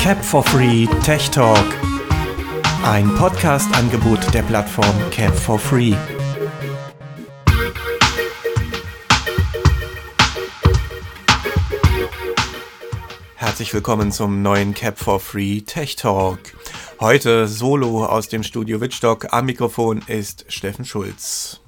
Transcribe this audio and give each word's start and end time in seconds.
Cap 0.00 0.24
for 0.24 0.42
Free 0.42 0.86
Tech 1.04 1.30
Talk. 1.30 1.64
Ein 2.84 3.14
Podcast-Angebot 3.14 4.32
der 4.32 4.42
Plattform 4.42 5.10
Cap 5.10 5.34
for 5.36 5.58
Free. 5.58 5.94
Herzlich 13.36 13.74
willkommen 13.74 14.10
zum 14.12 14.42
neuen 14.42 14.74
Cap 14.74 14.98
for 14.98 15.20
Free 15.20 15.60
Tech 15.60 15.96
Talk. 15.96 16.38
Heute 16.98 17.46
solo 17.46 18.04
aus 18.06 18.28
dem 18.28 18.42
Studio 18.42 18.80
Wittstock. 18.80 19.32
Am 19.32 19.46
Mikrofon 19.46 20.02
ist 20.06 20.44
Steffen 20.48 20.84
Schulz. 20.84 21.60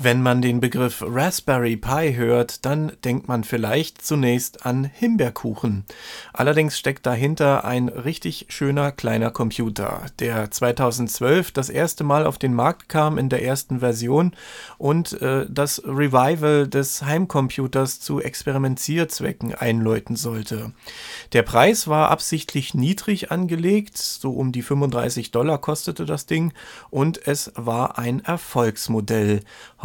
Wenn 0.00 0.22
man 0.22 0.40
den 0.40 0.60
Begriff 0.60 1.02
Raspberry 1.04 1.76
Pi 1.76 2.14
hört, 2.14 2.64
dann 2.64 2.92
denkt 3.02 3.26
man 3.26 3.42
vielleicht 3.42 4.00
zunächst 4.00 4.64
an 4.64 4.84
Himbeerkuchen. 4.84 5.84
Allerdings 6.32 6.78
steckt 6.78 7.04
dahinter 7.04 7.64
ein 7.64 7.88
richtig 7.88 8.46
schöner 8.48 8.92
kleiner 8.92 9.32
Computer, 9.32 10.06
der 10.20 10.52
2012 10.52 11.50
das 11.50 11.68
erste 11.68 12.04
Mal 12.04 12.26
auf 12.26 12.38
den 12.38 12.54
Markt 12.54 12.88
kam 12.88 13.18
in 13.18 13.28
der 13.28 13.42
ersten 13.42 13.80
Version 13.80 14.34
und 14.76 15.20
äh, 15.20 15.46
das 15.50 15.82
Revival 15.84 16.68
des 16.68 17.02
Heimcomputers 17.02 17.98
zu 17.98 18.20
Experimentierzwecken 18.20 19.52
einläuten 19.56 20.14
sollte. 20.14 20.70
Der 21.32 21.42
Preis 21.42 21.88
war 21.88 22.10
absichtlich 22.10 22.72
niedrig 22.72 23.32
angelegt, 23.32 23.98
so 23.98 24.30
um 24.30 24.52
die 24.52 24.62
35 24.62 25.32
Dollar 25.32 25.58
kostete 25.58 26.04
das 26.06 26.26
Ding 26.26 26.52
und 26.88 27.26
es 27.26 27.50
war 27.56 27.98
ein 27.98 28.20
Erfolgsmodell. 28.20 29.40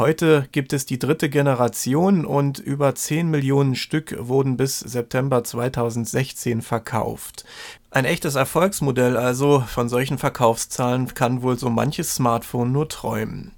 Heute 0.06 0.46
gibt 0.52 0.74
es 0.74 0.84
die 0.84 0.98
dritte 0.98 1.30
Generation 1.30 2.26
und 2.26 2.58
über 2.58 2.94
10 2.94 3.30
Millionen 3.30 3.74
Stück 3.74 4.14
wurden 4.18 4.58
bis 4.58 4.78
September 4.80 5.42
2016 5.42 6.60
verkauft. 6.60 7.46
Ein 7.90 8.04
echtes 8.04 8.34
Erfolgsmodell 8.34 9.16
also, 9.16 9.60
von 9.60 9.88
solchen 9.88 10.18
Verkaufszahlen 10.18 11.14
kann 11.14 11.40
wohl 11.40 11.58
so 11.58 11.70
manches 11.70 12.14
Smartphone 12.14 12.70
nur 12.70 12.90
träumen. 12.90 13.52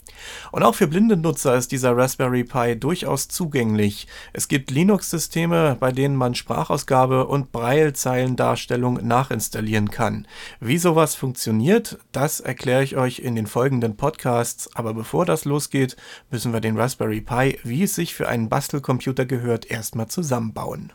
Und 0.53 0.63
auch 0.63 0.75
für 0.75 0.87
blinde 0.87 1.17
Nutzer 1.17 1.57
ist 1.57 1.73
dieser 1.73 1.97
Raspberry 1.97 2.45
Pi 2.45 2.79
durchaus 2.79 3.29
zugänglich. 3.29 4.07
Es 4.33 4.49
gibt 4.49 4.71
Linux-Systeme, 4.71 5.77
bei 5.79 5.93
denen 5.93 6.17
man 6.17 6.35
Sprachausgabe 6.35 7.27
und 7.27 7.53
Braillezeilendarstellung 7.53 9.07
nachinstallieren 9.07 9.91
kann. 9.91 10.27
Wie 10.61 10.79
sowas 10.79 11.15
funktioniert, 11.15 11.99
das 12.13 12.41
erkläre 12.41 12.83
ich 12.83 12.97
euch 12.97 13.19
in 13.19 13.37
den 13.37 13.47
folgenden 13.47 13.97
Podcasts. 13.97 14.69
Aber 14.75 14.95
bevor 14.95 15.25
das 15.25 15.45
losgeht, 15.45 15.97
müssen 16.31 16.53
wir 16.53 16.61
den 16.61 16.79
Raspberry 16.79 17.21
Pi, 17.21 17.59
wie 17.63 17.83
es 17.83 17.95
sich 17.95 18.15
für 18.15 18.29
einen 18.29 18.49
Bastelcomputer 18.49 19.27
gehört, 19.27 19.71
erstmal 19.71 20.09
zusammenbauen. 20.09 20.93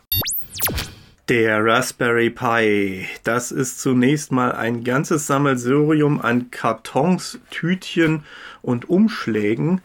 Der 1.28 1.64
Raspberry 1.64 2.30
Pi, 2.30 3.06
das 3.22 3.52
ist 3.52 3.80
zunächst 3.80 4.32
mal 4.32 4.52
ein 4.52 4.82
ganzes 4.82 5.28
Sammelsurium 5.28 6.20
an 6.20 6.50
Kartons, 6.50 7.38
Tütchen 7.50 8.24
und 8.62 8.88
Umschlägen, 8.88 9.80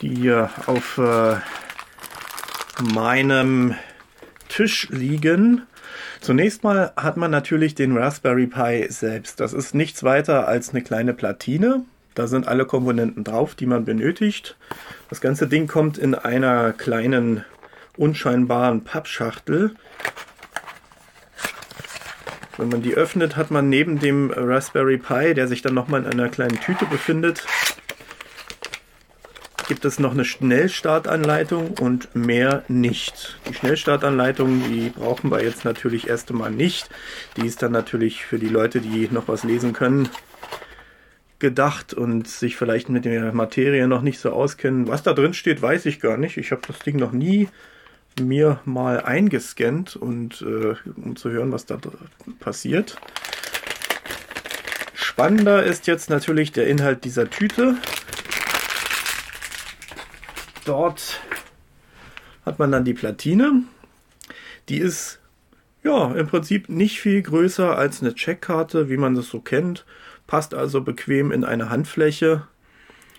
die 0.00 0.14
hier 0.14 0.50
auf 0.66 0.98
äh, 0.98 1.36
meinem 2.94 3.74
Tisch 4.48 4.88
liegen. 4.90 5.62
Zunächst 6.20 6.62
mal 6.62 6.92
hat 6.96 7.16
man 7.16 7.30
natürlich 7.30 7.74
den 7.74 7.96
Raspberry 7.96 8.46
Pi 8.46 8.86
selbst. 8.90 9.40
Das 9.40 9.52
ist 9.52 9.74
nichts 9.74 10.04
weiter 10.04 10.46
als 10.46 10.70
eine 10.70 10.82
kleine 10.82 11.14
Platine. 11.14 11.84
Da 12.14 12.26
sind 12.26 12.48
alle 12.48 12.64
Komponenten 12.64 13.24
drauf, 13.24 13.54
die 13.54 13.66
man 13.66 13.84
benötigt. 13.84 14.56
Das 15.08 15.20
ganze 15.20 15.46
Ding 15.48 15.66
kommt 15.66 15.98
in 15.98 16.14
einer 16.14 16.72
kleinen 16.72 17.44
unscheinbaren 17.96 18.84
Pappschachtel 18.84 19.74
wenn 22.58 22.68
man 22.68 22.82
die 22.82 22.94
öffnet, 22.94 23.36
hat 23.36 23.50
man 23.50 23.68
neben 23.68 23.98
dem 23.98 24.30
Raspberry 24.34 24.98
Pi, 24.98 25.34
der 25.34 25.48
sich 25.48 25.62
dann 25.62 25.74
nochmal 25.74 26.02
in 26.02 26.06
einer 26.06 26.28
kleinen 26.28 26.58
Tüte 26.60 26.86
befindet, 26.86 27.46
gibt 29.66 29.84
es 29.84 29.98
noch 29.98 30.12
eine 30.12 30.24
Schnellstartanleitung 30.24 31.74
und 31.80 32.14
mehr 32.14 32.64
nicht. 32.68 33.38
Die 33.48 33.54
Schnellstartanleitung, 33.54 34.62
die 34.68 34.90
brauchen 34.90 35.30
wir 35.30 35.42
jetzt 35.42 35.64
natürlich 35.64 36.08
erst 36.08 36.30
einmal 36.30 36.50
nicht. 36.50 36.88
Die 37.36 37.46
ist 37.46 37.62
dann 37.62 37.72
natürlich 37.72 38.24
für 38.24 38.38
die 38.38 38.48
Leute, 38.48 38.80
die 38.80 39.08
noch 39.10 39.28
was 39.28 39.44
lesen 39.44 39.72
können, 39.72 40.08
gedacht 41.38 41.94
und 41.94 42.28
sich 42.28 42.56
vielleicht 42.56 42.88
mit 42.88 43.04
der 43.04 43.32
Materie 43.32 43.88
noch 43.88 44.02
nicht 44.02 44.20
so 44.20 44.30
auskennen. 44.30 44.88
Was 44.88 45.02
da 45.02 45.12
drin 45.12 45.34
steht, 45.34 45.60
weiß 45.60 45.86
ich 45.86 46.00
gar 46.00 46.16
nicht. 46.16 46.36
Ich 46.36 46.52
habe 46.52 46.62
das 46.66 46.78
Ding 46.78 46.96
noch 46.96 47.12
nie 47.12 47.48
mir 48.20 48.60
mal 48.64 49.02
eingescannt 49.02 49.96
und 49.96 50.42
äh, 50.42 50.74
um 50.96 51.16
zu 51.16 51.30
hören, 51.30 51.52
was 51.52 51.66
da 51.66 51.78
passiert. 52.40 52.96
Spannender 54.94 55.64
ist 55.64 55.86
jetzt 55.86 56.08
natürlich 56.08 56.52
der 56.52 56.66
Inhalt 56.66 57.04
dieser 57.04 57.28
Tüte. 57.28 57.76
Dort 60.66 61.20
hat 62.44 62.58
man 62.58 62.72
dann 62.72 62.84
die 62.84 62.92
Platine. 62.92 63.62
Die 64.68 64.78
ist 64.78 65.20
ja 65.84 66.12
im 66.12 66.26
Prinzip 66.26 66.68
nicht 66.68 67.00
viel 67.00 67.22
größer 67.22 67.78
als 67.78 68.02
eine 68.02 68.14
Checkkarte, 68.14 68.90
wie 68.90 68.96
man 68.96 69.14
das 69.14 69.28
so 69.28 69.40
kennt. 69.40 69.86
Passt 70.26 70.54
also 70.54 70.80
bequem 70.80 71.30
in 71.30 71.44
eine 71.44 71.70
Handfläche. 71.70 72.48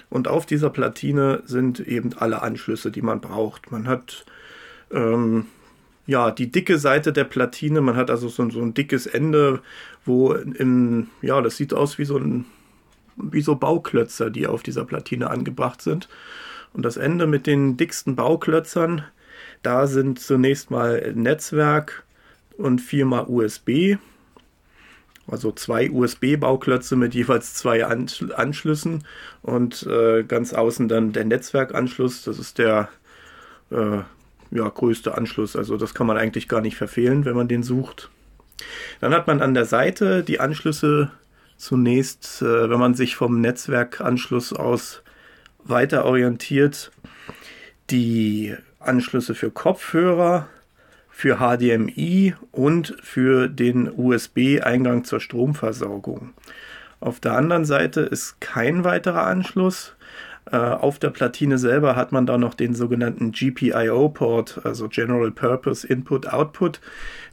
Und 0.09 0.27
auf 0.27 0.45
dieser 0.45 0.69
Platine 0.69 1.41
sind 1.45 1.79
eben 1.79 2.13
alle 2.17 2.41
Anschlüsse, 2.41 2.91
die 2.91 3.01
man 3.01 3.21
braucht. 3.21 3.71
Man 3.71 3.87
hat 3.87 4.25
ähm, 4.91 5.45
ja, 6.05 6.31
die 6.31 6.51
dicke 6.51 6.77
Seite 6.77 7.13
der 7.13 7.23
Platine. 7.23 7.79
Man 7.79 7.95
hat 7.95 8.11
also 8.11 8.27
so, 8.27 8.49
so 8.49 8.61
ein 8.61 8.73
dickes 8.73 9.05
Ende, 9.05 9.61
wo 10.03 10.33
im, 10.33 11.07
ja, 11.21 11.41
das 11.41 11.55
sieht 11.55 11.73
aus 11.73 11.97
wie 11.97 12.05
so 12.05 12.17
ein, 12.17 12.43
wie 13.15 13.41
so 13.41 13.55
Bauklötzer, 13.55 14.29
die 14.29 14.47
auf 14.47 14.63
dieser 14.63 14.83
Platine 14.83 15.29
angebracht 15.29 15.81
sind. 15.81 16.09
Und 16.73 16.83
das 16.83 16.97
Ende 16.97 17.28
mit 17.28 17.47
den 17.47 17.78
dicksten 17.78 18.16
Bauklötzern, 18.16 19.03
da 19.63 19.88
sind 19.88 20.19
zunächst 20.19 20.72
mal 20.72 21.13
Netzwerk 21.16 22.03
und 22.57 22.79
viermal 22.79 23.25
USB. 23.28 23.97
Also 25.29 25.51
zwei 25.51 25.91
USB-Bauklötze 25.91 26.95
mit 26.95 27.13
jeweils 27.13 27.53
zwei 27.53 27.85
Anschlüssen 27.85 29.03
und 29.41 29.85
äh, 29.85 30.23
ganz 30.23 30.53
außen 30.53 30.88
dann 30.88 31.11
der 31.11 31.25
Netzwerkanschluss. 31.25 32.23
Das 32.23 32.39
ist 32.39 32.59
der 32.59 32.89
äh, 33.72 34.00
ja, 34.51 34.69
größte 34.69 35.16
Anschluss. 35.16 35.57
Also 35.57 35.75
das 35.75 35.94
kann 35.94 36.07
man 36.07 36.17
eigentlich 36.17 36.47
gar 36.47 36.61
nicht 36.61 36.77
verfehlen, 36.77 37.25
wenn 37.25 37.35
man 37.35 37.50
den 37.50 37.63
sucht. 37.63 38.09
Dann 39.01 39.13
hat 39.13 39.27
man 39.27 39.41
an 39.41 39.53
der 39.53 39.66
Seite 39.66 40.23
die 40.23 40.39
Anschlüsse 40.39 41.11
zunächst, 41.57 42.41
äh, 42.41 42.69
wenn 42.69 42.79
man 42.79 42.94
sich 42.94 43.16
vom 43.16 43.41
Netzwerkanschluss 43.41 44.53
aus 44.53 45.03
weiter 45.69 46.05
orientiert, 46.05 46.91
die 47.89 48.55
Anschlüsse 48.79 49.35
für 49.35 49.51
Kopfhörer, 49.51 50.47
für 51.09 51.38
HDMI 51.38 52.35
und 52.51 52.95
für 53.01 53.47
den 53.47 53.89
USB-Eingang 53.89 55.03
zur 55.03 55.19
Stromversorgung. 55.19 56.33
Auf 57.00 57.19
der 57.19 57.33
anderen 57.33 57.66
Seite 57.66 58.01
ist 58.01 58.39
kein 58.39 58.83
weiterer 58.83 59.25
Anschluss, 59.25 59.95
äh, 60.51 60.57
auf 60.57 61.00
der 61.00 61.09
Platine 61.09 61.57
selber 61.57 61.95
hat 61.95 62.11
man 62.11 62.25
da 62.25 62.38
noch 62.38 62.53
den 62.53 62.73
sogenannten 62.73 63.31
GPIO-Port, 63.31 64.61
also 64.63 64.88
General 64.88 65.31
Purpose 65.31 65.85
Input 65.85 66.27
Output. 66.27 66.79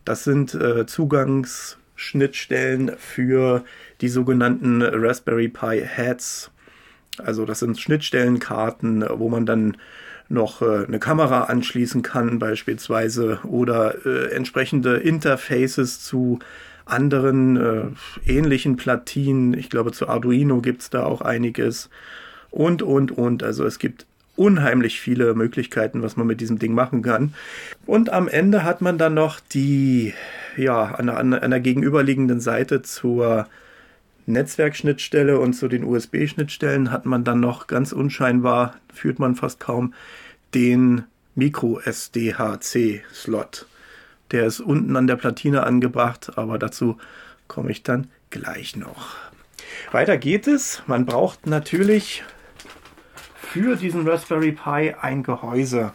Das 0.05 0.25
sind 0.25 0.55
äh, 0.55 0.87
Zugangsschnittstellen 0.87 2.93
für 2.99 3.65
die 4.01 4.09
sogenannten 4.09 4.83
Raspberry 4.83 5.49
Pi 5.49 5.83
Heads. 5.85 6.51
Also 7.21 7.45
das 7.45 7.61
sind 7.61 7.79
Schnittstellenkarten, 7.79 9.05
wo 9.09 9.29
man 9.29 9.47
dann 9.47 9.77
noch 10.29 10.63
äh, 10.63 10.85
eine 10.87 10.99
Kamera 10.99 11.45
anschließen 11.45 12.03
kann 12.03 12.39
beispielsweise 12.39 13.41
oder 13.45 14.07
äh, 14.07 14.31
entsprechende 14.33 14.97
Interfaces 14.97 16.01
zu 16.01 16.39
anderen 16.87 17.57
äh, 17.57 17.85
ähnlichen 18.27 18.77
Platinen. 18.77 19.55
Ich 19.55 19.71
glaube, 19.71 19.93
zu 19.93 20.09
Arduino 20.09 20.61
gibt 20.61 20.83
es 20.83 20.91
da 20.91 21.05
auch 21.05 21.21
einiges 21.21 21.89
und, 22.51 22.83
und, 22.83 23.13
und. 23.13 23.43
Also 23.43 23.65
es 23.65 23.79
gibt 23.79 24.07
unheimlich 24.37 25.01
viele 25.01 25.35
Möglichkeiten, 25.35 26.03
was 26.03 26.17
man 26.17 26.27
mit 26.27 26.41
diesem 26.41 26.59
Ding 26.59 26.75
machen 26.75 27.03
kann. 27.03 27.35
Und 27.87 28.13
am 28.13 28.29
Ende 28.29 28.65
hat 28.65 28.81
man 28.81 28.99
dann 28.99 29.15
noch 29.15 29.41
die, 29.41 30.13
ja, 30.57 30.85
an 30.87 31.07
der, 31.07 31.19
an 31.19 31.51
der 31.51 31.61
gegenüberliegenden 31.61 32.41
Seite 32.41 32.83
zur 32.83 33.47
Netzwerkschnittstelle 34.27 35.39
und 35.39 35.55
zu 35.55 35.69
den 35.69 35.85
USB-Schnittstellen 35.85 36.91
hat 36.91 37.07
man 37.07 37.25
dann 37.25 37.41
noch 37.41 37.67
ganz 37.67 37.93
unscheinbar, 37.93 38.77
führt 38.93 39.19
man 39.19 39.35
fast 39.35 39.61
kaum, 39.61 39.95
den 40.55 41.05
Micro 41.35 41.81
SDHC-Slot. 41.81 43.67
Der 44.31 44.47
ist 44.47 44.61
unten 44.61 44.97
an 44.97 45.07
der 45.07 45.17
Platine 45.17 45.65
angebracht, 45.65 46.33
aber 46.37 46.59
dazu 46.59 46.97
komme 47.49 47.71
ich 47.71 47.83
dann 47.83 48.09
gleich 48.31 48.77
noch. 48.77 49.17
Weiter 49.93 50.17
geht 50.17 50.47
es. 50.47 50.83
Man 50.87 51.07
braucht 51.07 51.47
natürlich 51.47 52.25
für 53.37 53.77
diesen 53.77 54.09
Raspberry 54.09 54.53
Pi 54.53 54.95
ein 55.01 55.23
Gehäuse. 55.23 55.93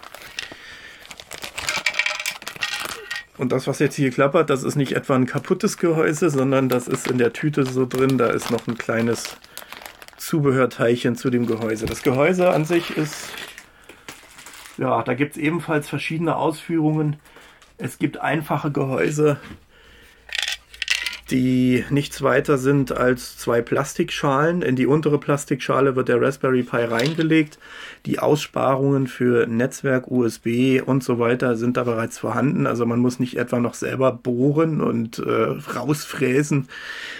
Und 3.40 3.54
das, 3.54 3.68
was 3.68 3.80
jetzt 3.80 3.96
hier 3.96 4.12
klappert, 4.12 4.50
das 4.50 4.64
ist 4.64 4.76
nicht 4.76 4.98
etwa 4.98 5.16
ein 5.16 5.26
kaputtes 5.26 5.78
Gehäuse, 5.78 6.30
sondern 6.30 6.68
das 6.68 6.90
ist 6.90 7.08
in 7.08 7.18
der 7.18 7.32
Tüte 7.32 7.66
so 7.66 7.86
drin. 7.86 8.18
Da 8.18 8.28
ist 8.28 8.52
noch 8.52 8.68
ein 8.68 8.78
kleines 8.78 9.38
Zubehörteilchen 10.18 11.16
zu 11.16 11.30
dem 11.30 11.46
Gehäuse. 11.46 11.86
Das 11.86 12.04
Gehäuse 12.04 12.50
an 12.50 12.66
sich 12.66 12.98
ist, 12.98 13.30
ja, 14.78 15.04
da 15.04 15.14
gibt 15.14 15.38
es 15.38 15.38
ebenfalls 15.38 15.88
verschiedene 15.88 16.36
Ausführungen. 16.36 17.16
Es 17.78 17.98
gibt 17.98 18.20
einfache 18.20 18.72
Gehäuse, 18.72 19.38
die 21.32 21.86
nichts 21.90 22.22
weiter 22.22 22.58
sind 22.58 22.92
als 22.92 23.38
zwei 23.38 23.62
Plastikschalen. 23.62 24.62
In 24.62 24.76
die 24.76 24.88
untere 24.88 25.20
Plastikschale 25.20 25.96
wird 25.96 26.10
der 26.10 26.22
Raspberry 26.22 26.64
Pi 26.64 26.78
reingelegt. 26.78 27.60
Die 28.06 28.20
Aussparungen 28.20 29.08
für 29.08 29.46
Netzwerk, 29.48 30.10
USB 30.10 30.82
und 30.84 31.04
so 31.04 31.20
weiter 31.20 31.56
sind 31.56 31.78
da 31.78 31.84
bereits 31.84 32.18
vorhanden. 32.18 32.66
Also 32.68 32.86
man 32.86 33.00
muss 33.00 33.20
nicht 33.20 33.38
etwa 33.38 33.60
noch 33.60 33.74
selber 33.74 34.12
bohren 34.12 34.82
und 34.82 35.20
äh, 35.20 35.56
rausfräsen. 35.76 36.68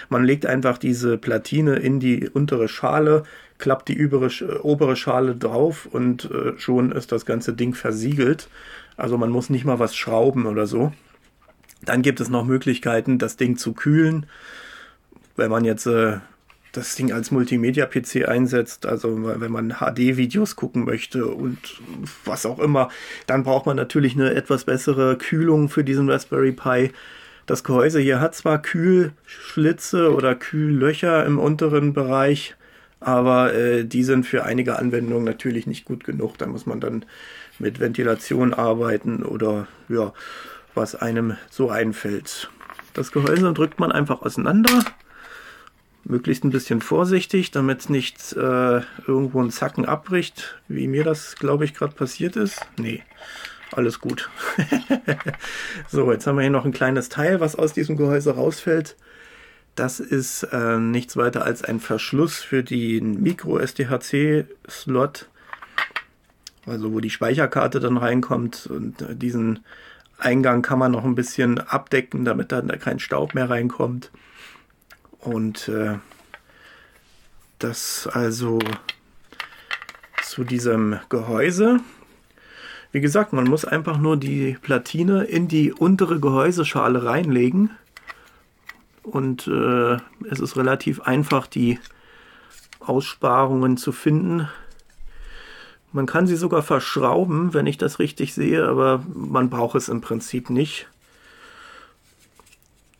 Man 0.08 0.24
legt 0.24 0.46
einfach 0.46 0.78
diese 0.78 1.16
Platine 1.16 1.76
in 1.76 2.00
die 2.00 2.28
untere 2.28 2.68
Schale, 2.68 3.22
klappt 3.58 3.88
die 3.88 3.94
übere, 3.94 4.30
obere 4.62 4.96
Schale 4.96 5.36
drauf 5.36 5.86
und 5.90 6.30
äh, 6.30 6.58
schon 6.58 6.92
ist 6.92 7.12
das 7.12 7.26
ganze 7.26 7.52
Ding 7.52 7.74
versiegelt. 7.74 8.48
Also 8.96 9.16
man 9.16 9.30
muss 9.30 9.50
nicht 9.50 9.64
mal 9.64 9.78
was 9.78 9.94
schrauben 9.94 10.46
oder 10.46 10.66
so. 10.66 10.92
Dann 11.82 12.02
gibt 12.02 12.20
es 12.20 12.28
noch 12.28 12.44
Möglichkeiten, 12.44 13.18
das 13.18 13.36
Ding 13.36 13.56
zu 13.56 13.72
kühlen. 13.72 14.26
Wenn 15.36 15.50
man 15.50 15.64
jetzt 15.64 15.86
äh, 15.86 16.18
das 16.72 16.94
Ding 16.94 17.12
als 17.12 17.30
Multimedia-PC 17.30 18.28
einsetzt, 18.28 18.86
also 18.86 19.40
wenn 19.40 19.50
man 19.50 19.76
HD-Videos 19.80 20.56
gucken 20.56 20.84
möchte 20.84 21.26
und 21.26 21.58
was 22.24 22.46
auch 22.46 22.58
immer, 22.58 22.90
dann 23.26 23.42
braucht 23.42 23.66
man 23.66 23.76
natürlich 23.76 24.14
eine 24.14 24.34
etwas 24.34 24.64
bessere 24.64 25.16
Kühlung 25.16 25.68
für 25.68 25.84
diesen 25.84 26.08
Raspberry 26.08 26.52
Pi. 26.52 26.90
Das 27.46 27.64
Gehäuse 27.64 27.98
hier 27.98 28.20
hat 28.20 28.34
zwar 28.34 28.62
Kühlschlitze 28.62 30.14
oder 30.14 30.36
Kühllöcher 30.36 31.26
im 31.26 31.38
unteren 31.38 31.92
Bereich, 31.92 32.54
aber 33.00 33.54
äh, 33.54 33.84
die 33.84 34.04
sind 34.04 34.26
für 34.26 34.44
einige 34.44 34.78
Anwendungen 34.78 35.24
natürlich 35.24 35.66
nicht 35.66 35.84
gut 35.84 36.04
genug. 36.04 36.38
Da 36.38 36.46
muss 36.46 36.66
man 36.66 36.80
dann 36.80 37.04
mit 37.58 37.80
Ventilation 37.80 38.54
arbeiten 38.54 39.24
oder 39.24 39.66
ja, 39.88 40.12
was 40.80 40.94
einem 40.94 41.36
so 41.50 41.68
einfällt. 41.68 42.50
Das 42.94 43.12
Gehäuse 43.12 43.52
drückt 43.52 43.78
man 43.78 43.92
einfach 43.92 44.22
auseinander. 44.22 44.82
Möglichst 46.04 46.42
ein 46.42 46.50
bisschen 46.50 46.80
vorsichtig, 46.80 47.50
damit 47.50 47.90
nicht 47.90 48.32
äh, 48.32 48.80
irgendwo 49.06 49.42
ein 49.42 49.50
Zacken 49.50 49.84
abbricht, 49.84 50.58
wie 50.68 50.88
mir 50.88 51.04
das, 51.04 51.36
glaube 51.36 51.66
ich, 51.66 51.74
gerade 51.74 51.94
passiert 51.94 52.36
ist. 52.36 52.66
Nee, 52.78 53.02
alles 53.72 54.00
gut. 54.00 54.30
so, 55.88 56.10
jetzt 56.10 56.26
haben 56.26 56.36
wir 56.36 56.42
hier 56.42 56.50
noch 56.50 56.64
ein 56.64 56.72
kleines 56.72 57.10
Teil, 57.10 57.40
was 57.40 57.56
aus 57.56 57.74
diesem 57.74 57.98
Gehäuse 57.98 58.34
rausfällt. 58.34 58.96
Das 59.74 60.00
ist 60.00 60.44
äh, 60.44 60.78
nichts 60.78 61.18
weiter 61.18 61.44
als 61.44 61.62
ein 61.62 61.78
Verschluss 61.78 62.38
für 62.38 62.64
den 62.64 63.22
Micro-SDHC-Slot, 63.22 65.28
also 66.64 66.94
wo 66.94 67.00
die 67.00 67.10
Speicherkarte 67.10 67.80
dann 67.80 67.98
reinkommt. 67.98 68.66
Und 68.66 69.02
äh, 69.02 69.14
diesen 69.14 69.60
Eingang 70.20 70.62
kann 70.62 70.78
man 70.78 70.92
noch 70.92 71.04
ein 71.04 71.14
bisschen 71.14 71.58
abdecken, 71.58 72.24
damit 72.24 72.52
dann 72.52 72.68
da 72.68 72.76
kein 72.76 72.98
Staub 72.98 73.34
mehr 73.34 73.50
reinkommt. 73.50 74.10
Und 75.18 75.68
äh, 75.68 75.98
das 77.58 78.08
also 78.12 78.58
zu 80.22 80.44
diesem 80.44 80.98
Gehäuse. 81.08 81.80
Wie 82.92 83.00
gesagt, 83.00 83.32
man 83.32 83.44
muss 83.44 83.64
einfach 83.64 83.98
nur 83.98 84.16
die 84.16 84.56
Platine 84.62 85.24
in 85.24 85.48
die 85.48 85.72
untere 85.72 86.20
Gehäuseschale 86.20 87.04
reinlegen. 87.04 87.70
Und 89.02 89.46
äh, 89.46 89.94
es 90.28 90.40
ist 90.40 90.56
relativ 90.56 91.00
einfach, 91.00 91.46
die 91.46 91.78
Aussparungen 92.80 93.76
zu 93.76 93.92
finden. 93.92 94.48
Man 95.92 96.06
kann 96.06 96.26
sie 96.26 96.36
sogar 96.36 96.62
verschrauben, 96.62 97.52
wenn 97.52 97.66
ich 97.66 97.78
das 97.78 97.98
richtig 97.98 98.32
sehe, 98.34 98.66
aber 98.66 99.02
man 99.12 99.50
braucht 99.50 99.74
es 99.74 99.88
im 99.88 100.00
Prinzip 100.00 100.50
nicht. 100.50 100.86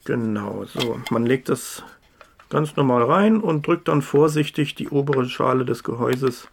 Genau, 0.05 0.65
so. 0.65 1.01
Man 1.11 1.25
legt 1.25 1.49
das 1.49 1.85
ganz 2.49 2.75
normal 2.75 3.05
rein 3.05 3.41
und 3.41 3.67
drückt 3.67 3.89
dann 3.89 4.03
vorsichtig 4.03 4.75
die 4.75 4.89
obere 4.89 5.29
Schale 5.29 5.65
des 5.65 5.85
Gehäuses 5.85 6.49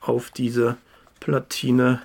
auf 0.00 0.30
diese 0.30 0.76
Platine 1.18 2.02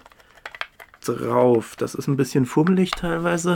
drauf. 1.05 1.75
Das 1.75 1.93
ist 1.93 2.07
ein 2.07 2.17
bisschen 2.17 2.45
fummelig 2.45 2.91
teilweise. 2.91 3.55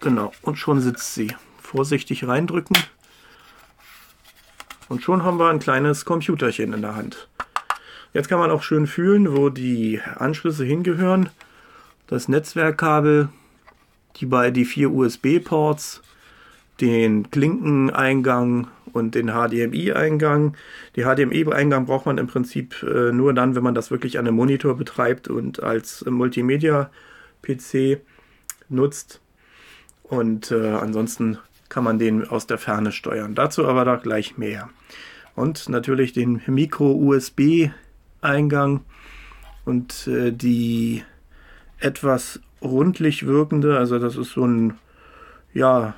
Genau, 0.00 0.32
und 0.42 0.56
schon 0.56 0.80
sitzt 0.80 1.14
sie. 1.14 1.34
Vorsichtig 1.58 2.26
reindrücken. 2.26 2.76
Und 4.88 5.02
schon 5.02 5.22
haben 5.22 5.38
wir 5.38 5.48
ein 5.48 5.58
kleines 5.58 6.04
Computerchen 6.04 6.72
in 6.72 6.82
der 6.82 6.94
Hand. 6.96 7.28
Jetzt 8.12 8.28
kann 8.28 8.38
man 8.38 8.50
auch 8.50 8.62
schön 8.62 8.86
fühlen, 8.86 9.36
wo 9.36 9.48
die 9.48 10.00
Anschlüsse 10.16 10.64
hingehören. 10.64 11.30
Das 12.06 12.28
Netzwerkkabel, 12.28 13.28
die 14.16 14.26
bei 14.26 14.50
die 14.50 14.64
vier 14.64 14.92
USB-Ports, 14.92 16.02
den 16.80 17.30
Klinkeneingang 17.30 18.68
und 18.92 19.14
den 19.14 19.28
HDMI-Eingang. 19.28 20.56
Die 20.96 21.02
HDMI-Eingang 21.02 21.86
braucht 21.86 22.06
man 22.06 22.18
im 22.18 22.26
Prinzip 22.26 22.82
äh, 22.82 23.12
nur 23.12 23.32
dann, 23.32 23.54
wenn 23.54 23.62
man 23.62 23.74
das 23.74 23.90
wirklich 23.90 24.18
an 24.18 24.26
einem 24.26 24.36
Monitor 24.36 24.76
betreibt 24.76 25.28
und 25.28 25.62
als 25.62 26.04
Multimedia-PC 26.04 28.00
nutzt. 28.68 29.20
Und 30.02 30.50
äh, 30.50 30.70
ansonsten 30.70 31.38
kann 31.74 31.82
man 31.82 31.98
den 31.98 32.28
aus 32.28 32.46
der 32.46 32.58
Ferne 32.58 32.92
steuern. 32.92 33.34
Dazu 33.34 33.66
aber 33.66 33.84
da 33.84 33.96
gleich 33.96 34.38
mehr. 34.38 34.70
Und 35.34 35.68
natürlich 35.68 36.12
den 36.12 36.40
Micro-USB-Eingang 36.46 38.82
und 39.64 40.06
äh, 40.06 40.30
die 40.30 41.02
etwas 41.80 42.38
rundlich 42.62 43.26
wirkende, 43.26 43.76
also 43.76 43.98
das 43.98 44.16
ist 44.16 44.34
so 44.34 44.46
ein, 44.46 44.74
ja, 45.52 45.94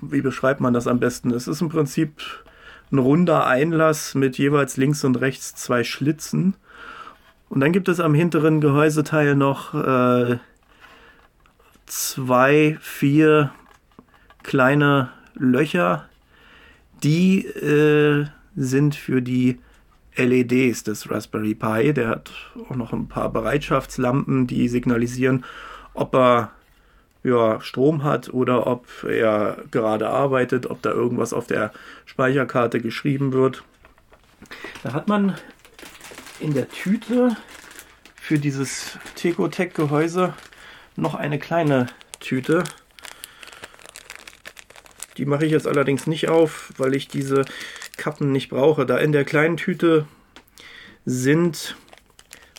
wie 0.00 0.22
beschreibt 0.22 0.60
man 0.60 0.74
das 0.74 0.88
am 0.88 0.98
besten? 0.98 1.30
Es 1.30 1.46
ist 1.46 1.60
im 1.60 1.68
Prinzip 1.68 2.20
ein 2.90 2.98
runder 2.98 3.46
Einlass 3.46 4.16
mit 4.16 4.38
jeweils 4.38 4.76
links 4.76 5.04
und 5.04 5.20
rechts 5.20 5.54
zwei 5.54 5.84
Schlitzen. 5.84 6.56
Und 7.48 7.60
dann 7.60 7.70
gibt 7.70 7.88
es 7.88 8.00
am 8.00 8.14
hinteren 8.14 8.60
Gehäuseteil 8.60 9.36
noch 9.36 9.72
äh, 9.72 10.38
zwei, 11.86 12.76
vier 12.80 13.52
kleine 14.50 15.10
Löcher, 15.34 16.08
die 17.04 17.46
äh, 17.46 18.26
sind 18.56 18.96
für 18.96 19.22
die 19.22 19.60
LEDs 20.16 20.82
des 20.82 21.08
Raspberry 21.08 21.54
Pi. 21.54 21.94
Der 21.94 22.08
hat 22.08 22.32
auch 22.68 22.74
noch 22.74 22.92
ein 22.92 23.06
paar 23.06 23.30
Bereitschaftslampen, 23.30 24.48
die 24.48 24.66
signalisieren, 24.66 25.44
ob 25.94 26.16
er 26.16 26.50
ja, 27.22 27.60
Strom 27.60 28.02
hat 28.02 28.34
oder 28.34 28.66
ob 28.66 28.88
er 29.04 29.58
gerade 29.70 30.08
arbeitet, 30.08 30.68
ob 30.68 30.82
da 30.82 30.90
irgendwas 30.90 31.32
auf 31.32 31.46
der 31.46 31.70
Speicherkarte 32.04 32.80
geschrieben 32.80 33.32
wird. 33.32 33.62
Da 34.82 34.94
hat 34.94 35.06
man 35.06 35.36
in 36.40 36.54
der 36.54 36.68
Tüte 36.68 37.36
für 38.16 38.40
dieses 38.40 38.98
Tecotec-Gehäuse 39.14 40.34
noch 40.96 41.14
eine 41.14 41.38
kleine 41.38 41.86
Tüte. 42.18 42.64
Die 45.20 45.26
mache 45.26 45.44
ich 45.44 45.52
jetzt 45.52 45.68
allerdings 45.68 46.06
nicht 46.06 46.30
auf, 46.30 46.72
weil 46.78 46.94
ich 46.94 47.06
diese 47.06 47.44
Kappen 47.98 48.32
nicht 48.32 48.48
brauche. 48.48 48.86
Da 48.86 48.96
in 48.96 49.12
der 49.12 49.26
kleinen 49.26 49.58
Tüte 49.58 50.06
sind 51.04 51.76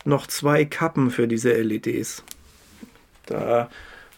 noch 0.05 0.27
zwei 0.27 0.63
Kappen 0.65 1.09
für 1.09 1.27
diese 1.27 1.53
LEDs. 1.53 2.23
Da 3.25 3.67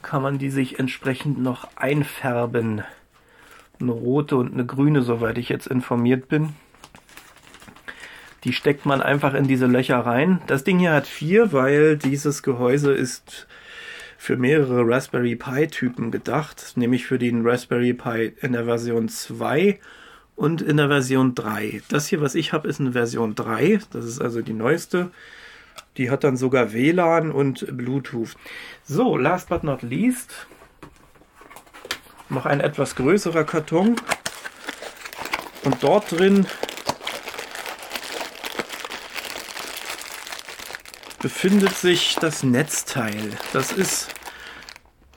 kann 0.01 0.21
man 0.21 0.39
die 0.39 0.49
sich 0.49 0.77
entsprechend 0.77 1.39
noch 1.39 1.69
einfärben. 1.77 2.83
Eine 3.79 3.91
rote 3.93 4.35
und 4.35 4.51
eine 4.51 4.65
grüne, 4.65 5.03
soweit 5.03 5.37
ich 5.37 5.47
jetzt 5.47 5.67
informiert 5.67 6.27
bin. 6.27 6.49
Die 8.43 8.51
steckt 8.51 8.85
man 8.85 9.01
einfach 9.01 9.35
in 9.35 9.47
diese 9.47 9.67
Löcher 9.67 9.99
rein. 9.99 10.41
Das 10.47 10.65
Ding 10.65 10.79
hier 10.79 10.91
hat 10.91 11.07
vier, 11.07 11.53
weil 11.53 11.95
dieses 11.95 12.43
Gehäuse 12.43 12.91
ist 12.91 13.47
für 14.23 14.37
mehrere 14.37 14.87
Raspberry 14.87 15.35
Pi 15.35 15.67
Typen 15.67 16.09
gedacht, 16.09 16.77
nämlich 16.77 17.05
für 17.05 17.19
den 17.19 17.45
Raspberry 17.45 17.93
Pi 17.93 18.31
in 18.39 18.53
der 18.53 18.63
Version 18.63 19.09
2 19.09 19.81
und 20.37 20.61
in 20.61 20.77
der 20.77 20.87
Version 20.87 21.35
3. 21.35 21.81
Das 21.89 22.07
hier, 22.07 22.21
was 22.21 22.33
ich 22.33 22.53
habe, 22.53 22.69
ist 22.69 22.79
eine 22.79 22.93
Version 22.93 23.35
3, 23.35 23.81
das 23.91 24.05
ist 24.05 24.21
also 24.21 24.41
die 24.41 24.53
neueste. 24.53 25.11
Die 25.97 26.09
hat 26.09 26.23
dann 26.23 26.37
sogar 26.37 26.71
WLAN 26.71 27.33
und 27.33 27.67
Bluetooth. 27.75 28.37
So, 28.85 29.17
last 29.17 29.49
but 29.49 29.65
not 29.65 29.81
least, 29.81 30.47
noch 32.29 32.45
ein 32.45 32.61
etwas 32.61 32.95
größerer 32.95 33.43
Karton. 33.43 33.97
Und 35.65 35.83
dort 35.83 36.13
drin 36.13 36.47
befindet 41.21 41.75
sich 41.75 42.15
das 42.21 42.43
Netzteil. 42.43 43.31
Das 43.51 43.73
ist 43.73 44.12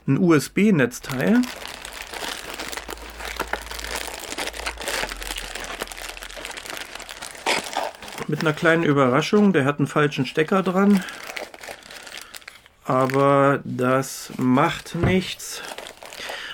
ein 0.07 0.17
USB-Netzteil. 0.17 1.41
Mit 8.27 8.41
einer 8.41 8.53
kleinen 8.53 8.83
Überraschung, 8.83 9.53
der 9.53 9.65
hat 9.65 9.79
einen 9.79 9.87
falschen 9.87 10.25
Stecker 10.25 10.63
dran. 10.63 11.03
Aber 12.85 13.59
das 13.65 14.31
macht 14.37 14.95
nichts. 14.95 15.61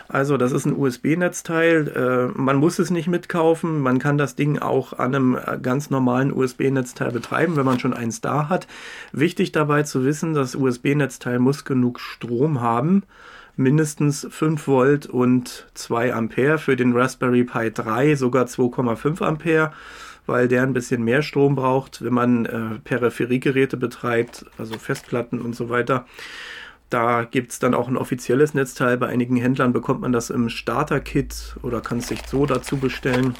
Also 0.07 0.37
das 0.37 0.51
ist 0.51 0.65
ein 0.65 0.77
USB-Netzteil. 0.77 1.87
Äh, 2.35 2.39
man 2.39 2.57
muss 2.57 2.77
es 2.77 2.91
nicht 2.91 3.07
mitkaufen. 3.07 3.79
Man 3.79 3.97
kann 3.97 4.19
das 4.19 4.35
Ding 4.35 4.59
auch 4.59 4.93
an 4.93 5.15
einem 5.15 5.39
ganz 5.63 5.89
normalen 5.89 6.31
USB-Netzteil 6.31 7.11
betreiben, 7.11 7.55
wenn 7.55 7.65
man 7.65 7.79
schon 7.79 7.95
eins 7.95 8.21
da 8.21 8.49
hat. 8.49 8.67
Wichtig 9.11 9.51
dabei 9.51 9.83
zu 9.83 10.05
wissen, 10.05 10.35
das 10.35 10.55
USB-Netzteil 10.55 11.39
muss 11.39 11.65
genug 11.65 11.99
Strom 11.99 12.61
haben. 12.61 13.03
Mindestens 13.55 14.27
5 14.29 14.67
Volt 14.67 15.05
und 15.05 15.67
2 15.73 16.13
Ampere. 16.13 16.57
Für 16.57 16.75
den 16.75 16.93
Raspberry 16.93 17.43
Pi 17.43 17.71
3 17.71 18.15
sogar 18.15 18.45
2,5 18.45 19.21
Ampere 19.21 19.71
weil 20.25 20.47
der 20.47 20.63
ein 20.63 20.73
bisschen 20.73 21.03
mehr 21.03 21.21
Strom 21.21 21.55
braucht, 21.55 22.03
wenn 22.03 22.13
man 22.13 22.45
äh, 22.45 22.79
Peripheriegeräte 22.83 23.77
betreibt, 23.77 24.45
also 24.57 24.77
Festplatten 24.77 25.41
und 25.41 25.55
so 25.55 25.69
weiter. 25.69 26.05
Da 26.89 27.23
gibt 27.23 27.51
es 27.51 27.59
dann 27.59 27.73
auch 27.73 27.87
ein 27.87 27.97
offizielles 27.97 28.53
Netzteil. 28.53 28.97
Bei 28.97 29.07
einigen 29.07 29.35
Händlern 29.35 29.73
bekommt 29.73 30.01
man 30.01 30.11
das 30.11 30.29
im 30.29 30.49
Starter-Kit 30.49 31.55
oder 31.63 31.81
kann 31.81 31.97
es 31.97 32.07
sich 32.07 32.21
so 32.27 32.45
dazu 32.45 32.77
bestellen. 32.77 33.35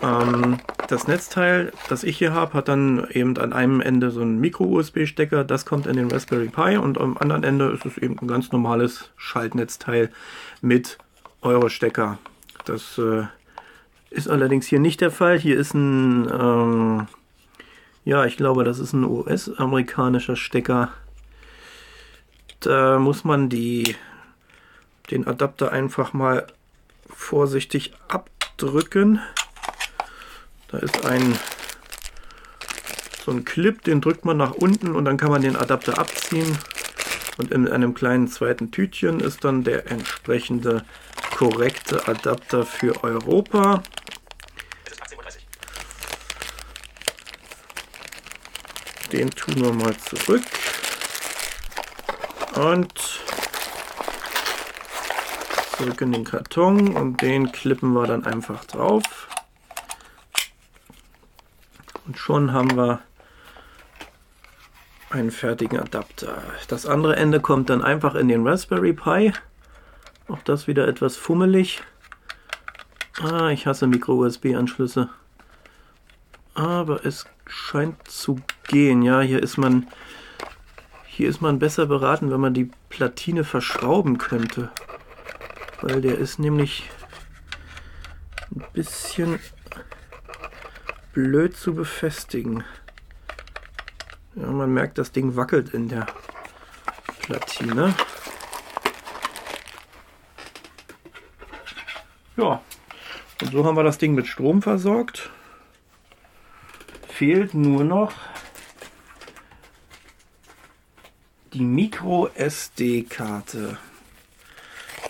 Ähm, 0.00 0.58
das 0.88 1.06
Netzteil, 1.08 1.72
das 1.88 2.04
ich 2.04 2.18
hier 2.18 2.32
habe, 2.32 2.54
hat 2.54 2.68
dann 2.68 3.06
eben 3.10 3.36
an 3.38 3.52
einem 3.52 3.80
Ende 3.80 4.10
so 4.10 4.20
einen 4.20 4.40
Micro-USB-Stecker. 4.40 5.44
Das 5.44 5.66
kommt 5.66 5.86
in 5.86 5.96
den 5.96 6.10
Raspberry 6.10 6.48
Pi 6.48 6.76
und 6.76 6.98
am 6.98 7.16
anderen 7.16 7.44
Ende 7.44 7.70
ist 7.70 7.86
es 7.86 7.98
eben 7.98 8.18
ein 8.18 8.28
ganz 8.28 8.52
normales 8.52 9.10
Schaltnetzteil 9.16 10.10
mit 10.60 10.98
Euro-Stecker. 11.42 12.18
Das 12.64 12.98
äh, 12.98 13.24
ist 14.10 14.28
allerdings 14.28 14.66
hier 14.66 14.80
nicht 14.80 15.00
der 15.00 15.10
Fall. 15.10 15.38
Hier 15.38 15.58
ist 15.58 15.74
ein, 15.74 16.28
ähm, 16.30 17.06
ja, 18.04 18.24
ich 18.24 18.36
glaube, 18.36 18.64
das 18.64 18.78
ist 18.78 18.92
ein 18.92 19.04
US-amerikanischer 19.04 20.36
Stecker 20.36 20.90
da 22.64 22.98
muss 22.98 23.24
man 23.24 23.48
die, 23.48 23.96
den 25.10 25.26
Adapter 25.26 25.72
einfach 25.72 26.12
mal 26.12 26.46
vorsichtig 27.08 27.92
abdrücken. 28.08 29.20
Da 30.74 30.80
ist 30.80 31.06
ein 31.06 31.38
so 33.24 33.30
ein 33.30 33.44
Clip, 33.44 33.80
den 33.84 34.00
drückt 34.00 34.24
man 34.24 34.36
nach 34.36 34.50
unten 34.50 34.96
und 34.96 35.04
dann 35.04 35.16
kann 35.16 35.30
man 35.30 35.40
den 35.40 35.54
Adapter 35.54 35.98
abziehen. 35.98 36.58
Und 37.38 37.52
in 37.52 37.68
einem 37.68 37.94
kleinen 37.94 38.26
zweiten 38.26 38.72
Tütchen 38.72 39.20
ist 39.20 39.44
dann 39.44 39.62
der 39.62 39.88
entsprechende 39.92 40.84
korrekte 41.36 42.08
Adapter 42.08 42.66
für 42.66 43.04
Europa. 43.04 43.84
Den 49.12 49.30
tun 49.30 49.54
wir 49.62 49.72
mal 49.72 49.96
zurück. 49.96 50.42
Und 52.56 52.92
zurück 55.76 56.00
in 56.00 56.10
den 56.10 56.24
Karton 56.24 56.96
und 56.96 57.22
den 57.22 57.52
klippen 57.52 57.92
wir 57.92 58.08
dann 58.08 58.24
einfach 58.24 58.64
drauf. 58.64 59.28
Und 62.06 62.18
schon 62.18 62.52
haben 62.52 62.76
wir 62.76 63.00
einen 65.10 65.30
fertigen 65.30 65.78
Adapter. 65.78 66.42
Das 66.68 66.86
andere 66.86 67.16
Ende 67.16 67.40
kommt 67.40 67.70
dann 67.70 67.82
einfach 67.82 68.14
in 68.14 68.28
den 68.28 68.46
Raspberry 68.46 68.92
Pi. 68.92 69.32
Auch 70.28 70.42
das 70.44 70.66
wieder 70.66 70.88
etwas 70.88 71.16
fummelig. 71.16 71.82
Ah, 73.22 73.50
ich 73.50 73.66
hasse 73.66 73.86
Micro-USB-Anschlüsse. 73.86 75.08
Aber 76.54 77.04
es 77.04 77.26
scheint 77.46 78.08
zu 78.08 78.40
gehen. 78.66 79.02
Ja, 79.02 79.20
hier 79.20 79.42
ist 79.42 79.56
man 79.56 79.86
hier 81.16 81.28
ist 81.28 81.40
man 81.40 81.60
besser 81.60 81.86
beraten, 81.86 82.32
wenn 82.32 82.40
man 82.40 82.54
die 82.54 82.72
Platine 82.88 83.44
verschrauben 83.44 84.18
könnte. 84.18 84.72
Weil 85.80 86.00
der 86.00 86.18
ist 86.18 86.40
nämlich 86.40 86.90
ein 88.50 88.64
bisschen 88.72 89.38
blöd 91.14 91.56
zu 91.56 91.74
befestigen. 91.74 92.64
Ja, 94.34 94.46
man 94.48 94.74
merkt, 94.74 94.98
das 94.98 95.12
Ding 95.12 95.36
wackelt 95.36 95.72
in 95.72 95.88
der 95.88 96.06
Platine. 97.20 97.94
Ja, 102.36 102.60
und 103.40 103.52
so 103.52 103.64
haben 103.64 103.76
wir 103.76 103.84
das 103.84 103.98
Ding 103.98 104.14
mit 104.14 104.26
Strom 104.26 104.60
versorgt. 104.60 105.30
Fehlt 107.08 107.54
nur 107.54 107.84
noch 107.84 108.12
die 111.52 111.62
Micro 111.62 112.28
SD-Karte. 112.34 113.78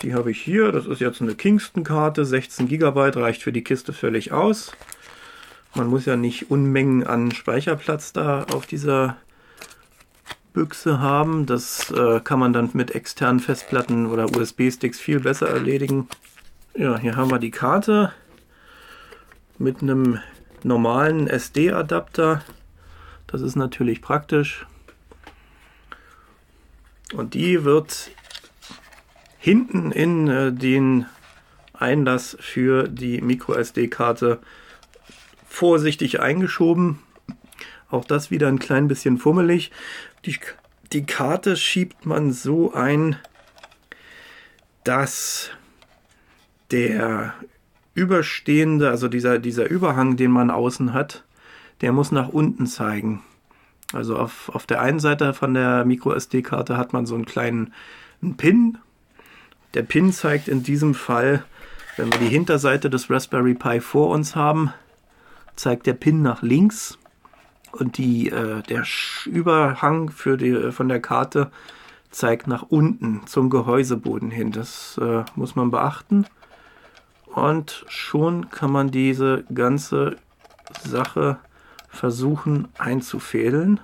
Die 0.03 0.13
habe 0.13 0.29
ich 0.29 0.39
hier. 0.39 0.71
Das 0.71 0.85
ist 0.85 1.01
jetzt 1.01 1.21
eine 1.21 1.33
Kingston-Karte. 1.33 2.25
16 2.25 2.67
GB 2.67 3.09
reicht 3.15 3.41
für 3.41 3.51
die 3.51 3.63
Kiste 3.63 3.91
völlig 3.91 4.31
aus. 4.31 4.71
Man 5.75 5.87
muss 5.87 6.05
ja 6.05 6.15
nicht 6.15 6.49
Unmengen 6.49 7.05
an 7.05 7.31
Speicherplatz 7.31 8.13
da 8.13 8.45
auf 8.45 8.65
dieser 8.65 9.17
Büchse 10.53 10.99
haben. 10.99 11.45
Das 11.45 11.91
äh, 11.91 12.21
kann 12.21 12.39
man 12.39 12.53
dann 12.53 12.69
mit 12.73 12.95
externen 12.95 13.41
Festplatten 13.41 14.05
oder 14.05 14.33
USB-Sticks 14.35 14.99
viel 15.01 15.19
besser 15.19 15.49
erledigen. 15.49 16.07
Ja, 16.75 16.97
hier 16.97 17.17
haben 17.17 17.29
wir 17.29 17.39
die 17.39 17.51
Karte 17.51 18.13
mit 19.57 19.81
einem 19.81 20.19
normalen 20.63 21.27
SD-Adapter. 21.27 22.41
Das 23.27 23.41
ist 23.41 23.57
natürlich 23.57 24.01
praktisch. 24.01 24.65
Und 27.13 27.33
die 27.33 27.65
wird 27.65 28.11
hinten 29.37 29.91
in 29.91 30.27
äh, 30.29 30.53
den 30.53 31.05
Einlass 31.73 32.37
für 32.39 32.87
die 32.87 33.21
MicroSD-Karte 33.21 34.39
vorsichtig 35.55 36.19
eingeschoben. 36.19 36.99
Auch 37.89 38.05
das 38.05 38.29
wieder 38.29 38.47
ein 38.47 38.59
klein 38.59 38.87
bisschen 38.87 39.17
fummelig. 39.17 39.71
Die, 40.25 40.37
die 40.91 41.05
Karte 41.05 41.55
schiebt 41.55 42.05
man 42.05 42.31
so 42.31 42.73
ein, 42.73 43.15
dass 44.83 45.51
der 46.71 47.33
überstehende, 47.93 48.89
also 48.89 49.07
dieser, 49.07 49.39
dieser 49.39 49.69
Überhang, 49.69 50.17
den 50.17 50.31
man 50.31 50.51
außen 50.51 50.93
hat, 50.93 51.23
der 51.81 51.93
muss 51.93 52.11
nach 52.11 52.29
unten 52.29 52.67
zeigen. 52.67 53.23
Also 53.93 54.17
auf, 54.17 54.49
auf 54.49 54.65
der 54.65 54.81
einen 54.81 54.99
Seite 54.99 55.33
von 55.33 55.53
der 55.53 55.85
MicroSD-Karte 55.85 56.77
hat 56.77 56.91
man 56.91 57.05
so 57.05 57.15
einen 57.15 57.25
kleinen 57.25 57.73
einen 58.21 58.35
Pin. 58.35 58.77
Der 59.73 59.83
Pin 59.83 60.11
zeigt 60.11 60.47
in 60.47 60.63
diesem 60.63 60.95
Fall, 60.95 61.45
wenn 61.95 62.11
wir 62.11 62.19
die 62.19 62.27
Hinterseite 62.27 62.89
des 62.89 63.09
Raspberry 63.09 63.53
Pi 63.53 63.79
vor 63.79 64.09
uns 64.09 64.35
haben, 64.35 64.73
zeigt 65.55 65.87
der 65.87 65.93
Pin 65.93 66.21
nach 66.21 66.41
links 66.41 66.97
und 67.71 67.97
die, 67.97 68.29
äh, 68.29 68.61
der 68.63 68.83
Überhang 69.25 70.09
für 70.09 70.37
die, 70.37 70.49
äh, 70.49 70.71
von 70.71 70.87
der 70.87 71.01
Karte 71.01 71.51
zeigt 72.09 72.47
nach 72.47 72.63
unten 72.63 73.27
zum 73.27 73.49
Gehäuseboden 73.49 74.31
hin. 74.31 74.51
Das 74.51 74.97
äh, 75.01 75.23
muss 75.35 75.55
man 75.55 75.71
beachten. 75.71 76.25
Und 77.25 77.83
schon 77.89 78.49
kann 78.49 78.71
man 78.71 78.91
diese 78.91 79.43
ganze 79.53 80.15
Sache 80.83 81.37
versuchen 81.89 82.69
einzufädeln. 82.77 83.81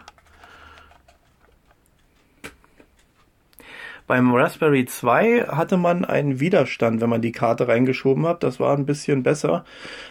Beim 4.11 4.35
Raspberry 4.35 4.83
2 4.83 5.43
hatte 5.43 5.77
man 5.77 6.03
einen 6.03 6.41
Widerstand, 6.41 6.99
wenn 6.99 7.09
man 7.09 7.21
die 7.21 7.31
Karte 7.31 7.69
reingeschoben 7.69 8.27
hat. 8.27 8.43
Das 8.43 8.59
war 8.59 8.75
ein 8.75 8.85
bisschen 8.85 9.23
besser. 9.23 9.63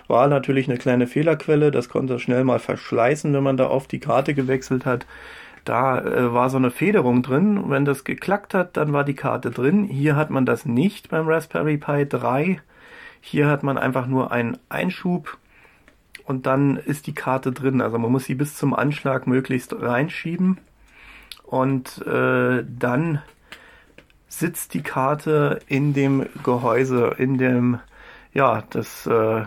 War 0.09 0.27
natürlich 0.27 0.71
eine 0.71 0.79
kleine 0.79 1.07
Fehlerquelle. 1.07 1.71
Das 1.71 1.91
konnte 1.91 2.19
schnell 2.19 2.45
mal 2.45 2.61
verschleißen, 2.61 3.31
wenn 3.35 3.43
man 3.43 3.59
da 3.59 3.67
auf 3.67 3.89
die 3.89 4.01
Karte 4.01 4.33
gewechselt 4.33 4.87
hat. 4.87 5.05
Da 5.67 6.01
äh, 6.01 6.33
war 6.33 6.49
so 6.49 6.57
eine 6.57 6.71
Federung 6.71 7.23
drin. 7.23 7.65
Wenn 7.69 7.85
das 7.85 8.05
geklackt 8.05 8.55
hat, 8.55 8.79
dann 8.79 8.95
war 8.95 9.05
die 9.05 9.13
Karte 9.13 9.51
drin. 9.51 9.85
Hier 9.85 10.17
hat 10.17 10.31
man 10.31 10.47
das 10.47 10.65
nicht 10.65 11.11
beim 11.11 11.29
Raspberry 11.29 11.77
Pi 11.77 12.09
3. 12.09 12.59
Hier 13.21 13.49
hat 13.49 13.63
man 13.63 13.77
einfach 13.77 14.07
nur 14.07 14.33
einen 14.33 14.57
Einschub 14.71 15.37
und 16.25 16.47
dann 16.47 16.79
ist 16.79 17.07
die 17.07 17.15
Karte 17.15 17.53
drin. 17.53 17.83
Also 17.83 17.99
man 17.99 18.11
muss 18.11 18.25
sie 18.25 18.35
bis 18.35 18.57
zum 18.57 18.73
Anschlag 18.73 19.27
möglichst 19.27 19.79
reinschieben 19.79 20.57
und 21.45 22.01
äh, 22.07 22.65
dann 22.67 23.21
sitzt 24.31 24.75
die 24.75 24.83
Karte 24.83 25.59
in 25.67 25.93
dem 25.93 26.25
Gehäuse, 26.45 27.15
in 27.19 27.37
dem, 27.37 27.81
ja, 28.33 28.63
das, 28.71 29.07
äh, 29.07 29.45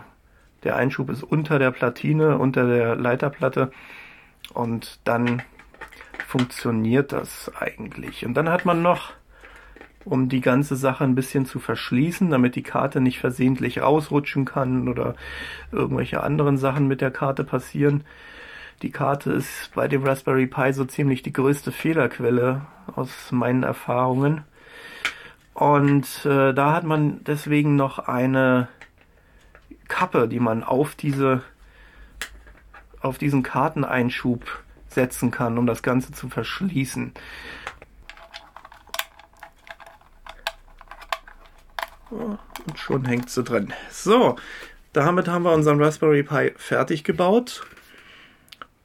der 0.64 0.76
Einschub 0.76 1.10
ist 1.10 1.24
unter 1.24 1.58
der 1.58 1.72
Platine, 1.72 2.38
unter 2.38 2.68
der 2.68 2.96
Leiterplatte 2.96 3.72
und 4.54 5.00
dann 5.06 5.42
funktioniert 6.28 7.14
das 7.14 7.52
eigentlich? 7.56 8.26
Und 8.26 8.36
dann 8.36 8.50
hat 8.50 8.66
man 8.66 8.82
noch, 8.82 9.14
um 10.04 10.28
die 10.28 10.42
ganze 10.42 10.76
Sache 10.76 11.06
ein 11.06 11.16
bisschen 11.16 11.46
zu 11.46 11.60
verschließen, 11.60 12.30
damit 12.30 12.58
die 12.58 12.64
Karte 12.64 13.00
nicht 13.00 13.20
versehentlich 13.20 13.82
rausrutschen 13.82 14.44
kann 14.44 14.90
oder 14.90 15.16
irgendwelche 15.72 16.22
anderen 16.22 16.58
Sachen 16.58 16.90
mit 16.90 17.00
der 17.00 17.12
Karte 17.12 17.46
passieren. 17.46 18.04
Die 18.82 18.92
Karte 18.92 19.32
ist 19.32 19.72
bei 19.74 19.88
dem 19.88 20.04
Raspberry 20.04 20.48
Pi 20.48 20.74
so 20.74 20.84
ziemlich 20.84 21.24
die 21.24 21.32
größte 21.32 21.72
Fehlerquelle 21.72 22.66
aus 22.94 23.32
meinen 23.32 23.64
Erfahrungen. 23.64 24.44
Und 25.54 26.26
äh, 26.26 26.54
da 26.54 26.74
hat 26.74 26.84
man 26.84 27.24
deswegen 27.24 27.76
noch 27.76 28.00
eine 28.00 28.68
Kappe, 29.88 30.28
die 30.28 30.40
man 30.40 30.64
auf 30.64 30.96
diese 30.96 31.44
auf 33.02 33.18
diesen 33.18 33.44
Karteneinschub 33.44 34.64
setzen 34.88 35.30
kann, 35.30 35.58
um 35.58 35.68
das 35.68 35.84
Ganze 35.84 36.14
zu 36.14 36.30
verschließen. 36.30 37.14
Und 42.10 42.40
schon 42.80 43.06
hängt 43.06 43.30
sie 43.30 43.44
drin. 43.44 43.74
So, 43.90 44.38
damit 44.94 45.28
haben 45.28 45.44
wir 45.44 45.52
unseren 45.52 45.82
Raspberry 45.82 46.24
Pi 46.24 46.54
fertig 46.56 47.04
gebaut. 47.04 47.66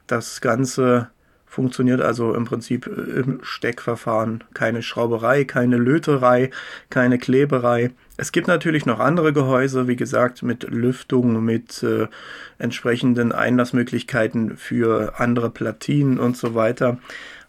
Das 0.07 0.41
Ganze 0.41 1.11
funktioniert 1.49 1.99
also 1.99 2.35
im 2.35 2.45
Prinzip 2.45 2.85
im 2.85 3.39
Steckverfahren. 3.41 4.43
Keine 4.53 4.83
Schrauberei, 4.83 5.43
keine 5.45 5.77
Löterei, 5.77 6.51
keine 6.91 7.17
Kleberei. 7.17 7.89
Es 8.17 8.31
gibt 8.31 8.47
natürlich 8.47 8.85
noch 8.85 8.99
andere 8.99 9.33
Gehäuse, 9.33 9.87
wie 9.87 9.95
gesagt, 9.95 10.43
mit 10.43 10.63
Lüftung, 10.63 11.43
mit 11.43 11.81
äh, 11.81 12.07
entsprechenden 12.59 13.31
Einlassmöglichkeiten 13.31 14.57
für 14.57 15.19
andere 15.19 15.49
Platinen 15.49 16.19
und 16.19 16.37
so 16.37 16.53
weiter. 16.53 16.99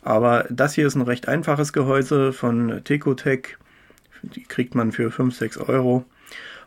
Aber 0.02 0.46
das 0.48 0.74
hier 0.74 0.86
ist 0.86 0.94
ein 0.94 1.02
recht 1.02 1.28
einfaches 1.28 1.74
Gehäuse 1.74 2.32
von 2.32 2.82
Tekotech. 2.84 3.58
Die 4.22 4.44
kriegt 4.44 4.74
man 4.74 4.92
für 4.92 5.10
5, 5.10 5.36
6 5.36 5.58
Euro. 5.58 6.06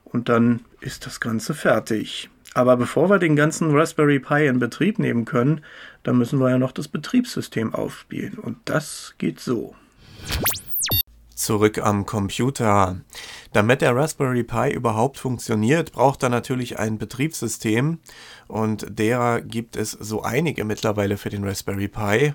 Und 0.04 0.30
dann 0.30 0.60
ist 0.82 1.08
das 1.08 1.20
Ganze 1.20 1.56
fertig. 1.56 2.30
Aber 2.54 2.78
bevor 2.78 3.10
wir 3.10 3.20
den 3.20 3.36
ganzen 3.36 3.76
Raspberry 3.76 4.20
Pi 4.20 4.46
in 4.46 4.60
Betrieb 4.60 5.00
nehmen 5.00 5.26
können, 5.26 5.62
dann 6.04 6.18
müssen 6.18 6.40
wir 6.40 6.50
ja 6.50 6.58
noch 6.58 6.72
das 6.72 6.88
Betriebssystem 6.88 7.74
aufspielen. 7.74 8.38
Und 8.38 8.58
das 8.66 9.16
geht 9.18 9.40
so. 9.40 9.76
Zurück 11.44 11.80
am 11.80 12.06
Computer. 12.06 13.02
Damit 13.52 13.82
der 13.82 13.94
Raspberry 13.94 14.46
Pi 14.46 14.72
überhaupt 14.72 15.18
funktioniert, 15.20 15.92
braucht 15.92 16.24
er 16.24 16.30
natürlich 16.30 16.80
ein 16.80 16.98
Betriebssystem 16.98 18.00
und 18.48 18.86
derer 18.98 19.42
gibt 19.42 19.76
es 19.76 19.92
so 19.92 20.22
einige 20.22 20.64
mittlerweile 20.64 21.18
für 21.18 21.30
den 21.30 21.44
Raspberry 21.44 21.90
Pi. 21.90 22.34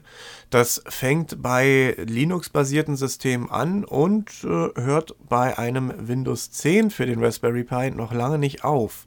Das 0.50 0.82
fängt 0.86 1.42
bei 1.42 1.96
Linux-basierten 1.98 2.96
Systemen 2.96 3.50
an 3.50 3.86
und 3.86 4.28
äh, 4.44 4.78
hört 4.78 5.16
bei 5.26 5.56
einem 5.56 5.90
Windows 6.06 6.50
10 6.50 6.90
für 6.90 7.06
den 7.06 7.24
Raspberry 7.24 7.64
Pi 7.64 7.90
noch 7.90 8.12
lange 8.12 8.36
nicht 8.36 8.62
auf. 8.62 9.06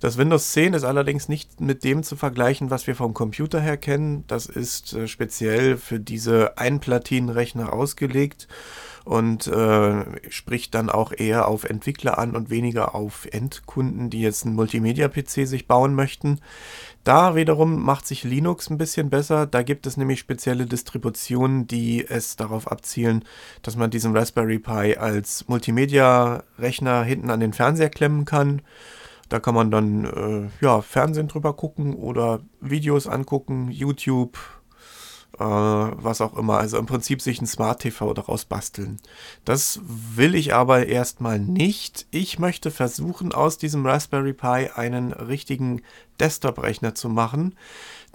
Das 0.00 0.18
Windows 0.18 0.50
10 0.52 0.74
ist 0.74 0.84
allerdings 0.84 1.28
nicht 1.28 1.60
mit 1.60 1.84
dem 1.84 2.02
zu 2.02 2.16
vergleichen, 2.16 2.70
was 2.70 2.88
wir 2.88 2.96
vom 2.96 3.14
Computer 3.14 3.60
her 3.60 3.76
kennen. 3.76 4.24
Das 4.26 4.46
ist 4.46 4.92
äh, 4.92 5.06
speziell 5.06 5.76
für 5.76 6.00
diese 6.00 6.58
Einplatinenrechner 6.58 7.72
ausgelegt 7.72 8.48
und 9.06 9.46
äh, 9.46 10.04
spricht 10.30 10.74
dann 10.74 10.90
auch 10.90 11.12
eher 11.16 11.46
auf 11.46 11.62
Entwickler 11.62 12.18
an 12.18 12.34
und 12.34 12.50
weniger 12.50 12.96
auf 12.96 13.28
Endkunden, 13.30 14.10
die 14.10 14.20
jetzt 14.20 14.44
einen 14.44 14.56
Multimedia-PC 14.56 15.46
sich 15.46 15.68
bauen 15.68 15.94
möchten. 15.94 16.40
Da 17.04 17.36
wiederum 17.36 17.84
macht 17.84 18.04
sich 18.04 18.24
Linux 18.24 18.68
ein 18.68 18.78
bisschen 18.78 19.08
besser. 19.08 19.46
Da 19.46 19.62
gibt 19.62 19.86
es 19.86 19.96
nämlich 19.96 20.18
spezielle 20.18 20.66
Distributionen, 20.66 21.68
die 21.68 22.04
es 22.04 22.34
darauf 22.34 22.68
abzielen, 22.68 23.24
dass 23.62 23.76
man 23.76 23.90
diesen 23.90 24.16
Raspberry 24.16 24.58
Pi 24.58 24.96
als 24.96 25.46
Multimedia-Rechner 25.46 27.04
hinten 27.04 27.30
an 27.30 27.38
den 27.38 27.52
Fernseher 27.52 27.90
klemmen 27.90 28.24
kann. 28.24 28.60
Da 29.28 29.38
kann 29.38 29.54
man 29.54 29.70
dann 29.70 30.04
äh, 30.04 30.64
ja, 30.64 30.82
Fernsehen 30.82 31.28
drüber 31.28 31.52
gucken 31.52 31.94
oder 31.94 32.40
Videos 32.60 33.06
angucken, 33.06 33.70
YouTube, 33.70 34.36
äh, 35.38 35.44
was 35.44 36.20
auch 36.20 36.36
immer. 36.36 36.58
Also 36.58 36.78
im 36.78 36.86
Prinzip 36.86 37.22
sich 37.22 37.40
ein 37.40 37.46
Smart 37.46 37.80
TV 37.80 38.14
daraus 38.14 38.44
basteln. 38.44 38.98
Das 39.44 39.80
will 39.84 40.34
ich 40.34 40.54
aber 40.54 40.86
erstmal 40.86 41.38
nicht. 41.38 42.06
Ich 42.10 42.38
möchte 42.38 42.70
versuchen, 42.70 43.32
aus 43.32 43.58
diesem 43.58 43.86
Raspberry 43.86 44.32
Pi 44.32 44.70
einen 44.74 45.12
richtigen 45.12 45.82
Desktop-Rechner 46.20 46.94
zu 46.94 47.08
machen. 47.08 47.54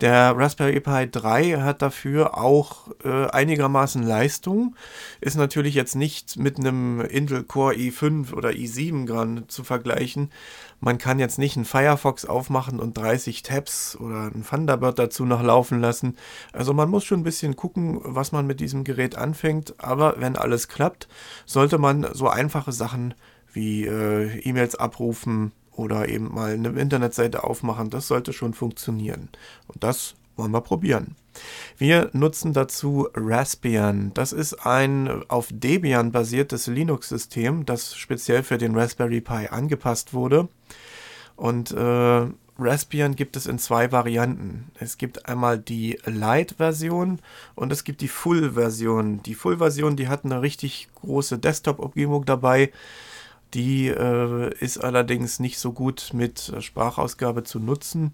Der 0.02 0.36
Raspberry 0.36 0.80
Pi 0.80 1.08
3 1.12 1.62
hat 1.62 1.84
dafür 1.84 2.36
auch 2.36 2.88
äh, 3.04 3.28
einigermaßen 3.28 4.02
Leistung. 4.02 4.76
Ist 5.20 5.38
natürlich 5.38 5.76
jetzt 5.76 5.96
nicht 5.96 6.38
mit 6.38 6.58
einem 6.58 7.02
Intel 7.02 7.44
Core 7.44 7.76
i5 7.76 8.34
oder 8.34 8.50
i7 8.50 9.06
dran 9.06 9.44
zu 9.48 9.64
vergleichen. 9.64 10.32
Man 10.80 10.98
kann 10.98 11.20
jetzt 11.20 11.38
nicht 11.38 11.56
einen 11.56 11.66
Firefox 11.66 12.26
aufmachen 12.26 12.80
und 12.80 12.98
30 12.98 13.44
Tabs 13.44 13.96
oder 13.96 14.32
ein 14.34 14.44
Thunderbird 14.44 14.98
dazu 14.98 15.24
noch 15.24 15.44
laufen 15.44 15.80
lassen. 15.80 16.18
Also 16.52 16.74
man 16.74 16.90
muss 16.90 17.04
schon 17.06 17.20
ein 17.20 17.24
bisschen 17.24 17.56
gucken, 17.56 18.00
was 18.04 18.32
man 18.32 18.48
mit 18.48 18.60
diesem 18.60 18.84
Gerät 18.84 19.16
anfängt. 19.16 19.76
Aber 19.78 20.16
wenn 20.18 20.36
alles 20.36 20.68
klappt, 20.68 21.10
sollte 21.46 21.78
man 21.78 22.08
so 22.12 22.28
einfache 22.28 22.72
Sachen 22.72 23.14
wie 23.54 23.86
äh, 23.86 24.40
E-Mails 24.40 24.74
abrufen, 24.74 25.52
oder 25.76 26.10
eben 26.10 26.34
mal 26.34 26.54
eine 26.54 26.70
Internetseite 26.70 27.44
aufmachen. 27.44 27.90
Das 27.90 28.08
sollte 28.08 28.34
schon 28.34 28.54
funktionieren. 28.54 29.30
Und 29.68 29.84
das 29.84 30.16
wollen 30.36 30.52
wir 30.52 30.62
probieren. 30.62 31.16
Wir 31.78 32.10
nutzen 32.14 32.54
dazu 32.54 33.08
Raspbian. 33.14 34.14
Das 34.14 34.34
ist 34.34 34.66
ein 34.66 35.24
auf 35.30 35.48
Debian 35.52 36.12
basiertes 36.12 36.68
Linux-System, 36.68 37.66
das 37.66 37.96
speziell 37.96 38.44
für 38.44 38.58
den 38.58 38.76
Raspberry 38.78 39.22
Pi 39.22 39.48
angepasst 39.50 40.14
wurde. 40.14 40.50
Und 41.36 41.72
äh, 41.72 42.28
Raspbian 42.60 43.16
gibt 43.16 43.36
es 43.36 43.48
in 43.48 43.58
zwei 43.58 43.92
Varianten. 43.92 44.72
Es 44.80 44.98
gibt 44.98 45.28
einmal 45.28 45.58
die 45.58 45.98
Lite-Version 46.06 47.20
und 47.56 47.72
es 47.72 47.84
gibt 47.84 48.02
die 48.02 48.08
Full-Version. 48.08 49.24
Die 49.24 49.36
Full-Version, 49.36 49.96
die 49.96 50.08
hat 50.08 50.26
eine 50.26 50.42
richtig 50.42 50.90
große 51.02 51.40
Desktop-Umgebung 51.40 52.26
dabei. 52.26 52.72
Die 53.54 53.88
äh, 53.88 54.54
ist 54.60 54.78
allerdings 54.78 55.40
nicht 55.40 55.60
so 55.60 55.74
gut 55.74 56.12
mit 56.14 56.54
Sprachausgabe 56.60 57.44
zu 57.44 57.60
nutzen. 57.60 58.14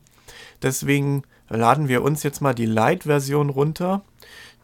Deswegen 0.62 1.24
laden 1.50 1.88
wir 1.88 2.04
uns 2.04 2.24
jetzt 2.24 2.42
mal 2.42 2.54
die 2.54 2.66
Lite-Version 2.66 3.50
runter. 3.50 4.02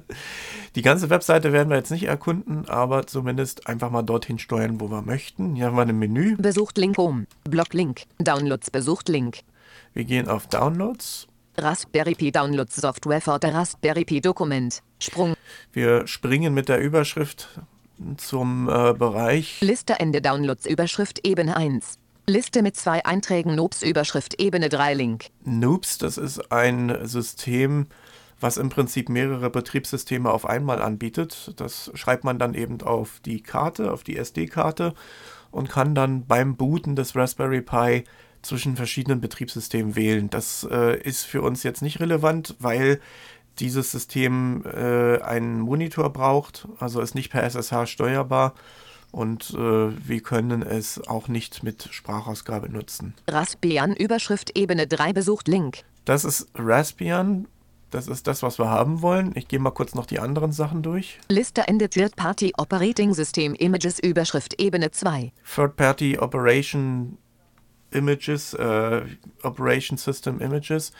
Die 0.76 0.82
ganze 0.82 1.10
Webseite 1.10 1.52
werden 1.52 1.70
wir 1.70 1.76
jetzt 1.76 1.90
nicht 1.90 2.04
erkunden, 2.04 2.68
aber 2.68 3.06
zumindest 3.06 3.66
einfach 3.66 3.90
mal 3.90 4.02
dorthin 4.02 4.38
steuern, 4.38 4.80
wo 4.80 4.88
wir 4.88 5.02
möchten. 5.02 5.56
Hier 5.56 5.66
haben 5.66 5.76
wir 5.76 5.82
ein 5.82 5.98
Menü. 5.98 6.36
Besucht 6.36 6.78
Link 6.78 6.96
Home, 6.96 7.26
Blog 7.44 7.74
Link, 7.74 8.02
Downloads 8.18 8.70
besucht 8.70 9.08
Link. 9.08 9.40
Wir 9.92 10.04
gehen 10.04 10.28
auf 10.28 10.46
Downloads. 10.46 11.26
Raspberry 11.58 12.14
Pi 12.14 12.30
Downloads 12.30 12.76
Software 12.76 13.20
for 13.20 13.38
der 13.38 13.54
Raspberry 13.54 14.04
Pi 14.04 14.20
Dokument. 14.20 14.82
Sprung. 15.00 15.34
Wir 15.72 16.06
springen 16.06 16.54
mit 16.54 16.68
der 16.68 16.80
Überschrift 16.80 17.48
zum 18.16 18.68
äh, 18.68 18.94
Bereich. 18.94 19.60
Liste 19.60 19.98
Ende 19.98 20.22
Downloads 20.22 20.66
Überschrift 20.66 21.26
Ebene 21.26 21.56
1. 21.56 21.98
Liste 22.26 22.62
mit 22.62 22.76
zwei 22.76 23.04
Einträgen 23.04 23.56
Noobs 23.56 23.82
Überschrift 23.82 24.40
Ebene 24.40 24.68
3 24.68 24.94
Link. 24.94 25.26
Noobs, 25.44 25.98
das 25.98 26.16
ist 26.16 26.52
ein 26.52 26.96
System, 27.02 27.86
was 28.40 28.56
im 28.56 28.70
Prinzip 28.70 29.08
mehrere 29.08 29.50
Betriebssysteme 29.50 30.30
auf 30.30 30.46
einmal 30.46 30.82
anbietet. 30.82 31.52
Das 31.56 31.90
schreibt 31.94 32.24
man 32.24 32.38
dann 32.38 32.54
eben 32.54 32.80
auf 32.82 33.20
die 33.24 33.42
Karte, 33.42 33.92
auf 33.92 34.02
die 34.02 34.16
SD-Karte 34.16 34.94
und 35.50 35.68
kann 35.68 35.94
dann 35.94 36.26
beim 36.26 36.56
Booten 36.56 36.96
des 36.96 37.14
Raspberry 37.14 37.62
Pi 37.62 38.04
zwischen 38.42 38.76
verschiedenen 38.76 39.20
Betriebssystemen 39.20 39.96
wählen. 39.96 40.30
Das 40.30 40.66
äh, 40.70 40.98
ist 41.00 41.24
für 41.24 41.42
uns 41.42 41.62
jetzt 41.62 41.82
nicht 41.82 42.00
relevant, 42.00 42.56
weil 42.58 43.00
dieses 43.58 43.90
System 43.90 44.64
äh, 44.64 45.20
einen 45.20 45.60
Monitor 45.60 46.10
braucht, 46.12 46.66
also 46.78 47.00
ist 47.00 47.14
nicht 47.14 47.30
per 47.30 47.42
SSH 47.42 47.86
steuerbar 47.86 48.54
und 49.12 49.50
äh, 49.50 49.56
wir 49.56 50.22
können 50.22 50.62
es 50.62 51.06
auch 51.08 51.28
nicht 51.28 51.62
mit 51.62 51.88
Sprachausgabe 51.90 52.70
nutzen. 52.70 53.14
Raspbian 53.28 53.94
Überschrift 53.94 54.56
Ebene 54.56 54.86
3 54.86 55.12
besucht 55.12 55.48
Link. 55.48 55.82
Das 56.04 56.24
ist 56.24 56.48
Raspbian. 56.54 57.46
Das 57.90 58.06
ist 58.06 58.26
das, 58.26 58.42
was 58.42 58.58
wir 58.58 58.68
haben 58.68 59.02
wollen. 59.02 59.32
Ich 59.34 59.48
gehe 59.48 59.58
mal 59.58 59.70
kurz 59.70 59.94
noch 59.94 60.06
die 60.06 60.20
anderen 60.20 60.52
Sachen 60.52 60.82
durch. 60.82 61.18
Liste 61.28 61.66
Ende 61.66 61.88
Third 61.88 62.14
Party 62.14 62.52
Operating 62.56 63.14
System 63.14 63.54
Images 63.54 63.98
Überschrift 63.98 64.60
Ebene 64.60 64.90
2. 64.92 65.32
Third 65.54 65.76
Party 65.76 66.18
Operation 66.18 67.18
Images, 67.92 68.54
äh, 68.54 69.02
Operation 69.42 69.98
System 69.98 70.40
Images. 70.40 70.92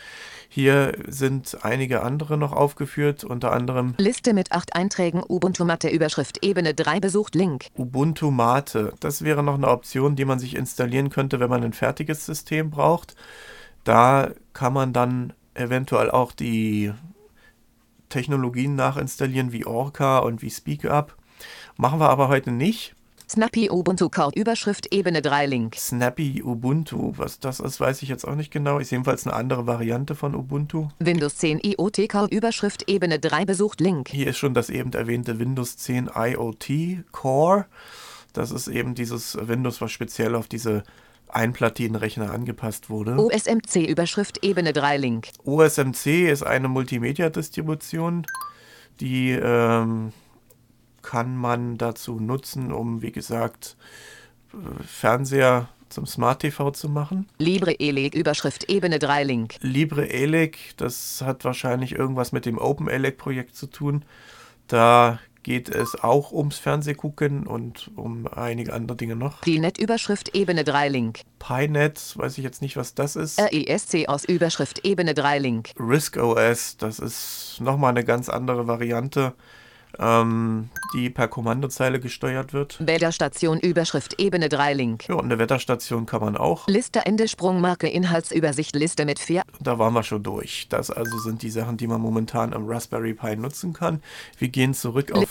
Hier 0.48 0.96
sind 1.06 1.58
einige 1.62 2.02
andere 2.02 2.36
noch 2.36 2.52
aufgeführt, 2.52 3.22
unter 3.22 3.52
anderem 3.52 3.94
Liste 3.98 4.34
mit 4.34 4.52
acht 4.52 4.74
Einträgen 4.74 5.22
Ubuntu 5.26 5.64
Mate 5.64 5.88
Überschrift 5.88 6.44
Ebene 6.44 6.74
3 6.74 6.98
besucht 7.00 7.34
Link. 7.34 7.66
Ubuntu 7.76 8.32
Mate. 8.32 8.92
Das 8.98 9.22
wäre 9.22 9.42
noch 9.42 9.54
eine 9.54 9.68
Option, 9.68 10.16
die 10.16 10.24
man 10.24 10.40
sich 10.40 10.56
installieren 10.56 11.10
könnte, 11.10 11.38
wenn 11.40 11.50
man 11.50 11.62
ein 11.62 11.72
fertiges 11.72 12.26
System 12.26 12.70
braucht. 12.70 13.14
Da 13.84 14.30
kann 14.52 14.72
man 14.72 14.92
dann 14.92 15.32
eventuell 15.54 16.10
auch 16.10 16.32
die 16.32 16.92
Technologien 18.08 18.74
nachinstallieren 18.74 19.52
wie 19.52 19.66
Orca 19.66 20.18
und 20.18 20.42
wie 20.42 20.50
SpeakUp. 20.50 21.16
Machen 21.76 22.00
wir 22.00 22.10
aber 22.10 22.28
heute 22.28 22.50
nicht. 22.50 22.94
Snappy 23.30 23.70
Ubuntu 23.70 24.08
Core 24.08 24.32
Überschrift 24.34 24.92
Ebene 24.92 25.22
3 25.22 25.46
Link. 25.46 25.76
Snappy 25.76 26.42
Ubuntu, 26.42 27.12
was 27.16 27.38
das 27.38 27.60
ist, 27.60 27.78
weiß 27.78 28.02
ich 28.02 28.08
jetzt 28.08 28.26
auch 28.26 28.34
nicht 28.34 28.50
genau. 28.50 28.80
Ist 28.80 28.90
jedenfalls 28.90 29.24
eine 29.24 29.36
andere 29.36 29.68
Variante 29.68 30.16
von 30.16 30.34
Ubuntu. 30.34 30.88
Windows 30.98 31.36
10 31.36 31.60
IoT 31.62 32.08
Core 32.08 32.26
Überschrift 32.28 32.90
Ebene 32.90 33.20
3 33.20 33.44
besucht 33.44 33.80
Link. 33.80 34.08
Hier 34.08 34.26
ist 34.26 34.38
schon 34.38 34.52
das 34.52 34.68
eben 34.68 34.92
erwähnte 34.92 35.38
Windows 35.38 35.76
10 35.76 36.10
IoT 36.12 37.04
Core. 37.12 37.66
Das 38.32 38.50
ist 38.50 38.66
eben 38.66 38.96
dieses 38.96 39.38
Windows, 39.40 39.80
was 39.80 39.92
speziell 39.92 40.34
auf 40.34 40.48
diese 40.48 40.82
Einplatinenrechner 41.34 42.30
angepasst 42.30 42.90
wurde. 42.90 43.16
OSMC 43.16 43.86
Überschrift 43.86 44.44
Ebene 44.44 44.72
3 44.72 44.96
Link. 44.96 45.28
OSMC 45.44 46.30
ist 46.30 46.42
eine 46.42 46.68
Multimedia-Distribution, 46.68 48.26
die 49.00 49.30
ähm, 49.30 50.12
kann 51.02 51.36
man 51.36 51.78
dazu 51.78 52.20
nutzen, 52.20 52.72
um, 52.72 53.02
wie 53.02 53.12
gesagt, 53.12 53.76
äh, 54.52 54.82
Fernseher 54.84 55.68
zum 55.88 56.06
Smart 56.06 56.40
TV 56.40 56.70
zu 56.70 56.88
machen. 56.88 57.28
Libre 57.38 57.78
Elec 57.78 58.14
Überschrift 58.14 58.70
Ebene 58.70 58.98
3 58.98 59.24
Link. 59.24 59.54
Libre 59.60 60.08
Elec, 60.08 60.58
das 60.76 61.22
hat 61.24 61.44
wahrscheinlich 61.44 61.92
irgendwas 61.92 62.32
mit 62.32 62.46
dem 62.46 62.58
Open 62.58 62.88
Elec 62.88 63.18
Projekt 63.18 63.56
zu 63.56 63.66
tun. 63.66 64.04
Da 64.68 65.18
geht 65.42 65.68
es 65.68 66.02
auch 66.02 66.32
ums 66.32 66.58
Fernsehgucken 66.58 67.46
und 67.46 67.90
um 67.96 68.26
einige 68.26 68.72
andere 68.72 68.96
Dinge 68.96 69.16
noch. 69.16 69.40
Die 69.42 69.58
Net-Überschrift 69.58 70.34
Ebene 70.34 70.64
3 70.64 70.88
Link. 70.88 71.20
PyNet, 71.38 72.16
weiß 72.16 72.38
ich 72.38 72.44
jetzt 72.44 72.62
nicht, 72.62 72.76
was 72.76 72.94
das 72.94 73.16
ist. 73.16 73.40
RESC 73.40 74.08
aus 74.08 74.24
Überschrift 74.24 74.84
Ebene 74.84 75.14
3 75.14 75.38
Link. 75.38 75.70
Risk 75.78 76.16
OS, 76.16 76.76
das 76.76 76.98
ist 76.98 77.58
nochmal 77.60 77.90
eine 77.90 78.04
ganz 78.04 78.28
andere 78.28 78.66
Variante, 78.66 79.34
ähm, 80.00 80.70
die 80.94 81.10
per 81.10 81.28
Kommandozeile 81.28 82.00
gesteuert 82.00 82.52
wird. 82.52 82.78
Wetterstation 82.84 83.60
Überschrift 83.60 84.20
Ebene 84.20 84.48
3 84.48 84.74
Link. 84.74 85.08
Ja, 85.08 85.16
und 85.16 85.26
eine 85.26 85.38
Wetterstation 85.38 86.06
kann 86.06 86.20
man 86.20 86.36
auch. 86.36 86.66
Liste 86.66 87.06
Ende 87.06 87.28
Sprungmarke 87.28 87.88
Inhaltsübersicht 87.88 88.74
Liste 88.74 89.04
mit 89.04 89.18
4. 89.18 89.42
Da 89.60 89.78
waren 89.78 89.92
wir 89.94 90.02
schon 90.02 90.22
durch. 90.22 90.66
Das 90.68 90.90
also 90.90 91.18
sind 91.18 91.42
die 91.42 91.50
Sachen, 91.50 91.76
die 91.76 91.86
man 91.86 92.00
momentan 92.00 92.52
am 92.52 92.66
Raspberry 92.66 93.14
Pi 93.14 93.36
nutzen 93.36 93.72
kann. 93.72 94.02
Wir 94.38 94.48
gehen 94.48 94.74
zurück 94.74 95.12
auf 95.12 95.28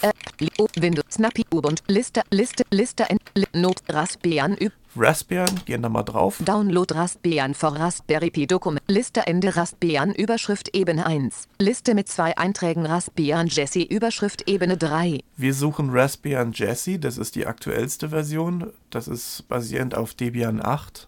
oh, 0.58 0.67
Windows 0.75 1.05
Snappy 1.12 1.45
Ubuntu 1.51 1.84
Liste 1.88 2.21
Liste 2.29 2.63
Liste 2.71 3.05
Not 3.53 3.82
Raspbian 3.89 4.55
Raspbian. 4.95 5.62
Gehen 5.65 5.82
da 5.82 5.89
mal 5.89 6.04
drauf. 6.04 6.38
Download 6.39 6.93
Raspbian 6.93 7.54
for 7.54 7.75
Raspberry 7.78 8.32
Pi 8.32 8.47
Dokument. 8.47 8.82
Liste 8.88 9.28
Ende 9.28 9.56
Raspbian 9.56 10.13
Überschrift 10.13 10.75
Ebene 10.75 11.06
1. 11.06 11.47
Liste 11.60 11.93
mit 11.93 12.08
zwei 12.08 12.38
Einträgen 12.38 12.86
Raspbian 12.86 13.47
Jesse 13.47 13.84
Überschrift 13.84 14.49
Ebene 14.49 14.78
3. 14.78 15.19
Wir 15.38 15.54
suchen 15.54 15.91
Raspbian 15.91 16.54
Jessie. 16.54 16.99
Das 16.99 17.17
ist 17.17 17.36
die 17.36 17.45
aktuellste 17.45 18.10
Version. 18.10 18.73
Das 18.89 19.08
ist 19.08 19.47
basierend 19.47 19.95
auf 19.95 20.15
Debian 20.15 20.63
8. 20.63 21.08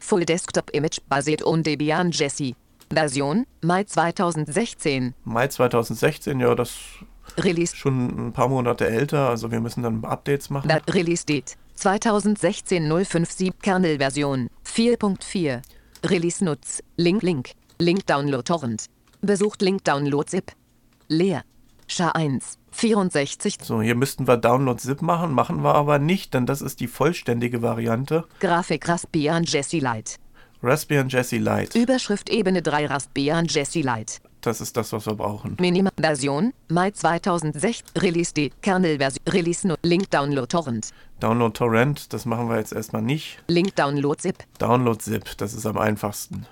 Full 0.00 0.24
Desktop 0.26 0.70
Image 0.70 0.98
basiert 1.08 1.44
on 1.44 1.62
Debian 1.62 2.10
Jesse. 2.10 2.54
Version 2.92 3.46
Mai 3.62 3.84
2016. 3.84 5.14
Mai 5.24 5.48
2016, 5.48 6.40
ja, 6.40 6.54
das 6.54 6.74
Release 7.38 7.72
ist 7.72 7.76
schon 7.78 8.28
ein 8.28 8.32
paar 8.32 8.48
Monate 8.48 8.86
älter. 8.86 9.30
Also 9.30 9.50
wir 9.50 9.60
müssen 9.60 9.82
dann 9.82 10.04
Updates 10.04 10.50
machen. 10.50 10.70
Release 10.90 11.24
Date 11.24 11.56
2016 11.74 12.86
057 12.86 13.52
Kernel-Version 13.60 14.48
4.4 14.66 15.62
Release 16.04 16.44
Nutz 16.44 16.82
Link 16.96 17.22
Link 17.22 17.52
Link 17.78 18.06
Download 18.06 18.42
Torrent 18.42 18.86
Besucht 19.20 19.62
Link 19.62 19.84
Download 19.84 20.28
Zip 20.28 20.52
Leer 21.08 21.42
SHA-1 21.88 22.58
64 22.70 23.58
So, 23.62 23.82
hier 23.82 23.94
müssten 23.94 24.26
wir 24.26 24.36
Download 24.36 24.80
Zip 24.80 25.02
machen, 25.02 25.32
machen 25.32 25.62
wir 25.62 25.74
aber 25.74 25.98
nicht, 25.98 26.34
denn 26.34 26.46
das 26.46 26.62
ist 26.62 26.80
die 26.80 26.86
vollständige 26.86 27.60
Variante. 27.62 28.24
Grafik 28.40 28.88
Raspbian 28.88 29.44
Jesse 29.44 29.78
Lite 29.78 30.14
Raspbian 30.62 31.08
Jessie 31.08 31.38
Lite. 31.38 31.76
Überschrift 31.76 32.30
Ebene 32.30 32.62
3 32.62 32.86
Raspbian 32.86 33.46
Jesse 33.46 33.80
Lite 33.80 34.20
Das 34.42 34.60
ist 34.60 34.76
das, 34.76 34.92
was 34.92 35.06
wir 35.06 35.14
brauchen. 35.14 35.56
Minima 35.60 35.90
Version 35.98 36.52
Mai 36.68 36.90
2006 36.90 37.84
Release 37.98 38.34
Date 38.34 38.60
Kernel 38.60 38.98
Version 38.98 39.22
Release 39.28 39.66
Nutz 39.66 39.78
Link 39.82 40.10
Download 40.10 40.48
Torrent 40.48 40.90
Download 41.20 41.56
Torrent, 41.56 42.12
das 42.12 42.26
machen 42.26 42.48
wir 42.48 42.58
jetzt 42.58 42.72
erstmal 42.72 43.02
nicht. 43.02 43.38
Link 43.46 43.76
Download 43.76 44.20
Zip 44.20 44.38
Download 44.58 44.98
Zip, 44.98 45.36
das 45.38 45.54
ist 45.54 45.64
am 45.64 45.78
einfachsten. 45.78 46.46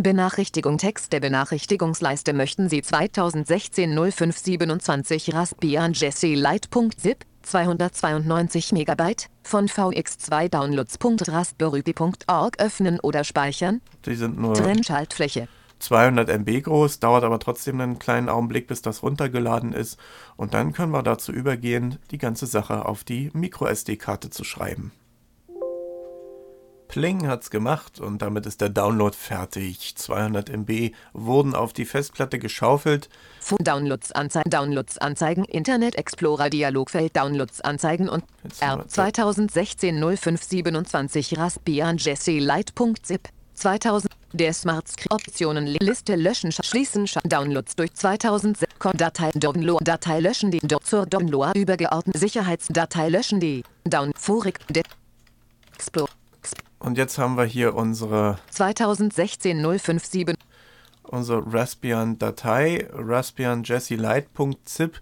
Benachrichtigung 0.00 0.78
Text 0.78 1.12
der 1.12 1.18
Benachrichtigungsleiste 1.18 2.32
möchten 2.32 2.68
Sie 2.68 2.82
2016 2.82 3.90
0527 3.90 5.34
Raspbian 5.34 5.94
Jesse 5.94 6.34
Lite.zip 6.34 7.24
292 7.42 8.70
Megabyte 8.72 9.26
von 9.42 9.66
VX2 9.66 10.48
Downloads.raspberry.org 10.48 12.60
öffnen 12.60 13.00
oder 13.00 13.24
speichern. 13.24 13.80
Die 14.06 14.14
sind 14.14 14.38
nur 14.38 14.54
Trennschaltfläche. 14.54 15.48
200 15.78 16.28
MB 16.28 16.62
groß, 16.64 17.00
dauert 17.00 17.24
aber 17.24 17.38
trotzdem 17.38 17.80
einen 17.80 17.98
kleinen 17.98 18.28
Augenblick, 18.28 18.66
bis 18.66 18.82
das 18.82 19.02
runtergeladen 19.02 19.72
ist. 19.72 19.98
Und 20.36 20.54
dann 20.54 20.72
können 20.72 20.92
wir 20.92 21.02
dazu 21.02 21.32
übergehen, 21.32 21.98
die 22.10 22.18
ganze 22.18 22.46
Sache 22.46 22.86
auf 22.86 23.04
die 23.04 23.30
MicroSD-Karte 23.32 24.30
zu 24.30 24.44
schreiben. 24.44 24.92
Pling 26.88 27.28
hat's 27.28 27.50
gemacht 27.50 28.00
und 28.00 28.22
damit 28.22 28.46
ist 28.46 28.62
der 28.62 28.70
Download 28.70 29.14
fertig. 29.14 29.94
200 29.96 30.48
MB 30.48 30.92
wurden 31.12 31.54
auf 31.54 31.74
die 31.74 31.84
Festplatte 31.84 32.38
geschaufelt. 32.38 33.10
Downloads 33.60 34.10
anzeigen, 34.12 34.50
Downloads 34.50 34.96
anzeigen, 34.96 35.44
Internet 35.44 35.96
Explorer 35.96 36.48
Dialogfeld 36.48 37.14
Downloads 37.14 37.60
anzeigen 37.60 38.08
und 38.08 38.24
R 38.60 38.78
wir- 38.78 38.88
2016 38.88 40.00
0527 40.00 41.36
Raspbian 41.36 41.98
Jesse 41.98 42.38
Lite.zip 42.38 43.28
2000 43.52 44.17
der 44.32 44.52
Smart 44.52 44.88
Screen 44.88 45.08
Optionen 45.10 45.66
Liste 45.66 46.14
löschen 46.16 46.50
sch- 46.50 46.64
schließen 46.64 47.06
sch- 47.06 47.26
Downloads 47.26 47.76
durch 47.76 47.92
2000 47.94 48.58
Datei 48.94 49.30
Download 49.34 49.82
Datei 49.84 50.20
löschen 50.20 50.50
die 50.50 50.60
zur 50.84 51.06
Download 51.06 51.58
übergeordnet 51.58 52.18
Sicherheitsdatei 52.18 53.08
löschen 53.08 53.40
die 53.40 53.62
Down 53.84 54.12
Vorig 54.16 54.58
Explore 55.74 56.08
Und 56.78 56.98
jetzt 56.98 57.18
haben 57.18 57.36
wir 57.36 57.44
hier 57.44 57.74
unsere, 57.74 58.38
2016 58.50 59.60
057 59.62 60.34
unsere 61.02 61.42
Raspbian-Datei, 61.52 62.86
raspbianjessylite.zip. 62.92 65.00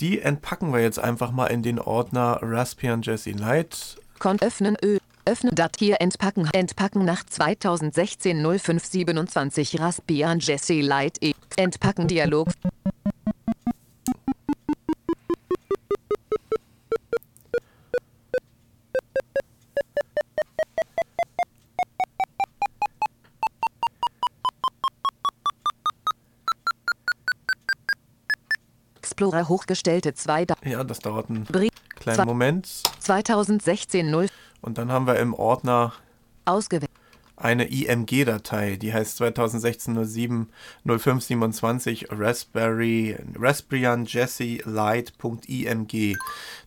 Die 0.00 0.20
entpacken 0.20 0.72
wir 0.72 0.80
jetzt 0.80 0.98
einfach 0.98 1.30
mal 1.32 1.46
in 1.48 1.62
den 1.62 1.78
Ordner 1.80 2.38
Raspbian 2.40 3.02
Lite. 3.02 3.76
Kon 4.18 4.40
öffnen 4.40 4.76
Ö. 4.82 4.96
Öffnen 5.24 5.54
Dat 5.54 5.76
hier 5.78 6.00
entpacken. 6.00 6.48
Entpacken 6.52 7.04
nach 7.04 7.24
2016 7.24 8.38
0527 8.38 9.78
Raspbian 9.80 10.38
Jesse 10.38 10.80
Lite 10.80 11.20
E. 11.20 11.32
Entpacken 11.56 12.08
Dialog. 12.08 12.48
Explorer 28.96 29.48
hochgestellte 29.48 30.14
2 30.14 30.46
Da 30.46 30.54
Ja, 30.64 30.82
das 30.82 31.00
dauert 31.00 31.28
einen 31.28 31.44
Brief 31.44 31.70
kleinen 32.00 32.26
Moment. 32.26 32.66
2016 33.00 34.10
0 34.10 34.28
Und 34.60 34.78
dann 34.78 34.90
haben 34.92 35.06
wir 35.06 35.18
im 35.18 35.34
Ordner 35.34 35.92
ausgewählt. 36.44 36.90
eine 37.36 37.70
IMG-Datei, 37.70 38.76
die 38.76 38.92
heißt 38.92 39.16
2016 39.16 40.04
07 40.04 40.48
0527 40.84 42.08
Raspberry 42.10 43.16
Raspbian 43.36 44.04
Jesse 44.04 44.58
Lite.img. 44.64 46.18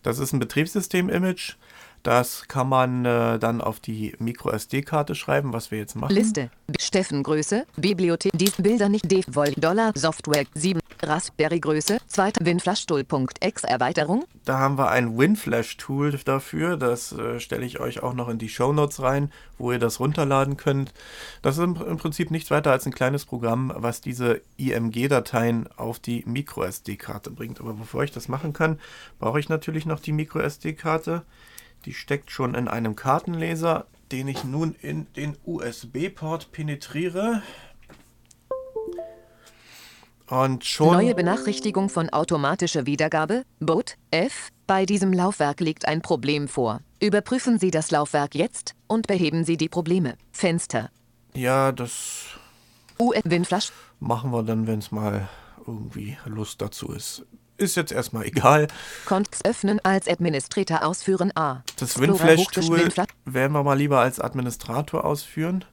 Das 0.02 0.18
ist 0.18 0.32
ein 0.32 0.40
Betriebssystem-Image. 0.40 1.56
Das 2.04 2.46
kann 2.48 2.68
man 2.68 3.06
äh, 3.06 3.38
dann 3.38 3.62
auf 3.62 3.80
die 3.80 4.14
MicroSD-Karte 4.18 5.14
schreiben, 5.14 5.54
was 5.54 5.70
wir 5.70 5.78
jetzt 5.78 5.96
machen. 5.96 6.12
Liste. 6.14 6.50
Steffen 6.78 7.22
Größe. 7.22 7.64
Bibliothek. 7.76 8.30
Dies 8.34 8.52
Bilder 8.58 8.90
nicht. 8.90 9.06
Vol. 9.34 9.52
Dollar. 9.52 9.92
Software 9.94 10.44
7. 10.54 10.80
Raspberry 11.08 11.60
Größe. 11.60 11.98
2. 12.06 12.32
Winflash-Tool.exe 12.40 13.66
Erweiterung. 13.66 14.24
Da 14.44 14.58
haben 14.58 14.78
wir 14.78 14.90
ein 14.90 15.16
WinFlash-Tool 15.16 16.18
dafür. 16.24 16.76
Das 16.76 17.12
äh, 17.12 17.40
stelle 17.40 17.64
ich 17.64 17.80
euch 17.80 18.02
auch 18.02 18.14
noch 18.14 18.28
in 18.28 18.38
die 18.38 18.48
Shownotes 18.48 19.02
rein, 19.02 19.30
wo 19.58 19.72
ihr 19.72 19.78
das 19.78 20.00
runterladen 20.00 20.56
könnt. 20.56 20.92
Das 21.42 21.56
ist 21.56 21.64
im, 21.64 21.76
im 21.76 21.96
Prinzip 21.96 22.30
nichts 22.30 22.50
weiter 22.50 22.72
als 22.72 22.86
ein 22.86 22.94
kleines 22.94 23.24
Programm, 23.24 23.72
was 23.74 24.00
diese 24.00 24.40
IMG-Dateien 24.56 25.68
auf 25.76 25.98
die 25.98 26.24
MicroSD-Karte 26.26 27.30
bringt. 27.30 27.60
Aber 27.60 27.74
bevor 27.74 28.04
ich 28.04 28.12
das 28.12 28.28
machen 28.28 28.52
kann, 28.52 28.78
brauche 29.18 29.40
ich 29.40 29.48
natürlich 29.48 29.86
noch 29.86 30.00
die 30.00 30.12
MicroSD-Karte. 30.12 31.22
Die 31.84 31.94
steckt 31.94 32.30
schon 32.30 32.54
in 32.54 32.68
einem 32.68 32.96
Kartenleser, 32.96 33.86
den 34.10 34.28
ich 34.28 34.44
nun 34.44 34.74
in 34.80 35.06
den 35.16 35.36
USB-Port 35.44 36.52
penetriere. 36.52 37.42
Und 40.28 40.64
schon. 40.64 40.94
Neue 40.94 41.14
Benachrichtigung 41.14 41.88
von 41.88 42.08
automatischer 42.10 42.86
Wiedergabe. 42.86 43.44
Boot 43.60 43.96
F. 44.10 44.48
Bei 44.66 44.86
diesem 44.86 45.12
Laufwerk 45.12 45.60
liegt 45.60 45.86
ein 45.86 46.00
Problem 46.00 46.48
vor. 46.48 46.80
Überprüfen 47.00 47.58
Sie 47.58 47.70
das 47.70 47.90
Laufwerk 47.90 48.34
jetzt 48.34 48.74
und 48.86 49.06
beheben 49.06 49.44
Sie 49.44 49.58
die 49.58 49.68
Probleme. 49.68 50.16
Fenster. 50.32 50.90
Ja, 51.34 51.72
das 51.72 52.24
US 52.98 53.22
Winflash. 53.24 53.72
machen 54.00 54.30
wir 54.30 54.42
dann, 54.42 54.66
wenn 54.66 54.78
es 54.78 54.90
mal 54.90 55.28
irgendwie 55.66 56.16
Lust 56.24 56.62
dazu 56.62 56.92
ist. 56.92 57.26
Ist 57.56 57.76
jetzt 57.76 57.92
erstmal 57.92 58.24
egal. 58.24 58.68
Konts 59.04 59.44
öffnen 59.44 59.78
als 59.84 60.08
Administrator 60.08 60.84
ausführen 60.84 61.30
A. 61.36 61.62
Das 61.78 62.00
WinFlash-Tool 62.00 62.90
werden 63.26 63.52
wir 63.52 63.62
mal 63.62 63.78
lieber 63.78 64.00
als 64.00 64.20
Administrator 64.20 65.04
ausführen. 65.04 65.64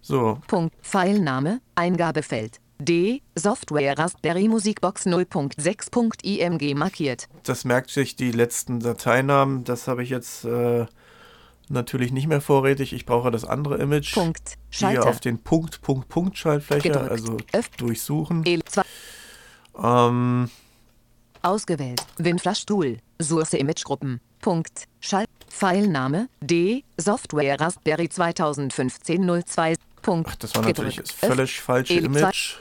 So, 0.00 0.38
Punkt. 0.46 0.74
Pfeilname. 0.82 1.60
Eingabefeld. 1.74 2.60
D. 2.80 3.22
Software 3.34 3.98
Raspberry 3.98 4.46
Musikbox 4.48 5.06
0.6.img 5.06 6.74
markiert. 6.76 7.28
das 7.42 7.64
merkt 7.64 7.90
sich 7.90 8.16
die 8.16 8.30
letzten 8.30 8.80
Dateinamen. 8.80 9.64
Das 9.64 9.88
habe 9.88 10.02
ich 10.02 10.10
jetzt 10.10 10.44
äh, 10.44 10.86
natürlich 11.68 12.12
nicht 12.12 12.26
mehr 12.28 12.40
vorrätig. 12.40 12.92
Ich 12.92 13.04
brauche 13.04 13.30
das 13.30 13.44
andere 13.44 13.78
Image. 13.78 14.14
Punkt. 14.14 14.50
Hier 14.70 14.78
Schalter. 14.78 15.08
auf 15.08 15.20
den 15.20 15.38
Punkt, 15.42 15.82
Punkt, 15.82 16.08
Punkt 16.08 16.38
Schaltfläche, 16.38 16.88
Gedrückt. 16.90 17.10
also 17.10 17.36
Öff- 17.52 17.76
durchsuchen. 17.78 18.42
E. 18.46 18.60
2. 18.64 18.82
Ähm, 19.82 20.50
Ausgewählt. 21.42 22.00
Winflash 22.18 22.64
Tool. 22.66 22.98
Source 23.20 23.54
Image 23.54 23.84
Gruppen. 23.84 24.20
Punkt. 24.40 24.84
Schalt. 25.00 25.28
Pfeilname. 25.48 26.28
D. 26.40 26.84
Software 26.96 27.60
Raspberry 27.60 28.08
2015 28.08 29.42
02. 29.44 29.74
Punkt. 30.02 30.28
ach, 30.30 30.36
das 30.36 30.54
war 30.54 30.62
natürlich 30.62 30.96
Gedrückt. 30.96 31.20
das 31.22 31.28
völlig 31.30 31.60
falsche 31.60 31.94
Image. 31.94 32.56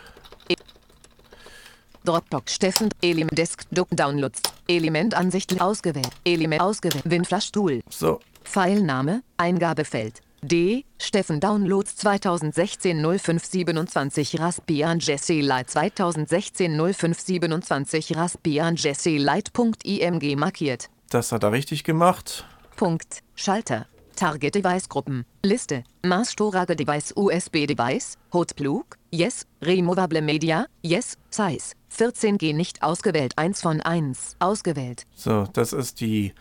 Dropbox 2.05 2.53
Steffen. 2.55 2.89
Element 3.01 3.37
Desktop 3.37 3.89
Downloads. 3.91 4.41
Element 4.67 5.13
Ansicht 5.13 5.59
ausgewählt. 5.59 6.09
Element 6.25 6.61
ausgewählt. 6.61 7.03
Winflash 7.05 7.51
Tool. 7.51 7.81
So, 7.89 8.19
Pfeilname. 8.43 9.23
Eingabefeld. 9.37 10.21
D. 10.41 10.85
Steffen 10.99 11.39
Downloads 11.39 11.95
2016 11.97 13.01
0527 13.01 14.39
Raspbian 14.39 14.99
Jesse 14.99 15.41
Lite 15.41 15.65
2016 15.65 16.71
0527 16.77 18.15
Raspbian 18.15 18.75
Jesse 18.75 19.17
Lite.img 19.17 20.35
markiert. 20.37 20.89
das 21.09 21.31
hat 21.31 21.43
er 21.43 21.51
richtig 21.51 21.83
gemacht. 21.83 22.45
Punkt. 22.75 23.23
Schalter. 23.35 23.87
Target 24.17 24.55
Device 24.55 24.89
Gruppen. 24.89 25.25
Liste. 25.43 25.83
Mass 26.03 26.31
Storage 26.31 26.75
Device 26.75 27.13
USB 27.15 27.67
Device. 27.67 28.17
Hot 28.33 28.55
Plug. 28.55 28.83
Yes. 29.11 29.45
Removable 29.61 30.23
Media. 30.23 30.65
Yes. 30.81 31.17
Size. 31.29 31.75
14G 31.95 32.55
nicht 32.55 32.81
ausgewählt. 32.81 33.33
1 33.37 33.61
von 33.61 33.79
1. 33.79 34.37
Ausgewählt. 34.39 35.03
So, 35.13 35.45
das 35.53 35.71
ist 35.71 36.01
die 36.01 36.33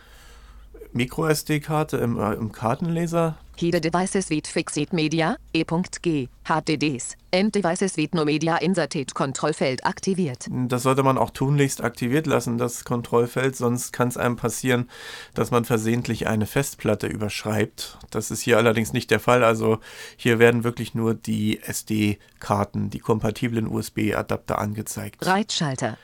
Micro-SD-Karte 0.97 1.99
im, 1.99 2.19
äh, 2.19 2.35
im 2.35 2.53
Kartenleser. 2.53 3.37
Hide 3.59 3.81
Devices 3.81 4.29
with 4.29 4.49
Fixed 4.49 4.93
Media. 4.93 5.37
E.G. 5.55 6.29
HDDs. 6.45 7.17
End 7.31 7.55
Devices 7.55 7.97
with 7.97 8.11
No 8.13 8.25
Media 8.25 8.57
Inserted 8.57 9.15
Kontrollfeld 9.15 9.87
aktiviert. 9.87 10.47
Das 10.51 10.83
sollte 10.83 11.03
man 11.03 11.17
auch 11.17 11.31
tunlichst 11.31 11.83
aktiviert 11.83 12.27
lassen, 12.27 12.59
das 12.59 12.85
Kontrollfeld, 12.85 13.57
sonst 13.57 13.93
kann 13.93 14.09
es 14.09 14.19
einem 14.19 14.37
passieren, 14.37 14.91
dass 15.33 15.51
man 15.51 15.65
versehentlich 15.65 16.27
eine 16.27 16.45
Festplatte 16.45 17.07
überschreibt. 17.07 17.99
Das 18.11 18.31
ist 18.31 18.43
hier 18.43 18.59
allerdings 18.59 18.93
nicht 18.93 19.11
der 19.11 19.21
Fall. 19.21 19.43
Also 19.43 19.79
hier 20.17 20.39
werden 20.39 20.63
wirklich 20.63 20.95
nur 20.95 21.15
die 21.15 21.63
SD-Karten, 21.63 22.91
die 22.91 22.99
kompatiblen 22.99 23.69
USB-Adapter 23.69 24.59
angezeigt. 24.59 25.25
Reitschalter. 25.25 25.97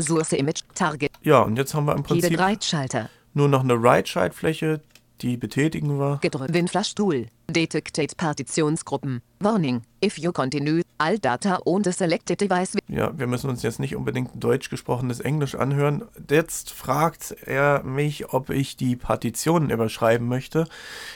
Source 0.00 0.32
Image. 0.32 0.62
Target. 0.74 1.12
Ja, 1.22 1.40
und 1.42 1.56
jetzt 1.56 1.74
haben 1.74 1.86
wir 1.86 1.92
im 1.92 2.04
Hide 2.04 2.20
Prinzip 2.20 2.38
Reitschalter. 2.38 3.10
Nur 3.38 3.48
noch 3.48 3.62
eine 3.62 3.80
Write-Schaltfläche, 3.80 4.82
die 5.22 5.36
betätigen 5.36 5.98
wir. 5.98 6.18
Gedrückt. 6.20 6.52
Winflash 6.52 6.94
Tool. 6.94 7.26
Detected 7.48 8.16
Partitionsgruppen. 8.16 9.22
Warning. 9.40 9.82
If 10.04 10.18
you 10.18 10.32
continue, 10.32 10.82
all 10.98 11.18
data 11.18 11.60
on 11.64 11.82
the 11.82 11.92
selected 11.92 12.40
device 12.40 12.76
Ja, 12.88 13.16
wir 13.16 13.26
müssen 13.26 13.48
uns 13.48 13.62
jetzt 13.62 13.80
nicht 13.80 13.96
unbedingt 13.96 14.30
deutsch 14.34 14.70
gesprochenes 14.70 15.20
Englisch 15.20 15.54
anhören. 15.54 16.04
Jetzt 16.28 16.70
fragt 16.70 17.36
er 17.46 17.82
mich, 17.84 18.32
ob 18.32 18.50
ich 18.50 18.76
die 18.76 18.96
Partitionen 18.96 19.70
überschreiben 19.70 20.28
möchte. 20.28 20.66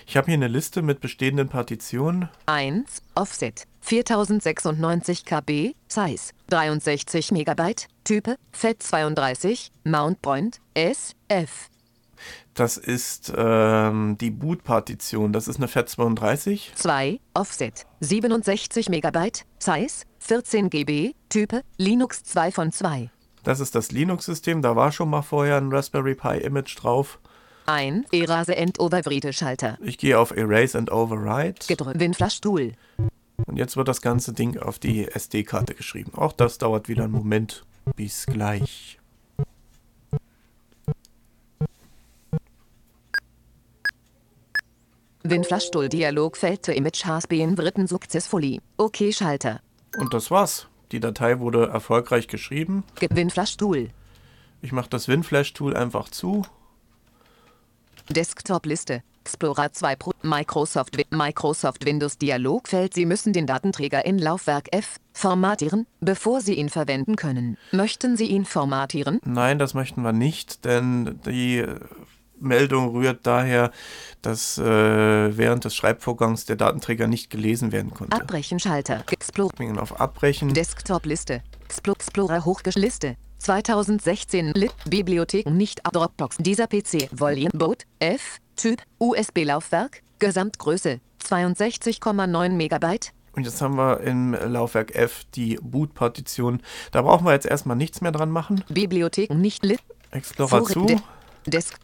Ich 0.06 0.16
habe 0.16 0.26
hier 0.26 0.34
eine 0.34 0.48
Liste 0.48 0.82
mit 0.82 1.00
bestehenden 1.00 1.48
Partitionen. 1.48 2.28
1. 2.46 3.02
Offset. 3.14 3.64
4096 3.80 5.24
KB. 5.24 5.74
Size. 5.88 6.32
63 6.48 7.32
Megabyte. 7.32 7.88
Type. 8.04 8.36
FAT32. 8.54 9.70
Mount 9.84 10.22
Point. 10.22 10.60
S. 10.74 11.14
Das 12.54 12.76
ist 12.76 13.32
ähm, 13.34 14.18
die 14.20 14.30
Boot-Partition. 14.30 15.32
Das 15.32 15.48
ist 15.48 15.56
eine 15.56 15.66
FAT32. 15.66 16.74
2. 16.74 17.20
Offset. 17.34 17.86
67 18.00 18.88
Megabyte. 18.90 19.46
Size. 19.58 20.04
14 20.18 20.68
GB. 20.68 21.14
Type. 21.30 21.62
Linux 21.78 22.24
2 22.24 22.52
von 22.52 22.72
2. 22.72 23.10
Das 23.42 23.60
ist 23.60 23.74
das 23.74 23.90
Linux-System. 23.90 24.60
Da 24.60 24.76
war 24.76 24.92
schon 24.92 25.08
mal 25.08 25.22
vorher 25.22 25.56
ein 25.56 25.72
Raspberry 25.72 26.14
Pi-Image 26.14 26.78
drauf. 26.80 27.18
1. 27.66 28.06
Erase 28.12 28.56
and 28.56 28.78
Overwrite 28.78 29.32
Schalter. 29.32 29.78
Ich 29.80 29.96
gehe 29.96 30.18
auf 30.18 30.36
Erase 30.36 30.76
and 30.76 30.92
Override. 30.92 31.54
Gedrückt. 31.66 31.98
Winflash 31.98 32.40
Tool. 32.40 32.72
Und 33.46 33.56
jetzt 33.56 33.76
wird 33.76 33.88
das 33.88 34.02
ganze 34.02 34.32
Ding 34.32 34.58
auf 34.58 34.78
die 34.78 35.08
SD-Karte 35.08 35.74
geschrieben. 35.74 36.12
Auch 36.14 36.32
das 36.32 36.58
dauert 36.58 36.88
wieder 36.88 37.04
einen 37.04 37.12
Moment. 37.12 37.64
Bis 37.96 38.26
gleich. 38.26 38.98
Winflash 45.24 45.70
Tool 45.70 45.88
Dialogfeld 45.88 46.62
to 46.64 46.72
Image 46.72 47.04
has 47.04 47.26
been 47.26 47.56
written 47.56 47.86
successfully. 47.86 48.60
Okay 48.76 49.12
Schalter. 49.12 49.60
Und 49.96 50.12
das 50.14 50.30
war's. 50.30 50.66
Die 50.90 51.00
Datei 51.00 51.38
wurde 51.38 51.68
erfolgreich 51.68 52.28
geschrieben. 52.28 52.84
Ge- 52.98 53.08
Winflash 53.12 53.56
Tool. 53.56 53.88
Ich 54.60 54.72
mache 54.72 54.88
das 54.90 55.08
WinFlash-Tool 55.08 55.74
einfach 55.76 56.08
zu. 56.08 56.42
Desktop-Liste. 58.08 59.02
Explorer 59.24 59.72
2 59.72 59.96
Pro. 59.96 60.12
Microsoft, 60.22 60.96
Microsoft 61.10 61.84
Windows 61.84 62.18
Dialogfeld. 62.18 62.94
Sie 62.94 63.06
müssen 63.06 63.32
den 63.32 63.46
Datenträger 63.46 64.04
in 64.04 64.18
Laufwerk 64.18 64.68
F 64.72 64.96
formatieren, 65.12 65.86
bevor 66.00 66.40
Sie 66.40 66.54
ihn 66.54 66.68
verwenden 66.68 67.14
können. 67.16 67.56
Möchten 67.70 68.16
Sie 68.16 68.26
ihn 68.26 68.44
formatieren? 68.44 69.20
Nein, 69.24 69.58
das 69.58 69.74
möchten 69.74 70.02
wir 70.02 70.12
nicht, 70.12 70.64
denn 70.64 71.20
die 71.26 71.58
äh, 71.58 71.78
Meldung 72.42 72.90
rührt 72.96 73.26
daher, 73.26 73.70
dass 74.22 74.58
äh, 74.58 74.62
während 74.64 75.64
des 75.64 75.74
Schreibvorgangs 75.74 76.44
der 76.44 76.56
Datenträger 76.56 77.06
nicht 77.08 77.30
gelesen 77.30 77.72
werden 77.72 77.92
konnte. 77.92 78.16
Abbrechen 78.20 78.58
Schalter. 78.58 79.04
Explorer. 79.10 79.52
Auf 79.80 80.00
Abbrechen. 80.00 80.52
Desktop-Liste. 80.54 81.42
Explo- 81.68 81.94
Explorer 81.94 82.44
Hochgeschliste. 82.44 83.16
2016 83.38 84.52
Lit 84.54 84.72
Bibliothek 84.88 85.46
nicht 85.50 85.84
ab 85.84 85.92
Dropbox. 85.94 86.36
Dieser 86.38 86.66
PC 86.68 87.08
Volume 87.10 87.50
Boot 87.52 87.84
F 87.98 88.38
Typ 88.54 88.80
USB-Laufwerk 88.98 90.02
Gesamtgröße 90.20 91.00
62,9 91.24 92.50
Megabyte. 92.50 93.12
Und 93.34 93.44
jetzt 93.44 93.60
haben 93.62 93.76
wir 93.76 94.00
im 94.00 94.34
Laufwerk 94.34 94.94
F 94.94 95.22
die 95.34 95.58
Boot-Partition. 95.62 96.60
Da 96.92 97.02
brauchen 97.02 97.24
wir 97.26 97.32
jetzt 97.32 97.46
erstmal 97.46 97.76
nichts 97.76 98.00
mehr 98.02 98.12
dran 98.12 98.30
machen. 98.30 98.62
Bibliothek 98.68 99.30
nicht 99.30 99.64
Lit 99.64 99.80
Explorer 100.10 100.58
Vorre- 100.58 100.72
zu. 100.72 100.84
De 100.86 100.98
Desk 101.46 101.74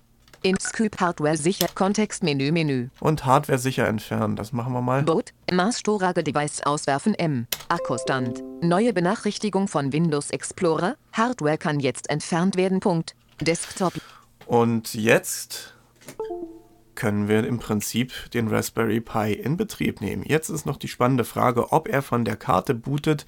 In 0.42 0.56
Scoop 0.60 1.00
Hardware 1.00 1.36
sicher. 1.36 1.66
Kontextmenü 1.74 2.52
Menü. 2.52 2.88
Und 3.00 3.24
Hardware 3.24 3.58
sicher 3.58 3.88
entfernen. 3.88 4.36
Das 4.36 4.52
machen 4.52 4.72
wir 4.72 4.82
mal. 4.82 5.02
Boot. 5.02 5.32
Maßstorage 5.52 6.22
Device 6.22 6.62
auswerfen 6.62 7.14
M. 7.14 7.46
Akkustand. 7.68 8.42
Neue 8.62 8.92
Benachrichtigung 8.92 9.66
von 9.66 9.92
Windows 9.92 10.30
Explorer. 10.30 10.96
Hardware 11.12 11.58
kann 11.58 11.80
jetzt 11.80 12.08
entfernt 12.08 12.56
werden. 12.56 12.80
Punkt. 12.80 13.16
Desktop. 13.40 13.94
Und 14.46 14.94
jetzt 14.94 15.74
können 16.98 17.28
wir 17.28 17.46
im 17.46 17.60
Prinzip 17.60 18.12
den 18.32 18.48
Raspberry 18.48 19.00
Pi 19.00 19.32
in 19.32 19.56
Betrieb 19.56 20.00
nehmen. 20.00 20.24
Jetzt 20.26 20.48
ist 20.48 20.66
noch 20.66 20.76
die 20.76 20.88
spannende 20.88 21.22
Frage, 21.22 21.72
ob 21.72 21.86
er 21.86 22.02
von 22.02 22.24
der 22.24 22.34
Karte 22.34 22.74
bootet, 22.74 23.24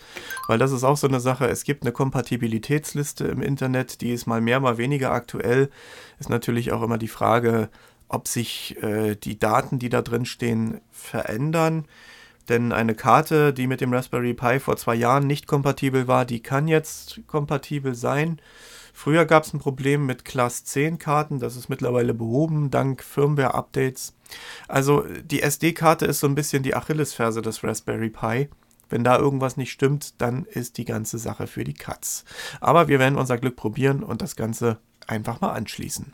weil 0.48 0.58
das 0.58 0.72
ist 0.72 0.82
auch 0.82 0.96
so 0.96 1.06
eine 1.06 1.20
Sache. 1.20 1.46
Es 1.46 1.62
gibt 1.62 1.84
eine 1.84 1.92
Kompatibilitätsliste 1.92 3.26
im 3.26 3.40
Internet, 3.40 4.00
die 4.00 4.12
ist 4.12 4.26
mal 4.26 4.40
mehr, 4.40 4.58
mal 4.58 4.76
weniger 4.76 5.12
aktuell. 5.12 5.70
Ist 6.18 6.28
natürlich 6.28 6.72
auch 6.72 6.82
immer 6.82 6.98
die 6.98 7.06
Frage, 7.06 7.68
ob 8.08 8.26
sich 8.26 8.76
äh, 8.82 9.14
die 9.14 9.38
Daten, 9.38 9.78
die 9.78 9.88
da 9.88 10.02
drin 10.02 10.26
stehen, 10.26 10.80
verändern. 10.90 11.86
Denn 12.48 12.72
eine 12.72 12.96
Karte, 12.96 13.52
die 13.54 13.68
mit 13.68 13.80
dem 13.80 13.94
Raspberry 13.94 14.34
Pi 14.34 14.58
vor 14.58 14.78
zwei 14.78 14.96
Jahren 14.96 15.28
nicht 15.28 15.46
kompatibel 15.46 16.08
war, 16.08 16.24
die 16.24 16.42
kann 16.42 16.66
jetzt 16.66 17.20
kompatibel 17.28 17.94
sein. 17.94 18.40
Früher 19.02 19.24
gab 19.24 19.44
es 19.44 19.54
ein 19.54 19.60
Problem 19.60 20.04
mit 20.04 20.26
Class 20.26 20.62
10 20.64 20.98
Karten, 20.98 21.38
das 21.38 21.56
ist 21.56 21.70
mittlerweile 21.70 22.12
behoben, 22.12 22.70
dank 22.70 23.02
Firmware-Updates. 23.02 24.12
Also 24.68 25.06
die 25.24 25.40
SD-Karte 25.40 26.04
ist 26.04 26.20
so 26.20 26.26
ein 26.26 26.34
bisschen 26.34 26.62
die 26.62 26.74
Achillesferse 26.74 27.40
des 27.40 27.64
Raspberry 27.64 28.10
Pi. 28.10 28.50
Wenn 28.90 29.02
da 29.02 29.16
irgendwas 29.16 29.56
nicht 29.56 29.72
stimmt, 29.72 30.20
dann 30.20 30.44
ist 30.44 30.76
die 30.76 30.84
ganze 30.84 31.16
Sache 31.16 31.46
für 31.46 31.64
die 31.64 31.72
Katz. 31.72 32.26
Aber 32.60 32.88
wir 32.88 32.98
werden 32.98 33.16
unser 33.16 33.38
Glück 33.38 33.56
probieren 33.56 34.02
und 34.02 34.20
das 34.20 34.36
Ganze 34.36 34.76
einfach 35.06 35.40
mal 35.40 35.52
anschließen. 35.52 36.12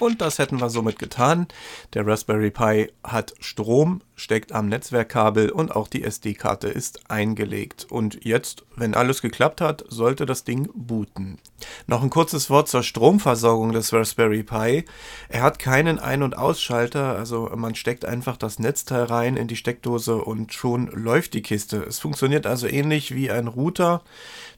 Und 0.00 0.20
das 0.20 0.38
hätten 0.38 0.60
wir 0.60 0.70
somit 0.70 0.98
getan. 0.98 1.46
Der 1.94 2.06
Raspberry 2.06 2.50
Pi 2.50 2.92
hat 3.04 3.34
Strom, 3.40 4.02
steckt 4.16 4.52
am 4.52 4.68
Netzwerkkabel 4.68 5.50
und 5.50 5.74
auch 5.74 5.88
die 5.88 6.04
SD-Karte 6.04 6.68
ist 6.68 7.10
eingelegt. 7.10 7.86
Und 7.90 8.24
jetzt, 8.24 8.64
wenn 8.76 8.94
alles 8.94 9.22
geklappt 9.22 9.60
hat, 9.60 9.84
sollte 9.88 10.26
das 10.26 10.44
Ding 10.44 10.68
booten. 10.74 11.38
Noch 11.86 12.02
ein 12.02 12.10
kurzes 12.10 12.50
Wort 12.50 12.68
zur 12.68 12.82
Stromversorgung 12.82 13.72
des 13.72 13.92
Raspberry 13.92 14.42
Pi. 14.42 14.84
Er 15.28 15.42
hat 15.42 15.58
keinen 15.58 15.98
Ein- 15.98 16.22
und 16.22 16.36
Ausschalter, 16.36 17.16
also 17.16 17.50
man 17.56 17.74
steckt 17.74 18.04
einfach 18.04 18.36
das 18.36 18.58
Netzteil 18.58 19.04
rein 19.04 19.36
in 19.36 19.48
die 19.48 19.56
Steckdose 19.56 20.16
und 20.16 20.52
schon 20.52 20.86
läuft 20.88 21.34
die 21.34 21.42
Kiste. 21.42 21.82
Es 21.82 21.98
funktioniert 21.98 22.46
also 22.46 22.66
ähnlich 22.66 23.14
wie 23.14 23.30
ein 23.30 23.48
Router. 23.48 24.02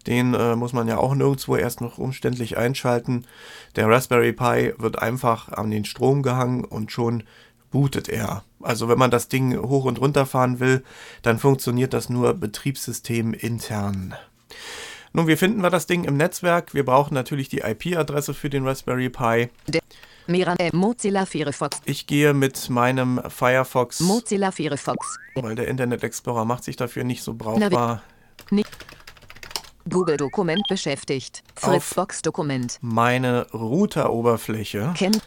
Den 0.07 0.35
äh, 0.35 0.55
muss 0.55 0.73
man 0.73 0.87
ja 0.87 0.99
auch 0.99 1.15
nirgendwo 1.15 1.57
erst 1.57 1.81
noch 1.81 1.99
umständlich 1.99 2.57
einschalten. 2.57 3.27
Der 3.75 3.89
Raspberry 3.89 4.33
Pi 4.33 4.73
wird 4.79 5.01
einfach 5.01 5.49
an 5.49 5.71
den 5.71 5.85
Strom 5.85 6.23
gehangen 6.23 6.65
und 6.65 6.93
schon 6.93 7.25
bootet 7.71 8.09
er. 8.09 8.45
Also 8.63 8.89
wenn 8.89 8.99
man 8.99 9.11
das 9.11 9.29
Ding 9.29 9.57
hoch 9.57 9.85
und 9.85 10.01
runter 10.01 10.27
fahren 10.27 10.61
will, 10.61 10.83
dann 11.23 11.39
funktioniert 11.39 11.93
das 11.93 12.09
nur 12.09 12.35
Betriebssystem 12.35 13.35
intern. 13.35 14.15
Nun, 15.13 15.27
wie 15.29 15.37
finden 15.37 15.63
wir 15.63 15.71
das 15.71 15.87
Ding 15.87 16.05
im 16.05 16.17
Netzwerk? 16.17 16.75
Wir 16.75 16.85
brauchen 16.85 17.15
natürlich 17.15 17.49
die 17.49 17.61
IP-Adresse 17.61 18.35
für 18.35 18.51
den 18.51 18.67
Raspberry 18.67 19.09
Pi. 19.09 19.49
Ich 21.85 22.07
gehe 22.07 22.35
mit 22.35 22.71
meinem 22.71 23.21
Firefox, 23.29 24.01
Mozilla 24.01 24.51
Firefox. 24.51 25.17
weil 25.37 25.55
der 25.55 25.69
Internet 25.69 26.03
Explorer 26.03 26.45
macht 26.45 26.65
sich 26.65 26.77
dafür 26.77 27.05
nicht 27.05 27.23
so 27.23 27.35
brauchbar. 27.35 28.03
Google 29.89 30.17
Dokument 30.17 30.63
beschäftigt. 30.69 31.45
Fritzbox 31.55 32.23
Dokument. 32.23 32.79
Meine 32.81 33.47
Router-Oberfläche. 33.53 34.93
Kennt. 34.97 35.23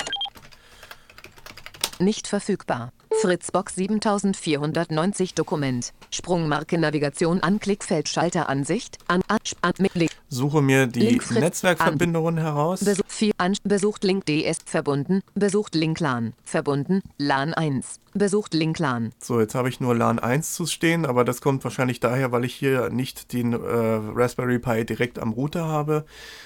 Nicht 2.01 2.27
verfügbar. 2.27 2.93
Fritzbox 3.21 3.75
7490 3.75 5.33
Dokument. 5.33 5.91
Sprungmarke 6.11 6.77
Navigation 6.77 7.43
Anklick 7.43 7.83
Feldschalter 7.83 8.47
Ansicht. 8.47 8.97
An, 9.09 9.21
an, 9.27 9.39
an 9.61 9.73
mit 9.79 9.93
Link. 9.95 10.11
Suche 10.29 10.61
mir 10.61 10.87
die 10.87 11.19
Netzwerkverbindungen 11.29 12.37
heraus. 12.37 12.85
Besuch, 12.85 13.03
vier, 13.09 13.33
an, 13.37 13.57
besucht 13.65 14.05
Link 14.05 14.25
DS 14.27 14.59
verbunden. 14.65 15.21
Besucht 15.35 15.75
Link 15.75 15.99
LAN. 15.99 16.31
Verbunden. 16.45 17.01
LAN 17.17 17.53
1. 17.53 17.99
Besucht 18.13 18.53
Link 18.53 18.79
LAN. 18.79 19.11
So, 19.19 19.41
jetzt 19.41 19.53
habe 19.53 19.67
ich 19.67 19.81
nur 19.81 19.93
LAN 19.93 20.19
1 20.19 20.53
zu 20.53 20.65
stehen, 20.65 21.05
aber 21.05 21.25
das 21.25 21.41
kommt 21.41 21.65
wahrscheinlich 21.65 21.99
daher, 21.99 22.31
weil 22.31 22.45
ich 22.45 22.55
hier 22.55 22.89
nicht 22.89 23.33
den 23.33 23.51
äh, 23.51 23.57
Raspberry 23.57 24.59
Pi 24.59 24.85
direkt 24.85 25.19
am 25.19 25.33
Router 25.33 25.67
habe, 25.67 26.05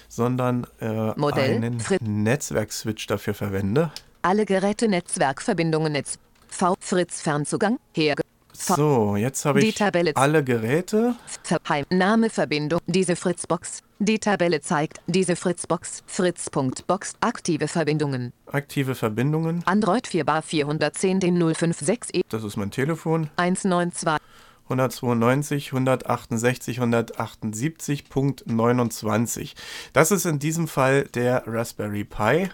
sondern 0.09 0.65
äh, 0.79 0.87
einen 0.87 1.77
Netzwerkswitch 2.01 3.05
dafür 3.05 3.35
verwende. 3.35 3.91
Alle 4.25 4.45
Geräte 4.45 4.87
Netzwerkverbindungen 4.87 5.91
Netz. 5.91 6.17
V 6.47 6.75
Fritz 6.79 7.19
Fernzugang. 7.21 7.77
Her. 7.93 8.15
So, 8.53 9.17
jetzt 9.17 9.43
habe 9.43 9.59
ich 9.61 9.75
Tabelle- 9.75 10.15
alle 10.15 10.45
Geräte. 10.45 11.15
Verheim. 11.43 11.83
Name 11.89 12.29
Verbindung. 12.29 12.79
Diese 12.87 13.17
Fritzbox. 13.17 13.81
Die 13.99 14.19
Tabelle 14.19 14.61
zeigt 14.61 15.01
diese 15.07 15.35
Fritzbox. 15.35 16.03
Fritz.box. 16.05 17.15
Aktive 17.19 17.67
Verbindungen. 17.67 18.31
Aktive 18.45 18.95
Verbindungen. 18.95 19.61
Android 19.65 20.07
4 20.07 20.23
bar 20.23 20.41
410 20.41 21.19
den 21.19 21.37
056 21.53 22.15
E 22.15 22.21
Das 22.29 22.45
ist 22.45 22.55
mein 22.55 22.71
Telefon. 22.71 23.29
192. 23.35 24.21
192, 24.69 25.73
168, 25.73 26.79
178.29. 26.79 29.51
Das 29.91 30.11
ist 30.11 30.25
in 30.25 30.39
diesem 30.39 30.69
Fall 30.69 31.03
der 31.13 31.43
Raspberry 31.45 32.05
Pi. 32.05 32.47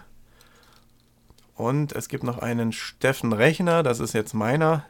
Und 1.60 1.92
es 1.92 2.08
gibt 2.08 2.24
noch 2.24 2.38
einen 2.38 2.72
Steffen 2.72 3.34
Rechner, 3.34 3.82
das 3.82 4.00
ist 4.00 4.14
jetzt 4.14 4.32
meiner. 4.32 4.86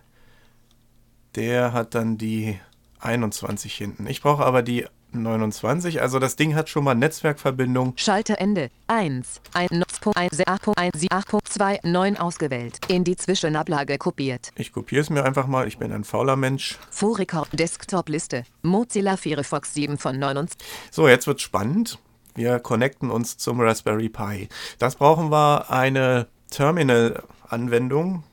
Der 1.34 1.72
hat 1.72 1.96
dann 1.96 2.16
die 2.16 2.60
21 3.00 3.74
hinten. 3.74 4.06
Ich 4.06 4.22
brauche 4.22 4.44
aber 4.44 4.62
die 4.62 4.86
29. 5.10 6.00
Also 6.00 6.20
das 6.20 6.36
Ding 6.36 6.54
hat 6.54 6.68
schon 6.68 6.84
mal 6.84 6.94
Netzwerkverbindung. 6.94 7.94
Schalterende 7.96 8.70
1. 8.86 9.40
1.1.8.1.8.2 9.52 12.18
ausgewählt. 12.18 12.78
In 12.86 13.02
die 13.02 13.16
Zwischenablage 13.16 13.98
kopiert. 13.98 14.52
Ich 14.54 14.72
kopiere 14.72 15.00
es 15.00 15.10
mir 15.10 15.24
einfach 15.24 15.48
mal. 15.48 15.66
Ich 15.66 15.78
bin 15.78 15.90
ein 15.90 16.04
fauler 16.04 16.36
Mensch. 16.36 16.78
Vorrekord 16.92 17.48
Desktop-Liste. 17.52 18.44
Mozilla 18.62 19.16
Firefox 19.16 19.74
7 19.74 19.98
von 19.98 20.20
29. 20.20 20.56
So, 20.92 21.08
jetzt 21.08 21.26
wird 21.26 21.40
spannend. 21.40 21.98
Wir 22.36 22.60
connecten 22.60 23.10
uns 23.10 23.38
zum 23.38 23.60
Raspberry 23.60 24.08
Pi. 24.08 24.48
Das 24.78 24.94
brauchen 24.94 25.32
wir 25.32 25.68
eine 25.70 26.28
Terminal-Anwendung. 26.50 28.24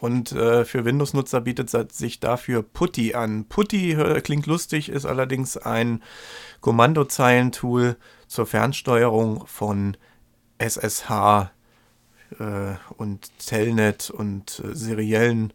Und 0.00 0.32
äh, 0.32 0.64
für 0.64 0.84
Windows-Nutzer 0.84 1.40
bietet 1.42 1.70
sich 1.92 2.18
dafür 2.18 2.62
Putty 2.64 3.14
an. 3.14 3.44
Putty 3.44 3.92
äh, 3.92 4.20
klingt 4.20 4.46
lustig, 4.46 4.88
ist 4.88 5.06
allerdings 5.06 5.56
ein 5.56 6.02
Kommandozeilentool 6.60 7.96
zur 8.26 8.46
Fernsteuerung 8.46 9.46
von 9.46 9.96
SSH 10.58 11.50
äh, 12.40 12.74
und 12.96 13.30
Telnet 13.38 14.10
und 14.10 14.60
äh, 14.64 14.74
seriellen 14.74 15.52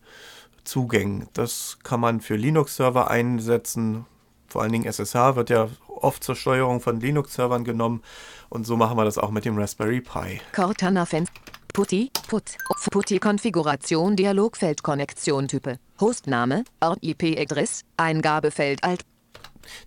Zugängen. 0.64 1.28
Das 1.34 1.80
kann 1.84 2.00
man 2.00 2.22
für 2.22 2.38
Linux-Server 2.38 3.10
einsetzen. 3.10 4.06
Vor 4.48 4.62
allen 4.62 4.72
Dingen 4.72 4.86
SSH 4.86 5.36
wird 5.36 5.50
ja 5.50 5.68
oft 5.88 6.24
zur 6.24 6.36
Steuerung 6.36 6.80
von 6.80 7.02
Linux-Servern 7.02 7.66
genommen. 7.66 8.02
Und 8.48 8.66
so 8.66 8.78
machen 8.78 8.98
wir 8.98 9.04
das 9.04 9.18
auch 9.18 9.32
mit 9.32 9.44
dem 9.44 9.58
Raspberry 9.58 10.00
Pi. 10.00 10.40
Cortana 10.54 11.06
Fenster. 11.06 11.57
Putty, 11.78 12.10
Put, 12.28 12.58
Putty 12.90 13.20
Konfiguration 13.20 14.16
Dialogfeld 14.16 14.82
Konnektion 14.82 15.48
Type. 15.48 15.78
Hostname, 16.00 16.64
Ort 16.80 16.98
IP-Adress, 17.04 17.84
Eingabefeld 17.98 18.84
Alt. 18.84 19.02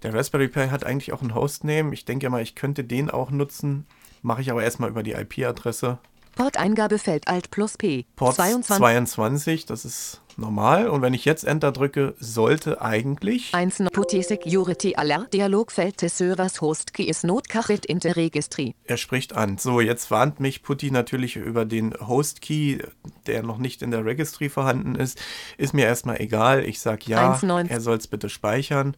Der 0.05 0.15
Raspberry 0.15 0.47
Pi 0.47 0.69
hat 0.69 0.87
eigentlich 0.87 1.13
auch 1.13 1.21
einen 1.21 1.35
Hostname. 1.35 1.93
Ich 1.93 2.05
denke 2.05 2.31
mal, 2.31 2.43
ich 2.43 2.55
könnte 2.55 2.85
den 2.85 3.11
auch 3.11 3.33
nutzen. 3.33 3.87
Mache 4.23 4.41
ich 4.41 4.53
aber 4.53 4.63
erstmal 4.63 4.89
über 4.89 5.03
die 5.03 5.15
IP-Adresse. 5.15 5.99
Port-Eingabefeld 6.37 7.27
Alt 7.27 7.51
plus 7.51 7.77
P. 7.77 8.07
Port 8.15 8.37
22. 8.37 8.77
22, 8.77 9.67
das 9.67 9.85
ist 9.85 10.21
normal. 10.41 10.89
Und 10.89 11.03
wenn 11.03 11.15
ich 11.15 11.25
jetzt 11.25 11.45
Enter 11.45 11.71
drücke, 11.73 12.15
sollte 12.19 12.81
eigentlich 12.83 13.55
1 13.55 13.85
Putty 13.93 14.23
Security 14.23 14.97
Alert 14.97 15.33
Dialogfeld 15.33 16.03
des 16.03 16.19
Servers 16.19 16.61
Host 16.61 16.95
Key 16.95 17.05
is 17.05 17.23
not 17.23 17.49
cached 17.49 17.87
in 17.87 18.01
the 18.01 18.09
registry. 18.09 18.75
er 18.85 18.97
spricht 18.97 19.35
an. 19.37 19.59
So, 19.59 19.81
jetzt 19.81 20.11
warnt 20.11 20.41
mich 20.41 20.63
Putty 20.63 20.91
natürlich 20.91 21.37
über 21.37 21.65
den 21.65 21.95
Host-Key, 21.95 22.79
der 23.27 23.43
noch 23.43 23.59
nicht 23.59 23.83
in 23.83 23.91
der 23.91 24.05
Registry 24.05 24.49
vorhanden 24.49 24.95
ist. 24.95 25.21
Ist 25.59 25.75
mir 25.75 25.85
erstmal 25.87 26.21
egal. 26.21 26.65
Ich 26.65 26.81
sage 26.81 27.05
ja, 27.07 27.35
1.9. 27.35 27.69
er 27.69 27.81
soll 27.81 27.99
es 27.99 28.09
bitte 28.09 28.29
speichern. 28.29 28.97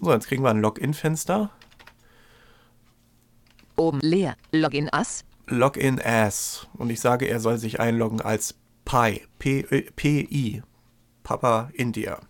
So, 0.00 0.12
jetzt 0.12 0.28
kriegen 0.28 0.42
wir 0.42 0.50
ein 0.50 0.60
Login-Fenster. 0.60 1.50
Oben 3.76 4.00
leer. 4.00 4.36
Login 4.52 4.88
As. 4.92 5.24
Login 5.46 6.00
as. 6.00 6.66
Und 6.74 6.90
ich 6.90 7.00
sage, 7.00 7.26
er 7.26 7.40
soll 7.40 7.58
sich 7.58 7.80
einloggen 7.80 8.20
als 8.20 8.54
Pi. 8.84 9.22
P-I. 9.38 10.62
Papa 11.24 11.70
India. 11.74 12.20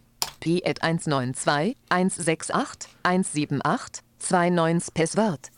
P 0.40 0.62
at 0.64 0.78
192 0.82 1.76
168 1.90 2.86
178 3.04 4.00
29 4.20 4.80
Passwort. 4.94 5.50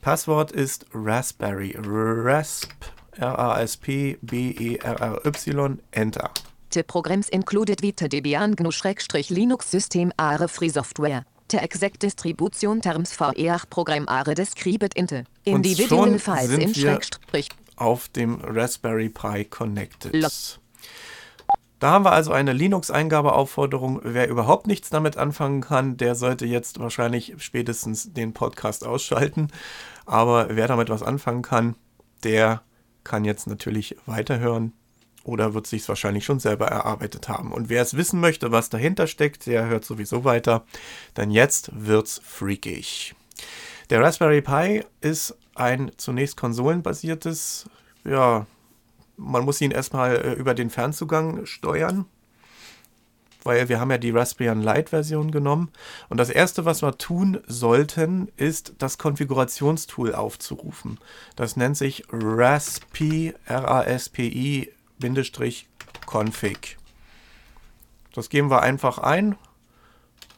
Passwort 0.00 0.50
ist 0.52 0.84
Raspberry. 0.92 1.74
Rasp, 1.78 2.70
R-A-S-P-B-E-R-R-Y, 3.20 5.76
Enter. 5.92 6.30
The 6.70 6.82
programs 6.82 7.28
included 7.30 7.80
Vita 7.80 8.08
Debian 8.08 8.54
GNU-Linux 8.58 9.62
System 9.64 10.12
Are 10.18 10.46
Free 10.48 10.68
Software. 10.68 11.24
The 11.48 11.62
exact 11.62 12.00
distribution 12.00 12.80
terms 12.80 13.12
for 13.14 13.32
each 13.36 13.70
program 13.70 14.04
are 14.08 14.34
described 14.34 14.92
in 14.96 15.06
the 15.06 15.24
individual 15.46 16.18
files 16.18 16.50
in 16.50 16.74
Schrägstrich. 16.74 17.48
Auf 17.76 18.08
dem 18.12 18.40
Raspberry 18.42 19.08
Pi 19.08 19.44
Connected. 19.44 20.14
Lo- 20.14 20.28
Da 21.78 21.90
haben 21.90 22.04
wir 22.04 22.12
also 22.12 22.32
eine 22.32 22.52
Linux-Eingabeaufforderung. 22.52 24.00
Wer 24.02 24.28
überhaupt 24.28 24.66
nichts 24.66 24.90
damit 24.90 25.16
anfangen 25.16 25.60
kann, 25.60 25.96
der 25.96 26.14
sollte 26.14 26.44
jetzt 26.44 26.80
wahrscheinlich 26.80 27.34
spätestens 27.38 28.12
den 28.12 28.32
Podcast 28.32 28.84
ausschalten. 28.84 29.48
Aber 30.04 30.48
wer 30.50 30.66
damit 30.66 30.90
was 30.90 31.02
anfangen 31.02 31.42
kann, 31.42 31.76
der 32.24 32.62
kann 33.04 33.24
jetzt 33.24 33.46
natürlich 33.46 33.96
weiterhören 34.06 34.72
oder 35.22 35.54
wird 35.54 35.66
sich 35.66 35.88
wahrscheinlich 35.88 36.24
schon 36.24 36.40
selber 36.40 36.66
erarbeitet 36.66 37.28
haben. 37.28 37.52
Und 37.52 37.68
wer 37.68 37.82
es 37.82 37.96
wissen 37.96 38.18
möchte, 38.18 38.50
was 38.50 38.70
dahinter 38.70 39.06
steckt, 39.06 39.46
der 39.46 39.66
hört 39.66 39.84
sowieso 39.84 40.24
weiter, 40.24 40.64
denn 41.16 41.30
jetzt 41.30 41.70
wird's 41.74 42.20
freakig. 42.24 43.14
Der 43.90 44.02
Raspberry 44.02 44.42
Pi 44.42 44.84
ist 45.00 45.36
ein 45.54 45.92
zunächst 45.96 46.36
konsolenbasiertes, 46.36 47.68
ja, 48.04 48.46
man 49.18 49.44
muss 49.44 49.60
ihn 49.60 49.70
erstmal 49.70 50.16
äh, 50.16 50.32
über 50.32 50.54
den 50.54 50.70
Fernzugang 50.70 51.44
steuern, 51.44 52.06
weil 53.44 53.68
wir 53.68 53.80
haben 53.80 53.90
ja 53.90 53.98
die 53.98 54.10
Raspbian 54.10 54.62
Lite 54.62 54.90
Version 54.90 55.30
genommen. 55.30 55.70
Und 56.08 56.18
das 56.18 56.30
erste, 56.30 56.64
was 56.64 56.82
wir 56.82 56.96
tun 56.96 57.40
sollten, 57.46 58.28
ist 58.36 58.74
das 58.78 58.98
Konfigurationstool 58.98 60.14
aufzurufen. 60.14 60.98
Das 61.36 61.56
nennt 61.56 61.76
sich 61.76 62.04
Raspi, 62.10 63.34
R-A-S-P-I, 63.46 64.72
Bindestrich, 64.98 65.68
Config. 66.06 66.78
Das 68.14 68.28
geben 68.28 68.50
wir 68.50 68.62
einfach 68.62 68.98
ein. 68.98 69.36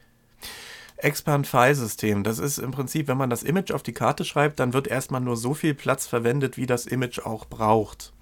Expand 0.97 1.47
File 1.47 1.75
System, 1.75 2.23
das 2.23 2.39
ist 2.39 2.57
im 2.57 2.71
Prinzip, 2.71 3.07
wenn 3.07 3.17
man 3.17 3.29
das 3.29 3.43
Image 3.43 3.71
auf 3.71 3.83
die 3.83 3.93
Karte 3.93 4.25
schreibt, 4.25 4.59
dann 4.59 4.73
wird 4.73 4.87
erstmal 4.87 5.21
nur 5.21 5.37
so 5.37 5.53
viel 5.53 5.75
Platz 5.75 6.07
verwendet, 6.07 6.57
wie 6.57 6.65
das 6.65 6.87
Image 6.87 7.19
auch 7.19 7.45
braucht. 7.45 8.13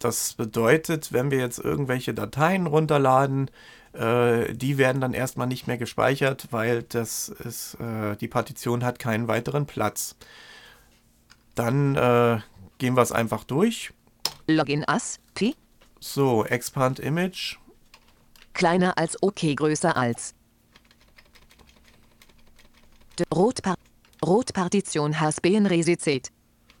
Das 0.00 0.32
bedeutet, 0.32 1.12
wenn 1.12 1.30
wir 1.30 1.38
jetzt 1.38 1.58
irgendwelche 1.58 2.14
Dateien 2.14 2.66
runterladen, 2.66 3.50
äh, 3.92 4.54
die 4.54 4.78
werden 4.78 5.00
dann 5.02 5.12
erstmal 5.12 5.46
nicht 5.46 5.66
mehr 5.66 5.76
gespeichert, 5.76 6.48
weil 6.50 6.84
das 6.84 7.28
ist, 7.28 7.74
äh, 7.74 8.16
die 8.16 8.26
Partition 8.26 8.82
hat 8.82 8.98
keinen 8.98 9.28
weiteren 9.28 9.66
Platz. 9.66 10.16
Dann 11.54 11.96
äh, 11.96 12.40
gehen 12.78 12.96
wir 12.96 13.02
es 13.02 13.12
einfach 13.12 13.44
durch. 13.44 13.92
Login 14.46 14.84
as 14.88 15.20
Pi 15.34 15.54
So, 16.00 16.46
Expand 16.46 16.98
Image, 16.98 17.58
kleiner 18.54 18.96
als 18.96 19.22
OK 19.22 19.54
größer 19.54 19.96
als. 19.98 20.34
De 23.18 23.26
Rotpar 23.34 23.74
Rotpartition 24.24 25.20
has 25.20 25.40
been 25.40 25.66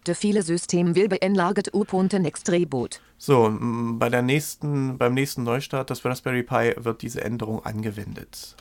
reset. 0.00 0.06
De 0.06 0.14
viele 0.14 0.42
System 0.42 0.94
will 0.94 1.08
beenlagert 1.08 1.74
u.next 1.74 2.12
next 2.12 2.50
reboot. 2.50 3.00
So, 3.18 3.50
bei 3.98 4.08
der 4.08 4.22
nächsten, 4.22 4.96
beim 4.96 5.14
nächsten 5.14 5.42
Neustart 5.42 5.90
des 5.90 6.04
Raspberry 6.04 6.42
Pi 6.42 6.74
wird 6.76 7.02
diese 7.02 7.22
Änderung 7.22 7.64
angewendet. 7.64 8.56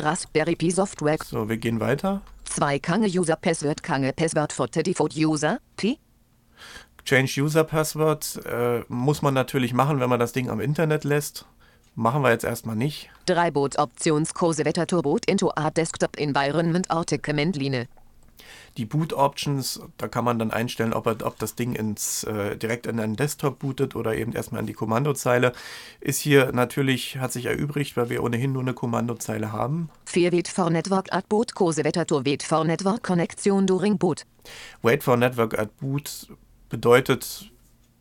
Raspberry 0.00 0.54
Pi 0.54 0.70
Software 0.70 1.18
So, 1.24 1.48
wir 1.48 1.56
gehen 1.56 1.80
weiter. 1.80 2.22
2 2.44 2.78
Kange 2.78 3.08
User 3.08 3.36
Password 3.36 3.82
Kange 3.82 4.12
Password 4.12 4.52
for 4.52 4.68
the 4.72 4.82
default 4.82 5.16
User 5.16 5.58
Pi 5.76 5.98
Change 7.04 7.42
User 7.42 7.64
Password 7.64 8.40
äh, 8.46 8.84
muss 8.88 9.22
man 9.22 9.34
natürlich 9.34 9.72
machen, 9.72 9.98
wenn 9.98 10.10
man 10.10 10.20
das 10.20 10.32
Ding 10.32 10.50
am 10.50 10.60
Internet 10.60 11.04
lässt. 11.04 11.46
Machen 11.94 12.22
wir 12.22 12.30
jetzt 12.30 12.44
erstmal 12.44 12.76
nicht. 12.76 13.10
3 13.26 13.50
Boot 13.50 13.78
Optionskose 13.78 14.64
Wetter 14.64 14.86
Turboot 14.86 15.28
into 15.28 15.50
a 15.56 15.70
Desktop 15.70 16.16
Environment 16.16 16.88
Article 16.90 17.34
Line. 17.34 17.88
Die 18.76 18.84
Boot 18.84 19.12
Options, 19.12 19.80
da 19.96 20.08
kann 20.08 20.24
man 20.24 20.38
dann 20.38 20.50
einstellen, 20.50 20.92
ob, 20.92 21.06
er, 21.06 21.16
ob 21.26 21.38
das 21.38 21.54
Ding 21.54 21.74
ins, 21.74 22.24
äh, 22.24 22.56
direkt 22.56 22.86
in 22.86 23.00
einen 23.00 23.16
Desktop 23.16 23.58
bootet 23.58 23.96
oder 23.96 24.14
eben 24.14 24.32
erstmal 24.32 24.60
in 24.60 24.66
die 24.66 24.72
Kommandozeile. 24.72 25.52
Ist 26.00 26.20
hier 26.20 26.52
natürlich, 26.52 27.18
hat 27.18 27.32
sich 27.32 27.46
erübrigt, 27.46 27.96
weil 27.96 28.10
wir 28.10 28.22
ohnehin 28.22 28.52
nur 28.52 28.62
eine 28.62 28.74
Kommandozeile 28.74 29.52
haben. 29.52 29.90
4 30.06 30.32
Wait 30.32 30.48
for 30.48 30.70
Network 30.70 31.12
at 31.12 31.28
Boot 31.28 31.54
Kose 31.54 31.84
Wetter 31.84 32.06
Tur 32.06 32.24
Wait 32.24 32.42
for 32.42 32.64
Network 32.64 33.02
Connection 33.02 33.66
during 33.66 33.98
Boot. 33.98 34.24
Wait 34.82 35.02
for 35.02 35.16
Network 35.16 35.58
at 35.58 35.76
Boot 35.78 36.28
bedeutet, 36.68 37.50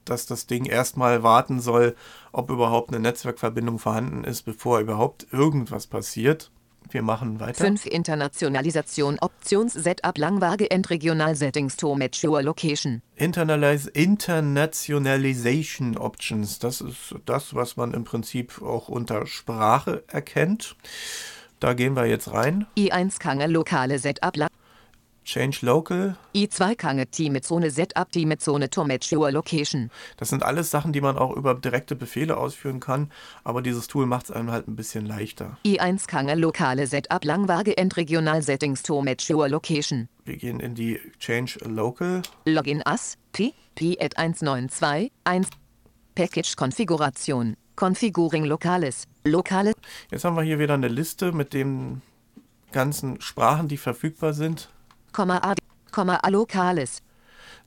dass 0.05 0.25
das 0.25 0.47
Ding 0.47 0.65
erstmal 0.65 1.23
warten 1.23 1.59
soll, 1.59 1.95
ob 2.31 2.49
überhaupt 2.49 2.89
eine 2.89 2.99
Netzwerkverbindung 2.99 3.79
vorhanden 3.79 4.23
ist, 4.23 4.43
bevor 4.43 4.79
überhaupt 4.79 5.27
irgendwas 5.31 5.87
passiert. 5.87 6.51
Wir 6.89 7.01
machen 7.01 7.39
weiter. 7.39 7.65
5 7.65 7.85
Internationalisation 7.85 9.19
Options 9.19 9.73
Setup 9.73 10.17
Langwaage 10.17 10.67
and 10.71 10.89
Regional 10.89 11.35
Settings 11.35 11.75
to 11.75 11.95
match 11.95 12.23
your 12.23 12.41
location. 12.41 13.01
Internalize, 13.15 13.89
Internationalization 13.89 15.97
Options, 15.97 16.59
das 16.59 16.81
ist 16.81 17.15
das, 17.25 17.55
was 17.55 17.77
man 17.77 17.93
im 17.93 18.03
Prinzip 18.03 18.61
auch 18.61 18.89
unter 18.89 19.25
Sprache 19.25 20.03
erkennt. 20.07 20.75
Da 21.59 21.73
gehen 21.73 21.95
wir 21.95 22.05
jetzt 22.05 22.31
rein. 22.31 22.67
I1 22.77 23.19
Kange 23.19 23.47
lokale 23.47 23.97
Setup 23.97 24.37
Change 25.27 25.57
Local. 25.61 26.15
I2 26.33 26.75
Kange 26.75 27.05
Team 27.05 27.33
mit 27.33 27.43
Zone 27.43 27.69
Setup 27.69 28.09
Team 28.09 28.29
mit 28.29 28.41
Zone 28.41 28.69
to 28.69 28.85
match 28.85 29.11
your 29.11 29.29
location. 29.29 29.91
Das 30.15 30.29
sind 30.29 30.41
alles 30.41 30.71
Sachen, 30.71 30.93
die 30.93 31.01
man 31.01 31.17
auch 31.17 31.35
über 31.35 31.53
direkte 31.53 31.97
Befehle 31.97 32.37
ausführen 32.37 32.79
kann, 32.79 33.11
aber 33.43 33.61
dieses 33.61 33.87
Tool 33.87 34.05
macht 34.05 34.29
es 34.29 34.31
einem 34.31 34.51
halt 34.51 34.69
ein 34.69 34.77
bisschen 34.77 35.05
leichter. 35.05 35.57
I1 35.65 36.07
Kange 36.07 36.35
lokale 36.35 36.87
Setup 36.87 37.25
Langwaage 37.25 37.77
and 37.77 37.97
Regional 37.97 38.41
Settings 38.41 38.81
to 38.83 39.01
match 39.01 39.29
your 39.29 39.49
location. 39.49 40.07
Wir 40.23 40.37
gehen 40.37 40.61
in 40.61 40.75
die 40.75 40.97
Change 41.19 41.59
Local. 41.65 42.21
Login 42.45 42.81
as 42.85 43.17
Pi 43.33 43.53
Pi 43.75 43.97
at 43.99 44.17
192 44.17 45.11
1 45.25 45.49
Package 46.15 46.55
Konfiguration 46.55 47.57
Configuring 47.75 48.45
Lokales 48.45 49.03
Lokale 49.25 49.73
Jetzt 50.09 50.23
haben 50.23 50.37
wir 50.37 50.43
hier 50.43 50.57
wieder 50.57 50.75
eine 50.75 50.87
Liste 50.87 51.33
mit 51.33 51.51
den 51.51 52.01
ganzen 52.71 53.19
Sprachen, 53.19 53.67
die 53.67 53.77
verfügbar 53.77 54.33
sind. 54.33 54.69
Komma 55.11 55.55
Komma 55.91 56.19
Lokales 56.29 57.01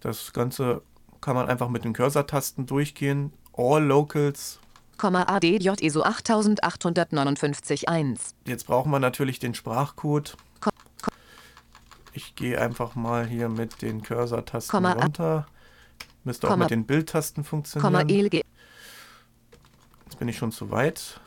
Das 0.01 0.33
Ganze 0.33 0.83
kann 1.21 1.35
man 1.35 1.49
einfach 1.49 1.69
mit 1.69 1.85
den 1.85 1.93
Cursor-Tasten 1.93 2.67
durchgehen. 2.67 3.33
All 3.53 3.85
Locals. 3.85 4.59
Komma 4.97 5.25
ADJ 5.25 5.71
ISO 5.81 6.03
8859 6.03 7.89
1 7.89 8.35
Jetzt 8.47 8.67
brauchen 8.67 8.91
wir 8.91 8.99
natürlich 8.99 9.39
den 9.39 9.55
Sprachcode. 9.55 10.37
Ich 12.13 12.35
gehe 12.35 12.61
einfach 12.61 12.95
mal 12.95 13.27
hier 13.27 13.49
mit 13.49 13.83
den 13.83 14.03
Cursor-Tasten 14.03 14.85
runter. 14.85 15.47
Müsste 16.25 16.51
auch 16.51 16.57
mit 16.57 16.71
den 16.71 16.85
Bildtasten 16.85 17.45
funktionieren. 17.45 18.09
ELG 18.09 18.43
Jetzt 20.05 20.19
bin 20.19 20.29
ich 20.29 20.37
schon 20.37 20.53
zu 20.53 20.71
weit. 20.71 21.21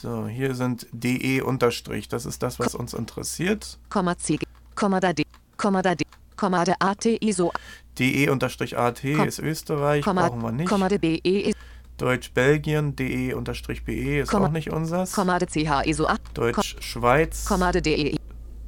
So, 0.00 0.26
hier 0.26 0.54
sind 0.54 0.86
DE 0.92 1.42
unterstrich. 1.42 2.08
Das 2.08 2.24
ist 2.24 2.42
das, 2.42 2.58
was 2.58 2.74
uns 2.74 2.94
interessiert. 2.94 3.78
Komma 3.90 4.16
C 4.16 4.38
Komma 4.74 4.98
da 4.98 5.12
D 5.12 5.24
Komma 5.58 5.82
da 5.82 5.94
D 5.94 6.06
Komma 6.36 6.64
da 6.64 6.72
AT 6.78 7.04
ISO 7.04 7.52
DE 7.98 8.30
unterstrich 8.30 8.78
AT 8.78 9.04
ist 9.04 9.38
Österreich, 9.40 10.02
Komma 10.02 10.28
brauchen 10.28 10.40
wir 10.40 10.52
nicht. 10.52 10.70
Komma 10.70 10.88
de 10.88 10.96
BE 10.96 11.52
Deutsch-Belgien, 11.98 12.96
de-be 12.96 14.20
ist 14.20 14.30
Komma- 14.30 14.46
auch 14.46 14.50
nicht 14.52 14.70
unsers. 14.70 15.12
Kommade 15.12 15.46
CH 15.46 15.82
ISO 15.84 16.06
8. 16.06 16.18
Deutsch-Schweiz, 16.32 17.44
Kommade 17.44 17.82
DE. 17.82 18.16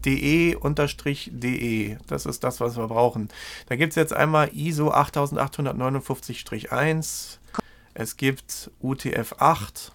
de-de. 0.05 1.97
Das 2.09 2.27
ist 2.27 2.45
das, 2.45 2.61
was 2.61 2.77
wir 2.77 2.89
brauchen. 2.89 3.31
Da 3.69 3.77
gibt 3.77 3.93
es 3.93 3.97
jetzt 3.97 4.13
einmal 4.13 4.51
ISO 4.53 4.91
8859-1. 4.93 7.39
Es 7.95 8.19
gibt 8.19 8.71
UTF-8 8.83 9.93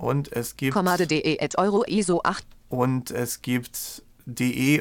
und 0.00 0.32
es 0.32 0.56
gibt 0.56 0.72
Kommade 0.72 1.06
DE 1.06 1.36
et 1.38 1.58
Euro 1.58 1.84
ISO 1.86 2.22
8. 2.24 2.42
und 2.70 3.10
es 3.10 3.42
gibt 3.42 4.02
de-e 4.24 4.80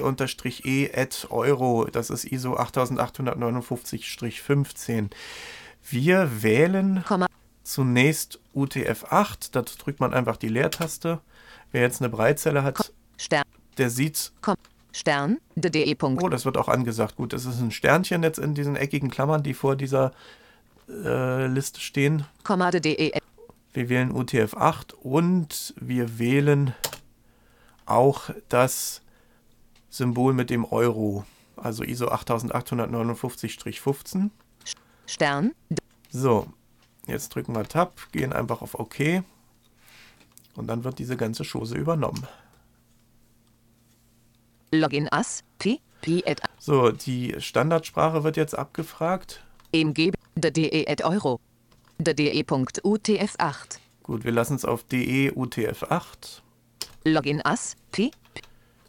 at 0.93 1.27
euro. 1.29 1.87
Das 1.91 2.09
ist 2.09 2.23
ISO 2.25 2.57
8859-15. 2.57 5.09
Wir 5.89 6.43
wählen 6.43 7.03
Komma. 7.05 7.27
zunächst 7.63 8.39
UTF-8. 8.55 9.49
Da 9.51 9.63
drückt 9.63 9.99
man 9.99 10.13
einfach 10.13 10.37
die 10.37 10.47
Leertaste. 10.49 11.19
Wer 11.71 11.81
jetzt 11.81 12.01
eine 12.01 12.09
Breitzelle 12.09 12.63
hat, 12.63 12.93
Stern. 13.17 13.43
der 13.77 13.89
sieht, 13.89 14.31
Kom 14.41 14.55
Stern. 14.91 15.37
De 15.55 15.95
oh, 16.01 16.29
das 16.29 16.45
wird 16.45 16.57
auch 16.57 16.67
angesagt. 16.67 17.17
Gut, 17.17 17.33
das 17.33 17.45
ist 17.45 17.59
ein 17.59 17.69
Sternchen 17.71 18.23
jetzt 18.23 18.39
in 18.39 18.55
diesen 18.55 18.75
eckigen 18.75 19.11
Klammern, 19.11 19.43
die 19.43 19.53
vor 19.53 19.75
dieser 19.75 20.13
äh, 20.87 21.45
Liste 21.47 21.79
stehen. 21.79 22.25
Kommade 22.43 22.81
DE. 22.81 23.11
Wir 23.73 23.89
wählen 23.89 24.11
UTF-8 24.11 24.95
und 24.95 25.75
wir 25.79 26.17
wählen 26.17 26.73
auch 27.85 28.31
das 28.49 29.01
Symbol 29.89 30.33
mit 30.33 30.49
dem 30.49 30.65
Euro, 30.65 31.25
also 31.55 31.83
ISO 31.83 32.09
8859-15. 32.09 34.31
Stern. 35.05 35.53
So, 36.09 36.47
jetzt 37.07 37.29
drücken 37.29 37.55
wir 37.55 37.63
Tab, 37.63 38.11
gehen 38.11 38.33
einfach 38.33 38.61
auf 38.61 38.79
OK 38.79 39.23
und 40.55 40.67
dann 40.67 40.83
wird 40.83 40.99
diese 40.99 41.17
ganze 41.17 41.43
Chose 41.43 41.77
übernommen. 41.77 42.27
Login 44.71 45.07
as. 45.11 45.43
P. 45.57 45.79
P 46.01 46.23
So, 46.57 46.91
die 46.91 47.35
Standardsprache 47.39 48.23
wird 48.23 48.37
jetzt 48.37 48.57
abgefragt. 48.57 49.43
MG. 49.71 50.11
De 50.35 50.85
et 50.85 51.03
Euro. 51.03 51.39
De 52.01 52.13
DE. 52.13 52.43
Punkt 52.43 52.79
UTF 52.85 53.35
8. 53.39 53.77
Gut, 54.03 54.23
wir 54.23 54.31
lassen 54.31 54.55
es 54.55 54.63
auf 54.63 54.85
DE 54.85 55.31
UTF-8. 55.31 56.41
Login 57.03 57.41
as. 57.43 57.75
P. 57.91 58.11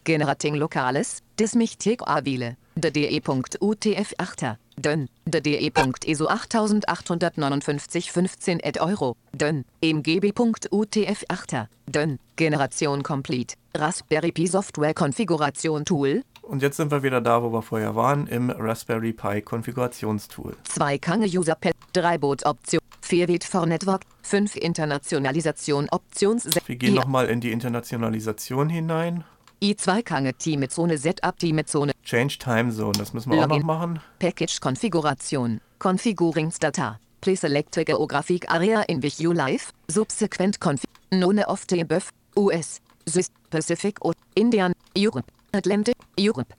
Generating 0.04 0.54
Lokales. 0.54 1.18
Dis 1.36 1.56
mich 1.56 1.76
Tek 1.76 2.06
Avile. 2.06 2.56
De 2.76 2.92
DE. 2.92 3.20
Punkt 3.20 3.60
UTF 3.60 4.14
8. 4.18 4.58
Dön. 4.76 5.08
De 5.24 5.40
DE. 5.40 5.70
Punkt 5.70 6.04
ISO 6.04 6.28
8859 6.28 8.12
15 8.12 8.60
et 8.60 8.80
Euro. 8.80 9.16
Dön. 9.32 9.64
MGB. 9.82 10.30
Punkt 10.30 10.68
UTF 10.70 11.24
8. 11.26 11.68
Dön. 11.86 12.20
Generation 12.36 13.02
complete. 13.02 13.56
Raspberry 13.76 14.30
Pi 14.30 14.46
Software 14.46 14.94
Konfiguration 14.94 15.84
Tool. 15.84 16.22
Und 16.42 16.62
jetzt 16.62 16.76
sind 16.76 16.92
wir 16.92 17.02
wieder 17.02 17.20
da, 17.20 17.42
wo 17.42 17.52
wir 17.52 17.62
vorher 17.62 17.96
waren, 17.96 18.28
im 18.28 18.50
Raspberry 18.50 19.12
Pi 19.12 19.42
Konfigurationstool. 19.42 20.56
2 20.62 20.98
Kange 20.98 21.26
User 21.26 21.56
Pad. 21.56 21.74
3 21.92 22.18
Boot 22.18 22.46
Option. 22.46 22.79
4 23.10 23.26
Wit 23.26 23.42
for 23.42 23.66
Network. 23.66 24.02
5 24.22 24.54
Internationalisation 24.54 25.88
Options. 25.90 26.48
Wir 26.66 26.76
gehen 26.76 26.94
nochmal 26.94 27.26
in 27.26 27.40
die 27.40 27.50
Internationalisation 27.50 28.68
hinein. 28.68 29.24
I2 29.60 30.04
Kange 30.04 30.32
Team 30.34 30.60
mit 30.60 30.70
Zone 30.70 30.96
Setup 30.96 31.36
Team 31.36 31.56
mit 31.56 31.68
Zone. 31.68 31.90
Change 32.04 32.38
Time 32.38 32.70
Zone, 32.70 32.92
das 32.96 33.12
müssen 33.12 33.32
wir 33.32 33.38
auch 33.38 33.48
noch 33.48 33.56
Login. 33.56 33.66
machen. 33.66 34.00
Package-Konfiguration. 34.20 35.60
Configuringsdata. 35.80 37.00
Pre-select 37.20 37.84
Geographic 37.84 38.48
Area 38.48 38.82
in 38.82 39.00
you 39.18 39.32
live. 39.32 39.72
Subsequent 39.88 40.60
config. 40.60 40.88
None 41.10 41.44
of 41.48 41.64
the 41.68 41.80
above. 41.80 42.10
US. 42.36 42.80
Sys 43.06 43.26
Pacific 43.50 43.96
o 44.04 44.12
Indian. 44.36 44.72
Europe. 44.96 45.26
Atlantic. 45.50 45.96
Europe. 46.16 46.54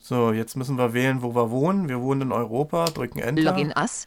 So, 0.00 0.32
jetzt 0.32 0.54
müssen 0.54 0.76
wir 0.76 0.92
wählen, 0.92 1.22
wo 1.22 1.34
wir 1.34 1.50
wohnen. 1.50 1.88
Wir 1.88 2.02
wohnen 2.02 2.20
in 2.20 2.32
Europa, 2.32 2.84
drücken 2.84 3.20
Enter. 3.20 3.42
Login 3.42 3.72
As. 3.72 4.06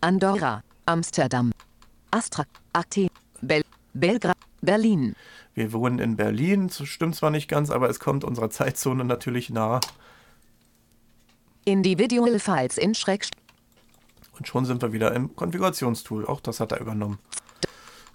Andorra. 0.00 0.62
Amsterdam. 0.88 1.52
Astra. 2.10 2.46
Athen. 2.72 3.10
Bel 3.42 3.62
Belgrad. 3.92 4.36
Berlin. 4.62 5.14
Wir 5.54 5.72
wohnen 5.74 5.98
in 5.98 6.16
Berlin, 6.16 6.70
stimmt 6.70 7.14
zwar 7.14 7.30
nicht 7.30 7.46
ganz, 7.46 7.70
aber 7.70 7.90
es 7.90 8.00
kommt 8.00 8.24
unserer 8.24 8.48
Zeitzone 8.48 9.04
natürlich 9.04 9.50
nah. 9.50 9.80
Individual 11.66 12.38
Files 12.38 12.78
in 12.78 12.94
Schräg. 12.94 13.28
Und 14.38 14.48
schon 14.48 14.64
sind 14.64 14.80
wir 14.80 14.92
wieder 14.94 15.14
im 15.14 15.36
Konfigurationstool. 15.36 16.26
Auch 16.26 16.40
das 16.40 16.58
hat 16.58 16.72
er 16.72 16.80
übernommen. 16.80 17.18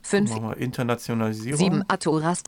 5. 0.01 0.32
Machen 0.32 0.43
wir 0.49 0.57
Internationalisierung. 0.57 1.59
7 1.59 1.84
Atorast. 1.88 2.47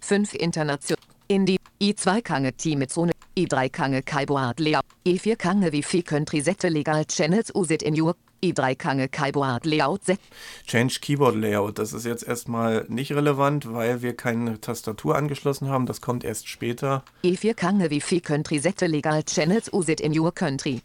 5 0.00 0.34
Internation. 0.34 0.98
Indi. 1.28 1.58
I2 1.80 2.22
Kange 2.22 2.52
Team 2.54 2.86
Zone. 2.88 3.12
I3 3.38 3.70
Kange 3.70 4.02
Kaiboard 4.02 4.58
Layout. 4.58 4.84
I4 5.06 5.36
Kange 5.36 5.72
Wifi 5.72 6.02
Country 6.02 6.40
Sette 6.40 6.68
Legal 6.68 7.04
Channels 7.04 7.54
Usit 7.54 7.84
in 7.84 7.98
Your. 7.98 8.16
I3 8.42 8.74
Kange 8.74 9.08
Kaiboard 9.08 9.66
Layout 9.66 10.04
Set. 10.04 10.20
Change 10.66 10.98
Keyboard 11.00 11.36
Layout. 11.36 11.78
Das 11.78 11.92
ist 11.92 12.06
jetzt 12.06 12.26
erstmal 12.26 12.86
nicht 12.88 13.12
relevant, 13.12 13.72
weil 13.72 14.02
wir 14.02 14.16
keine 14.16 14.60
Tastatur 14.60 15.16
angeschlossen 15.16 15.68
haben. 15.68 15.86
Das 15.86 16.00
kommt 16.00 16.24
erst 16.24 16.48
später. 16.48 17.04
I4 17.24 17.54
Kange 17.54 17.90
Wifi 17.90 18.20
Country 18.20 18.58
Sette 18.58 18.86
Legal 18.86 19.22
Channels 19.24 19.72
Usit 19.72 20.00
in 20.00 20.18
Your 20.18 20.32
Country. 20.32 20.82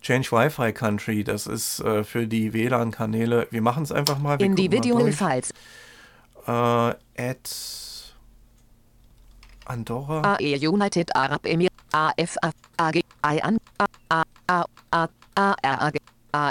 Change 0.00 0.30
Wi-Fi 0.30 0.72
Country. 0.72 1.24
Das 1.24 1.46
ist 1.46 1.80
äh, 1.80 2.04
für 2.04 2.26
die 2.26 2.52
WLAN-Kanäle. 2.52 3.48
Wir 3.50 3.60
machen 3.60 3.82
es 3.82 3.90
einfach 3.90 4.18
mal. 4.18 4.38
Wir 4.38 4.46
Individual. 4.46 5.10
Files. 5.10 5.50
Äh, 6.46 6.50
at 6.50 7.50
Andorra. 9.64 10.36
AE 10.36 10.68
United 10.68 11.14
Arab 11.16 11.44
Emir. 11.44 11.70
AFA. 11.92 12.52
AG. 12.76 13.00
AN. 13.22 13.58
A. 13.78 13.86
A. 14.08 14.22
A. 14.46 14.64
A. 14.92 15.08
A. 15.34 15.54
R. 15.62 15.82
AG. 15.82 15.96
A. 15.96 16.15
A. 16.36 16.50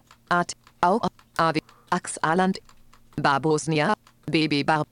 Au. 0.82 1.00
AW. 1.38 1.62
Axaland. 1.92 2.58
Barbosnia. 3.22 3.94
BB 4.32 4.66
Bar. 4.66 4.86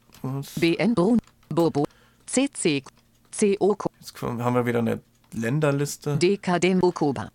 BN 0.60 0.94
Brun. 0.94 1.20
Bobo. 1.50 1.86
CC. 2.28 2.84
CO. 3.32 3.76
Jetzt 4.00 4.22
haben 4.22 4.56
wir 4.56 4.66
wieder 4.66 4.80
eine 4.80 5.02
Länderliste. 5.34 6.18
DKD 6.18 6.76
Mokoba. 6.76 7.30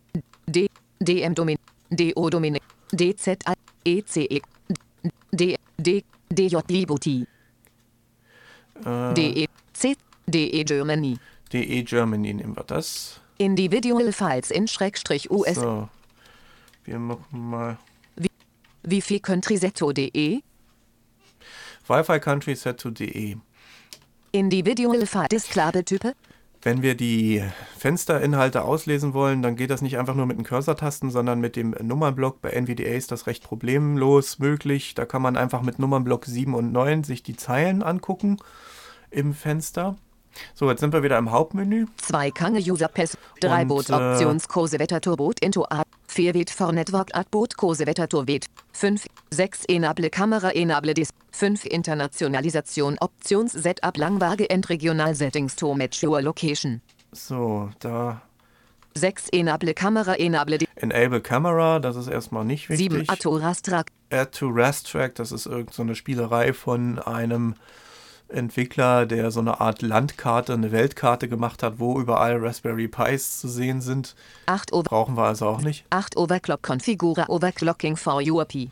D. 0.47 0.69
DM 1.01 1.35
Domin. 1.35 1.59
DO 1.91 2.31
Dominik. 2.31 2.63
DZ. 2.93 3.39
ECE. 3.85 4.41
D. 5.33 5.57
D. 5.77 6.05
DJ 6.31 6.57
Djibouti. 6.69 7.27
DE. 9.15 9.47
C. 9.73 9.97
DE 10.27 10.65
Germany. 10.65 11.19
DE 11.53 11.83
Germany 11.83 12.35
nehmen 12.35 12.57
wir 12.57 12.65
das. 12.65 13.21
Individual 13.39 14.13
Files 14.13 14.51
in 14.51 14.69
Schrägstrich 14.69 15.31
US. 15.31 15.57
So. 15.57 15.89
Wir 16.89 16.99
machen 16.99 17.51
mal? 17.51 17.77
Wi-Fi 18.85 19.21
Country 19.21 19.59
Set 19.59 19.77
to 19.77 19.93
DE. 19.93 20.41
Individual 24.33 25.05
File 25.05 25.29
Disklabetype? 25.29 26.15
Wenn 26.63 26.81
wir 26.81 26.95
die 26.95 27.45
Fensterinhalte 27.77 28.63
auslesen 28.63 29.13
wollen, 29.13 29.43
dann 29.43 29.55
geht 29.55 29.69
das 29.69 29.83
nicht 29.83 29.99
einfach 29.99 30.15
nur 30.15 30.25
mit 30.25 30.39
den 30.39 30.45
Cursor-Tasten, 30.45 31.11
sondern 31.11 31.41
mit 31.41 31.57
dem 31.57 31.75
Nummernblock. 31.79 32.41
Bei 32.41 32.53
NVDA 32.53 32.95
ist 32.95 33.13
das 33.13 33.27
recht 33.27 33.45
problemlos 33.45 34.39
möglich. 34.39 34.95
Da 34.95 35.05
kann 35.05 35.21
man 35.21 35.37
einfach 35.37 35.61
mit 35.61 35.79
Nummernblock 35.79 36.25
7 36.25 36.55
und 36.55 36.73
9 36.73 37.05
sich 37.05 37.23
die 37.23 37.37
Zeilen 37.37 37.83
angucken 37.83 38.39
im 39.11 39.35
Fenster. 39.35 39.99
So, 40.55 40.71
jetzt 40.71 40.81
sind 40.81 40.95
wir 40.95 41.03
wieder 41.03 41.19
im 41.19 41.33
Hauptmenü. 41.33 41.85
2 41.99 42.31
Kange 42.31 42.61
User 42.61 42.89
Pass. 42.89 43.19
3 43.41 43.63
Und, 43.63 43.69
Boot 43.69 43.91
Optionskurse 43.91 44.79
Wettertur 44.79 45.19
Boot 45.19 45.39
into 45.41 45.65
A. 45.65 45.83
4 46.19 46.35
Wet 46.35 46.51
for 46.51 46.73
Network 46.73 47.11
Ad 47.15 47.31
Boot 47.31 47.57
Kurse 47.57 47.87
Wettertur 47.87 48.27
Wet. 48.27 48.47
5. 48.73 49.07
6 49.31 49.67
Enable 49.69 50.11
Kamera 50.11 50.51
Enable 50.53 50.93
Dis. 50.93 51.11
5 51.31 51.65
Internationalisation 51.67 52.97
Options 53.01 53.53
Setup 53.53 53.97
Langwaage 53.97 54.45
and 54.51 54.69
Regional 54.69 55.15
Settings 55.15 55.55
to 55.55 55.75
match 55.75 56.03
your 56.03 56.21
location. 56.21 56.81
So, 57.13 57.71
da 57.79 58.21
6 58.97 59.29
Enable 59.29 59.75
Kamera 59.75 60.19
Enable. 60.19 60.59
Enable 60.75 61.21
Camera, 61.21 61.79
das 61.79 61.95
ist 61.95 62.09
erstmal 62.09 62.45
nicht 62.45 62.67
7 62.67 62.97
wichtig. 62.97 63.11
Atto 63.11 63.37
Rastrak. 63.37 63.87
Add 64.11 64.33
to 64.33 64.49
Rastrack, 64.51 65.15
das 65.15 65.31
ist 65.31 65.47
irgendeine 65.47 65.73
so 65.73 65.83
eine 65.83 65.95
Spielerei 65.95 66.53
von 66.53 66.99
einem 66.99 67.55
Entwickler, 68.29 69.07
der 69.07 69.31
so 69.31 69.41
eine 69.41 69.61
Art 69.61 69.83
Landkarte, 69.83 70.53
eine 70.55 70.73
Weltkarte 70.73 71.29
gemacht 71.29 71.63
hat, 71.63 71.79
wo 71.79 71.99
überall 71.99 72.37
Raspberry 72.37 72.89
Pis 72.89 73.41
zu 73.41 73.49
sehen 73.49 73.81
sind. 73.81 74.15
8 74.47 74.73
Over. 74.73 74.83
Brauchen 74.85 75.17
wir 75.17 75.25
also 75.25 75.47
auch 75.47 75.61
nicht. 75.61 75.85
8 75.91 76.17
Overclock 76.17 76.63
Configura 76.63 77.27
Overclocking 77.29 77.97
for 77.97 78.23
UAP. 78.23 78.71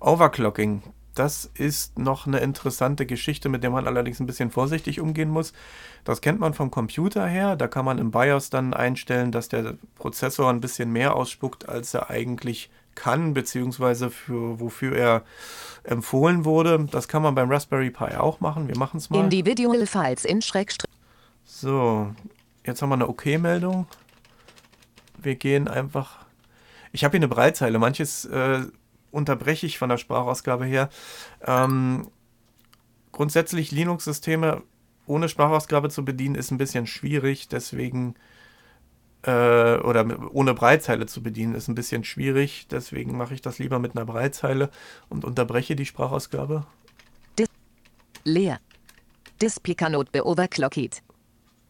Overclocking, 0.00 0.82
das 1.14 1.50
ist 1.54 1.98
noch 1.98 2.26
eine 2.26 2.40
interessante 2.40 3.06
Geschichte, 3.06 3.48
mit 3.48 3.62
der 3.62 3.70
man 3.70 3.86
allerdings 3.86 4.20
ein 4.20 4.26
bisschen 4.26 4.50
vorsichtig 4.50 5.00
umgehen 5.00 5.30
muss. 5.30 5.52
Das 6.04 6.20
kennt 6.20 6.40
man 6.40 6.52
vom 6.52 6.70
Computer 6.70 7.26
her. 7.26 7.56
Da 7.56 7.68
kann 7.68 7.84
man 7.84 7.98
im 7.98 8.10
BIOS 8.10 8.50
dann 8.50 8.74
einstellen, 8.74 9.32
dass 9.32 9.48
der 9.48 9.74
Prozessor 9.94 10.50
ein 10.50 10.60
bisschen 10.60 10.92
mehr 10.92 11.16
ausspuckt, 11.16 11.68
als 11.68 11.94
er 11.94 12.10
eigentlich 12.10 12.70
kann, 12.96 13.32
beziehungsweise 13.34 14.10
für, 14.10 14.58
wofür 14.58 14.96
er 14.96 15.22
empfohlen 15.84 16.44
wurde. 16.44 16.88
Das 16.90 17.06
kann 17.06 17.22
man 17.22 17.36
beim 17.36 17.50
Raspberry 17.50 17.90
Pi 17.90 18.16
auch 18.16 18.40
machen. 18.40 18.66
Wir 18.66 18.76
machen 18.76 18.96
es 18.96 19.08
mal. 19.08 19.20
Individual 19.22 19.86
Files 19.86 20.24
in 20.24 20.42
Schrägstrich. 20.42 20.90
So, 21.44 22.12
jetzt 22.64 22.82
haben 22.82 22.88
wir 22.88 22.94
eine 22.94 23.08
OK-Meldung. 23.08 23.86
Wir 25.16 25.36
gehen 25.36 25.68
einfach. 25.68 26.26
Ich 26.90 27.04
habe 27.04 27.12
hier 27.12 27.20
eine 27.20 27.28
Breitzeile. 27.28 27.78
Manches 27.78 28.24
äh, 28.24 28.62
unterbreche 29.12 29.66
ich 29.66 29.78
von 29.78 29.88
der 29.88 29.98
Sprachausgabe 29.98 30.64
her. 30.64 30.88
Ähm, 31.46 32.08
grundsätzlich 33.12 33.70
Linux-Systeme 33.70 34.62
ohne 35.06 35.28
Sprachausgabe 35.28 35.88
zu 35.88 36.04
bedienen 36.04 36.34
ist 36.34 36.50
ein 36.50 36.58
bisschen 36.58 36.86
schwierig. 36.86 37.48
Deswegen 37.48 38.16
äh, 39.26 39.78
oder 39.78 40.06
ohne 40.32 40.54
Breitzeile 40.54 41.06
zu 41.06 41.22
bedienen 41.22 41.54
ist 41.54 41.68
ein 41.68 41.74
bisschen 41.74 42.04
schwierig. 42.04 42.68
Deswegen 42.70 43.16
mache 43.16 43.34
ich 43.34 43.42
das 43.42 43.58
lieber 43.58 43.78
mit 43.78 43.96
einer 43.96 44.06
Breitzeile 44.06 44.70
und 45.08 45.24
unterbreche 45.24 45.76
die 45.76 45.86
Sprachausgabe. 45.86 46.64
Leer. 48.26 48.58
Display 49.40 49.74
cannot 49.76 50.10
be 50.10 50.24
overclocked. 50.24 51.00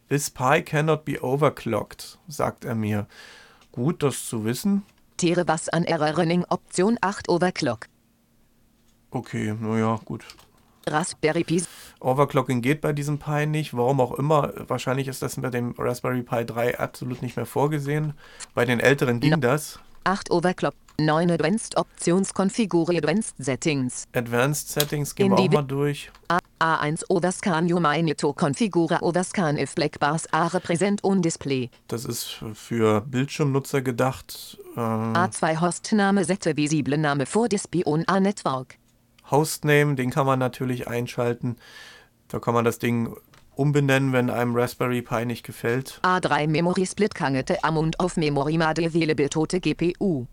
This 0.09 0.30
Pi 0.30 0.62
cannot 0.62 1.04
be 1.04 1.20
overclocked, 1.20 2.18
sagt 2.28 2.64
er 2.64 2.74
mir. 2.74 3.07
Gut, 3.72 4.02
das 4.02 4.26
zu 4.26 4.44
wissen. 4.44 4.82
Tere 5.18 5.46
was 5.46 5.68
an 5.68 5.84
Error 5.84 6.16
Running 6.16 6.46
Option 6.48 6.96
8 7.02 7.28
Overclock. 7.28 7.88
Okay, 9.11 9.54
naja, 9.61 10.00
gut. 10.04 10.24
Raspberry 10.89 11.43
Pi 11.43 11.62
Overclocking 11.99 12.62
geht 12.62 12.80
bei 12.80 12.93
diesem 12.93 13.18
Pi 13.18 13.47
nicht, 13.47 13.76
warum 13.76 14.01
auch 14.01 14.12
immer. 14.12 14.53
Wahrscheinlich 14.68 15.09
ist 15.09 15.20
das 15.20 15.41
bei 15.41 15.51
dem 15.51 15.74
Raspberry 15.76 16.22
Pi 16.22 16.45
3 16.47 16.78
absolut 16.78 17.22
nicht 17.22 17.37
mehr 17.37 17.47
vorgesehen. 17.47 18.14
Bei 18.55 18.64
den 18.64 18.78
älteren 18.78 19.18
ging 19.18 19.41
das. 19.41 19.80
8 20.05 20.30
Overclock. 20.30 20.74
9 20.99 21.30
Advanced 21.30 21.76
Options 21.76 22.32
Configure 22.32 22.97
Advanced 22.97 23.34
Settings. 23.39 24.05
Advanced 24.14 24.70
Settings 24.70 25.14
gehen 25.14 25.30
wir 25.30 25.39
auch 25.39 25.51
mal 25.51 25.62
durch. 25.62 26.11
A 26.28 26.39
A1 26.59 27.05
Overscan 27.11 27.70
Humanito 27.70 28.32
Configure 28.32 29.03
Overscan 29.03 29.59
if 29.59 29.74
Black 29.74 29.99
Bars 29.99 30.26
are 30.32 30.59
present 30.61 31.05
on 31.05 31.20
display. 31.20 31.68
Das 31.89 32.07
ist 32.07 32.43
für 32.55 33.03
Bildschirmnutzer 33.03 33.82
gedacht. 33.82 34.57
Äh, 34.74 34.80
A2 34.80 35.61
Hostname 35.61 36.24
Sette 36.24 36.57
visible 36.57 36.97
Name 36.97 37.26
vor 37.26 37.49
Display 37.49 37.82
on 37.84 38.05
A 38.07 38.20
Network. 38.20 38.78
Hostname, 39.31 39.95
den 39.95 40.11
kann 40.11 40.27
man 40.27 40.39
natürlich 40.39 40.89
einschalten. 40.89 41.57
Da 42.29 42.39
kann 42.39 42.55
man 42.55 42.64
das 42.64 42.79
Ding 42.79 43.16
umbenennen, 43.55 44.12
wenn 44.12 44.31
einem 44.31 44.55
Raspberry 44.55 45.03
Pi 45.03 45.24
nicht 45.24 45.45
gefällt. 45.45 46.01
A3 46.03 46.47
Memory 46.47 46.87
Split 46.87 47.14
Kangete 47.14 47.62
Amount 47.64 47.99
of 48.01 48.16
Memory 48.16 48.59
Made 48.59 48.85
Available 48.85 49.29
Tote 49.29 49.61
GPU. 49.61 50.27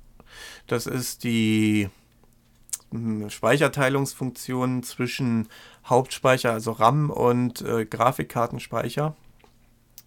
Das 0.67 0.85
ist 0.85 1.23
die 1.23 1.89
hm, 2.91 3.29
Speicherteilungsfunktion 3.29 4.83
zwischen 4.83 5.47
Hauptspeicher, 5.85 6.51
also 6.51 6.71
RAM 6.71 7.09
und 7.09 7.61
äh, 7.61 7.85
Grafikkartenspeicher. 7.85 9.15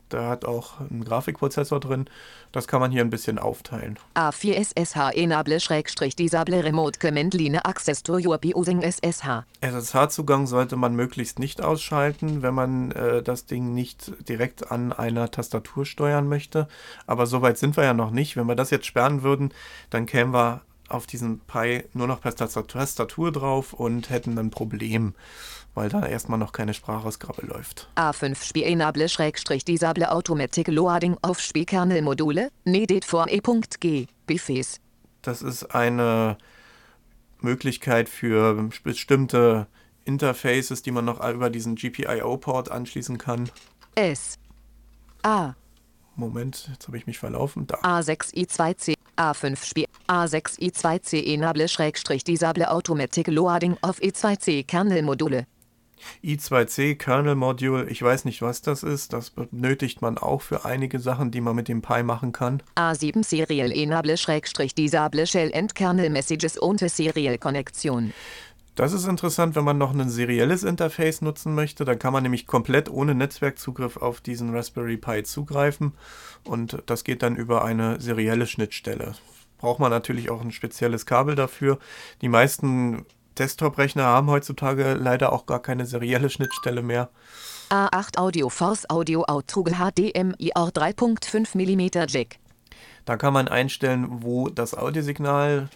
Da 0.09 0.29
hat 0.29 0.45
auch 0.45 0.81
ein 0.81 1.05
Grafikprozessor 1.05 1.81
drin. 1.81 2.07
Das 2.53 2.69
kann 2.69 2.81
man 2.81 2.91
hier 2.91 3.03
ein 3.03 3.11
bisschen 3.11 3.39
aufteilen. 3.39 3.99
A4 4.15 4.55
SSH 4.55 5.15
Enable 5.15 5.61
Schrägstrich 5.61 6.15
Disable 6.17 6.63
Remote 6.65 6.99
Command 6.99 7.35
Line 7.35 7.65
Access 7.65 8.03
to 8.03 8.15
your 8.15 8.39
using 8.43 8.83
SSH. 8.83 9.45
SSH-Zugang 9.61 10.47
sollte 10.47 10.77
man 10.77 10.95
möglichst 10.95 11.39
nicht 11.39 11.61
ausschalten, 11.61 12.43
wenn 12.43 12.55
man 12.55 12.93
äh, 12.93 13.23
das 13.23 13.47
Ding 13.47 13.75
nicht 13.75 14.13
direkt 14.29 14.71
an 14.71 14.93
einer 14.93 15.31
Tastatur 15.31 15.85
steuern 15.85 16.29
möchte. 16.29 16.69
Aber 17.07 17.27
so 17.27 17.43
weit 17.43 17.59
sind 17.59 17.77
wir 17.77 17.85
ja 17.85 17.95
noch 17.95 18.11
nicht. 18.11 18.37
Wenn 18.37 18.47
wir 18.47 18.55
das 18.55 18.71
jetzt 18.71 18.87
sperren 18.87 19.23
würden, 19.23 19.53
dann 19.91 20.07
kämen 20.07 20.33
wir 20.33 20.63
auf 20.89 21.07
diesem 21.07 21.41
Pi 21.41 21.85
nur 21.95 22.07
noch 22.07 22.21
per 22.21 22.33
Tastat- 22.35 22.69
Tastatur 22.69 23.33
drauf 23.33 23.73
und 23.73 24.11
hätten 24.11 24.39
ein 24.39 24.51
Problem, 24.51 25.15
weil 25.77 25.91
da 25.91 26.05
erstmal 26.05 26.39
noch 26.39 26.53
keine 26.53 26.75
Sprachausgabe 26.75 27.47
läuft. 27.47 27.89
A5 27.97 28.43
Spiel 28.43 28.65
Enable 28.65 29.09
Schrägstrich 29.09 29.65
Disable 29.65 30.11
Automatic 30.11 30.69
Loading 30.69 31.17
auf 31.23 31.39
Spielkernelmodule. 31.39 32.51
Needed 32.65 33.05
for 33.05 33.29
E.G. 33.29 34.07
Buffets. 34.27 34.81
Das 35.23 35.43
ist 35.43 35.75
eine 35.75 36.39
Möglichkeit 37.41 38.09
für 38.09 38.71
bestimmte 38.83 39.67
Interfaces, 40.05 40.83
die 40.83 40.93
man 40.93 41.05
noch 41.05 41.23
über 41.29 41.51
diesen 41.51 41.75
GPIO-Port 41.77 42.71
anschließen 42.71 43.19
kann. 43.19 43.51
S. 43.95 44.39
A. 45.23 45.55
Moment, 46.15 46.71
jetzt 46.71 46.87
habe 46.87 46.97
ich 46.97 47.07
mich 47.07 47.19
verlaufen. 47.19 47.67
Da. 47.67 47.77
A6i2C. 47.81 48.95
A5 49.19 49.63
Spiel. 49.63 49.87
A6i2C 50.09 51.35
Enable 51.35 51.69
Schrägstrich 51.69 52.25
Disable 52.25 52.71
Automatic 52.71 53.27
Loading 53.27 53.77
auf 53.83 53.99
E2C 53.99 54.65
Kernelmodule. 54.67 55.47
I2c 56.25 56.97
Kernel 56.97 57.35
Module, 57.35 57.89
ich 57.89 58.03
weiß 58.03 58.25
nicht, 58.25 58.43
was 58.43 58.63
das 58.63 58.83
ist. 58.83 59.13
Das 59.13 59.31
benötigt 59.31 60.03
man 60.03 60.19
auch 60.19 60.43
für 60.43 60.65
einige 60.65 60.99
Sachen, 60.99 61.31
die 61.31 61.41
man 61.41 61.57
mit 61.57 61.69
dem 61.69 61.83
Pi 61.83 62.03
machen 62.03 62.33
kann. 62.33 62.63
A7 62.77 63.25
Serial 63.25 63.73
Enable 63.73 64.17
Schrägstrich 64.17 64.75
Disable 64.75 65.27
Shell 65.27 65.53
and 65.55 65.75
Kernel 65.75 66.11
Messages 66.11 66.61
ohne 66.61 66.89
Serial 66.89 67.39
Konnektion. 67.39 68.13
Das 68.77 68.93
ist 68.93 69.07
interessant, 69.07 69.57
wenn 69.57 69.65
man 69.65 69.79
noch 69.79 69.95
ein 69.95 70.11
serielles 70.11 70.63
Interface 70.63 71.23
nutzen 71.23 71.55
möchte. 71.55 71.87
Dann 71.87 71.99
kann 71.99 72.13
man 72.13 72.23
nämlich 72.23 72.47
komplett 72.47 72.91
ohne 72.91 73.15
Netzwerkzugriff 73.15 73.97
auf 73.97 74.21
diesen 74.21 74.55
Raspberry 74.55 74.99
Pi 74.99 75.23
zugreifen. 75.23 75.95
Und 76.45 76.83
das 76.85 77.03
geht 77.03 77.23
dann 77.23 77.37
über 77.37 77.65
eine 77.65 77.99
serielle 78.03 78.47
Schnittstelle. 78.47 79.15
Braucht 79.57 79.81
man 79.81 79.91
natürlich 79.91 80.29
auch 80.29 80.43
ein 80.43 80.53
spezielles 80.53 81.07
Kabel 81.07 81.35
dafür. 81.37 81.79
Die 82.21 82.29
meisten 82.29 83.07
Desktop-Rechner 83.39 84.05
haben 84.05 84.31
heutzutage 84.31 84.95
leider 84.95 85.33
auch 85.33 85.47
gar 85.47 85.61
keine 85.61 85.87
serielle 85.87 86.31
Schnittstelle 86.31 86.83
mehr. 86.83 87.11
A8 87.71 88.19
Audio 88.19 88.49
Force 88.49 88.89
Audio 88.89 89.25
Outruge 89.25 89.73
HDMI 89.73 90.53
or 90.55 90.69
3.5 90.69 91.57
mm 91.57 92.07
Jack. 92.09 92.39
Da 93.05 93.17
kann 93.17 93.33
man 93.33 93.49
einstellen, 93.49 94.07
wo 94.23 94.49
das 94.49 94.75
Audiosignal 94.75 95.69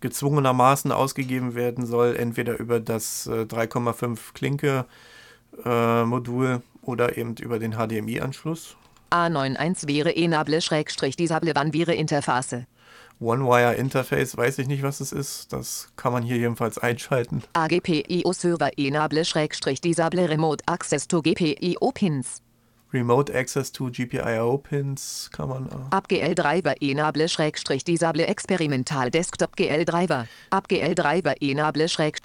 gezwungenermaßen 0.00 0.92
ausgegeben 0.92 1.54
werden 1.54 1.86
soll, 1.86 2.16
entweder 2.16 2.58
über 2.58 2.80
das 2.80 3.26
äh, 3.26 3.42
3,5 3.42 4.34
Klinke 4.34 4.84
äh, 5.64 6.04
Modul 6.04 6.62
oder 6.82 7.16
eben 7.16 7.34
über 7.36 7.58
den 7.58 7.72
HDMI-Anschluss. 7.72 8.76
A91 9.10 9.88
wäre 9.88 10.14
Enable 10.14 10.60
Schrägstrich 10.60 11.16
Disable 11.16 11.54
Wann 11.54 11.72
wäre 11.72 11.94
Interface. 11.94 12.66
One-Wire 13.18 13.74
Interface, 13.74 14.36
weiß 14.36 14.58
ich 14.58 14.66
nicht, 14.66 14.82
was 14.82 15.00
es 15.00 15.12
ist. 15.12 15.52
Das 15.52 15.88
kann 15.96 16.12
man 16.12 16.22
hier 16.22 16.36
jedenfalls 16.36 16.76
einschalten. 16.78 17.42
AGPIO 17.54 18.32
Server 18.32 18.70
Enable 18.76 19.24
Schrägstrich 19.24 19.80
Disable 19.80 20.28
Remote 20.28 20.62
Access 20.66 21.08
to 21.08 21.22
GPIO 21.22 21.92
Pins. 21.92 22.42
Remote 22.92 23.34
Access 23.34 23.72
to 23.72 23.90
GPIO 23.90 24.58
Pins 24.58 25.30
kann 25.32 25.48
man. 25.48 25.66
Äh, 25.66 25.94
AbGL 25.96 26.34
Driver 26.34 26.74
Enable 26.80 27.28
Schrägstrich 27.28 27.84
Disable 27.84 28.26
Experimental 28.26 29.10
Desktop 29.10 29.56
GL 29.56 29.84
Driver. 29.84 30.26
AbGL 30.50 30.94
Driver 30.94 31.34
Enable 31.40 31.88
Schräg 31.88 32.18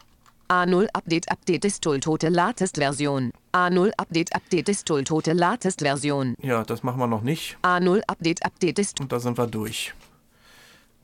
A0 0.50 0.88
Update 0.94 1.32
Update 1.32 1.64
Distol 1.64 2.02
Tote 2.02 2.28
Latest 2.28 2.76
Version. 2.76 3.32
A0 3.54 3.92
Update 3.98 4.36
Update 4.36 4.68
Distol 4.68 5.06
Tote 5.06 5.32
Latest 5.32 5.80
Version. 5.80 6.36
ja, 6.42 6.64
das 6.66 6.84
machen 6.84 7.00
wir 7.00 7.08
noch 7.08 7.22
nicht. 7.22 7.58
A0 7.64 8.02
Update 8.08 8.46
Update 8.46 8.78
Distol 8.78 9.06
Und 9.06 9.12
da 9.14 9.20
sind 9.22 9.38
wir 9.38 9.48
durch. 9.48 9.94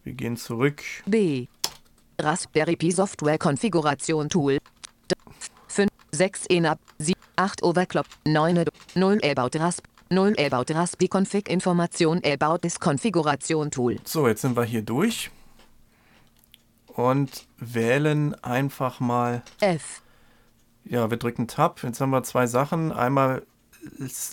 Wir 0.07 0.13
gehen 0.13 0.37
zurück. 0.37 0.81
B. 1.05 1.47
Raspberry 2.17 2.77
Pi 2.77 2.91
Software 2.91 3.37
Konfiguration 3.37 4.29
Tool. 4.29 4.57
5, 5.67 5.89
6 6.13 6.45
Enab, 6.45 6.79
7, 6.97 7.19
8 7.35 7.61
Overclock, 7.61 8.05
9, 8.23 8.63
0 8.95 9.19
About 9.21 9.59
Rasp, 9.59 9.83
0 10.09 10.33
About 10.39 10.73
Raspi 10.73 11.09
Config 11.09 11.49
Information 11.49 12.21
About 12.23 12.59
this 12.59 12.79
Konfiguration 12.79 13.69
Tool. 13.69 13.97
So, 14.05 14.29
jetzt 14.29 14.43
sind 14.43 14.55
wir 14.55 14.63
hier 14.63 14.81
durch. 14.81 15.29
Und 16.87 17.45
wählen 17.57 18.33
einfach 18.45 19.01
mal 19.01 19.43
F. 19.59 20.01
Ja, 20.85 21.09
wir 21.09 21.17
drücken 21.17 21.49
Tab. 21.49 21.83
Jetzt 21.83 21.99
haben 21.99 22.11
wir 22.11 22.23
zwei 22.23 22.47
Sachen. 22.47 22.93
Einmal 22.93 23.45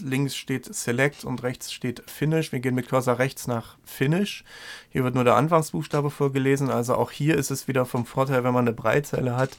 links 0.00 0.36
steht 0.36 0.74
Select 0.74 1.24
und 1.24 1.42
rechts 1.42 1.72
steht 1.72 2.02
Finish. 2.08 2.52
Wir 2.52 2.60
gehen 2.60 2.74
mit 2.74 2.88
Cursor 2.88 3.18
rechts 3.18 3.46
nach 3.46 3.76
Finish. 3.84 4.44
Hier 4.90 5.04
wird 5.04 5.14
nur 5.14 5.24
der 5.24 5.36
Anfangsbuchstabe 5.36 6.10
vorgelesen. 6.10 6.70
Also 6.70 6.94
auch 6.94 7.10
hier 7.10 7.36
ist 7.36 7.50
es 7.50 7.68
wieder 7.68 7.86
vom 7.86 8.06
Vorteil, 8.06 8.44
wenn 8.44 8.54
man 8.54 8.66
eine 8.66 8.74
Breitzeile 8.74 9.36
hat. 9.36 9.50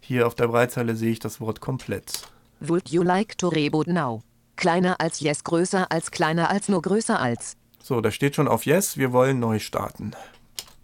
Hier 0.00 0.26
auf 0.26 0.34
der 0.34 0.48
Breitzeile 0.48 0.96
sehe 0.96 1.12
ich 1.12 1.18
das 1.18 1.40
Wort 1.40 1.60
komplett. 1.60 2.28
Would 2.60 2.88
you 2.90 3.02
like 3.02 3.36
to 3.38 3.48
reboot 3.48 3.86
now? 3.86 4.22
Kleiner 4.56 5.00
als 5.00 5.20
yes, 5.20 5.44
größer 5.44 5.90
als 5.90 6.10
kleiner 6.10 6.50
als 6.50 6.68
nur 6.68 6.82
größer 6.82 7.20
als. 7.20 7.56
So, 7.82 8.00
da 8.00 8.10
steht 8.10 8.34
schon 8.34 8.48
auf 8.48 8.66
Yes. 8.66 8.96
Wir 8.96 9.12
wollen 9.12 9.38
neu 9.38 9.58
starten. 9.58 10.12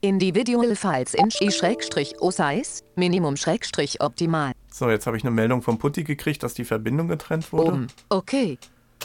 Individual 0.00 0.76
Files 0.76 1.14
in 1.14 1.30
Sch-O 1.30 2.30
Size, 2.30 2.82
Minimum 2.94 3.36
Schrägstrich 3.36 4.02
optimal. 4.02 4.52
So, 4.76 4.90
jetzt 4.90 5.06
habe 5.06 5.16
ich 5.16 5.22
eine 5.22 5.30
Meldung 5.30 5.62
vom 5.62 5.78
Putti 5.78 6.02
gekriegt, 6.02 6.42
dass 6.42 6.52
die 6.52 6.64
Verbindung 6.64 7.06
getrennt 7.06 7.52
wurde. 7.52 7.70
Oben. 7.70 7.86
Okay. 8.08 8.58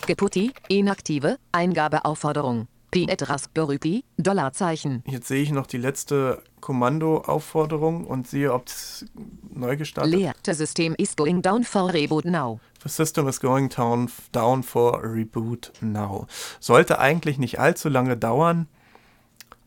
Geputti, 0.07 0.51
inaktive, 0.67 1.37
Eingabeaufforderung. 1.51 2.67
Pi 2.89 3.05
et 3.07 3.29
Raspberry 3.29 3.77
Pi, 3.77 4.03
Dollarzeichen. 4.17 5.03
Jetzt 5.05 5.27
sehe 5.27 5.43
ich 5.43 5.51
noch 5.51 5.67
die 5.67 5.77
letzte 5.77 6.41
Kommandoaufforderung 6.59 8.07
und 8.07 8.27
sehe, 8.27 8.51
ob 8.51 8.65
es 8.65 9.05
neu 9.53 9.77
gestartet 9.77 10.11
Leer. 10.11 10.33
The 10.43 10.55
system 10.55 10.95
is 10.97 11.15
going 11.15 11.43
down 11.43 11.63
for 11.63 11.93
reboot 11.93 12.25
now. 12.25 12.59
The 12.81 12.89
system 12.89 13.27
is 13.27 13.39
going 13.39 13.69
down, 13.69 14.09
down 14.31 14.63
for 14.63 15.03
reboot 15.03 15.71
now. 15.81 16.25
Sollte 16.59 16.97
eigentlich 16.97 17.37
nicht 17.37 17.59
allzu 17.59 17.89
lange 17.89 18.17
dauern, 18.17 18.65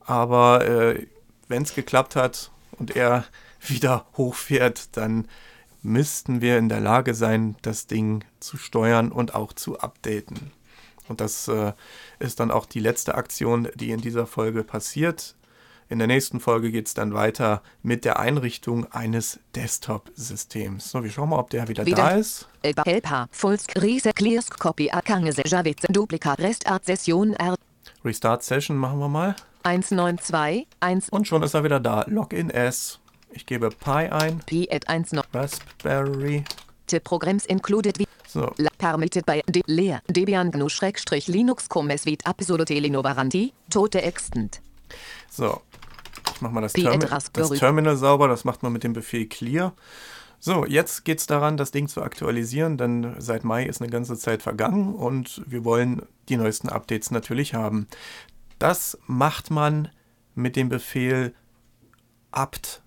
aber 0.00 0.66
äh, 0.66 1.06
wenn 1.46 1.62
es 1.62 1.76
geklappt 1.76 2.16
hat 2.16 2.50
und 2.72 2.96
er 2.96 3.24
wieder 3.60 4.06
hochfährt, 4.16 4.96
dann 4.96 5.28
müssten 5.82 6.40
wir 6.40 6.58
in 6.58 6.68
der 6.68 6.80
Lage 6.80 7.14
sein, 7.14 7.56
das 7.62 7.86
Ding 7.86 8.24
zu 8.40 8.56
steuern 8.56 9.12
und 9.12 9.34
auch 9.34 9.52
zu 9.52 9.78
updaten. 9.78 10.52
Und 11.08 11.20
das 11.20 11.48
äh, 11.48 11.72
ist 12.20 12.40
dann 12.40 12.50
auch 12.50 12.66
die 12.66 12.80
letzte 12.80 13.14
Aktion, 13.16 13.68
die 13.74 13.90
in 13.90 14.00
dieser 14.00 14.26
Folge 14.26 14.64
passiert. 14.64 15.34
In 15.88 15.98
der 15.98 16.08
nächsten 16.08 16.40
Folge 16.40 16.72
geht 16.72 16.86
es 16.86 16.94
dann 16.94 17.12
weiter 17.12 17.62
mit 17.82 18.06
der 18.06 18.18
Einrichtung 18.18 18.90
eines 18.92 19.40
Desktop-Systems. 19.54 20.90
So, 20.90 21.02
wir 21.04 21.10
schauen 21.10 21.28
mal, 21.28 21.38
ob 21.38 21.50
der 21.50 21.68
wieder, 21.68 21.84
Wieder. 21.84 21.96
da 21.96 22.10
ist. 22.12 22.48
Restart 28.04 28.42
Session 28.42 28.78
machen 28.78 29.00
wir 29.00 29.08
mal. 29.08 29.36
192 29.64 30.66
1 30.80 31.10
Und 31.10 31.28
schon 31.28 31.42
ist 31.42 31.54
er 31.54 31.62
wieder 31.62 31.78
da. 31.78 32.04
Login 32.08 32.48
S. 32.48 33.01
Ich 33.32 33.46
gebe 33.46 33.70
Pi 33.70 34.08
ein. 34.08 34.40
P 34.46 34.68
at 34.70 34.88
19 34.88 35.20
Raspberry. 35.32 36.44
Tipp 36.86 37.04
Programs 37.04 37.46
included 37.46 37.98
wie 37.98 38.06
So, 38.26 38.52
permitted 38.78 39.26
by 39.26 39.42
D 39.46 39.62
leer 39.66 40.00
Debian 40.08 40.50
GNU 40.50 40.68
Schrägstrich 40.68 41.28
Linux 41.28 41.68
Comes 41.68 42.06
Vit 42.06 42.26
Episode 42.26 42.64
Telenovaranti 42.64 43.52
Tote 43.70 44.02
Extant 44.02 44.60
so. 45.28 45.62
Ich 46.34 46.40
mache 46.40 46.52
mal 46.52 46.60
das, 46.60 46.72
Pi 46.72 46.82
Termi 46.82 47.04
Raspberry. 47.04 47.48
das 47.48 47.58
Terminal 47.58 47.96
sauber. 47.96 48.28
Das 48.28 48.44
macht 48.44 48.62
man 48.62 48.72
mit 48.72 48.84
dem 48.84 48.92
Befehl 48.92 49.26
clear. 49.26 49.74
So, 50.38 50.66
jetzt 50.66 51.04
geht 51.04 51.20
es 51.20 51.26
daran, 51.26 51.56
das 51.56 51.70
Ding 51.70 51.86
zu 51.86 52.02
aktualisieren, 52.02 52.76
denn 52.76 53.14
seit 53.18 53.44
Mai 53.44 53.64
ist 53.64 53.80
eine 53.80 53.90
ganze 53.90 54.16
Zeit 54.16 54.42
vergangen 54.42 54.94
und 54.94 55.40
wir 55.46 55.64
wollen 55.64 56.02
die 56.28 56.36
neuesten 56.36 56.68
Updates 56.68 57.12
natürlich 57.12 57.54
haben. 57.54 57.86
Das 58.58 58.98
macht 59.06 59.50
man 59.50 59.88
mit 60.34 60.56
dem 60.56 60.68
Befehl 60.68 61.32
apt 62.32 62.81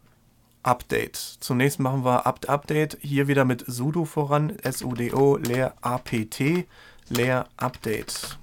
update. 0.66 1.38
Zunächst 1.40 1.80
machen 1.80 2.04
wir 2.04 2.26
apt 2.26 2.50
update, 2.50 2.98
hier 3.02 3.28
wieder 3.28 3.46
mit 3.46 3.64
sudo 3.68 4.06
voran, 4.06 4.58
sudo 4.72 5.38
leer 5.38 5.76
apt 5.82 6.34
leer 7.10 7.46
update. 7.58 8.40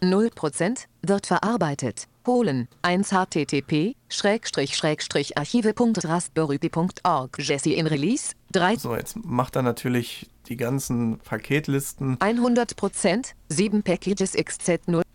0% 0.00 0.86
wird 1.02 1.26
verarbeitet. 1.26 2.06
Holen 2.26 2.68
1 2.82 3.10
http 3.10 3.96
Schrägstrich 4.08 4.76
Schrägstrich 4.76 5.38
archive.raspberry.org 5.38 7.38
Jesse 7.38 7.72
in 7.72 7.86
Release 7.86 8.34
3 8.52 8.76
So, 8.76 8.94
jetzt 8.94 9.16
macht 9.24 9.56
er 9.56 9.62
natürlich 9.62 10.28
die 10.48 10.58
ganzen 10.58 11.16
Paketlisten. 11.18 12.18
100% 12.18 13.32
7 13.48 13.82
Packages 13.82 14.36
XZ0 14.36 15.07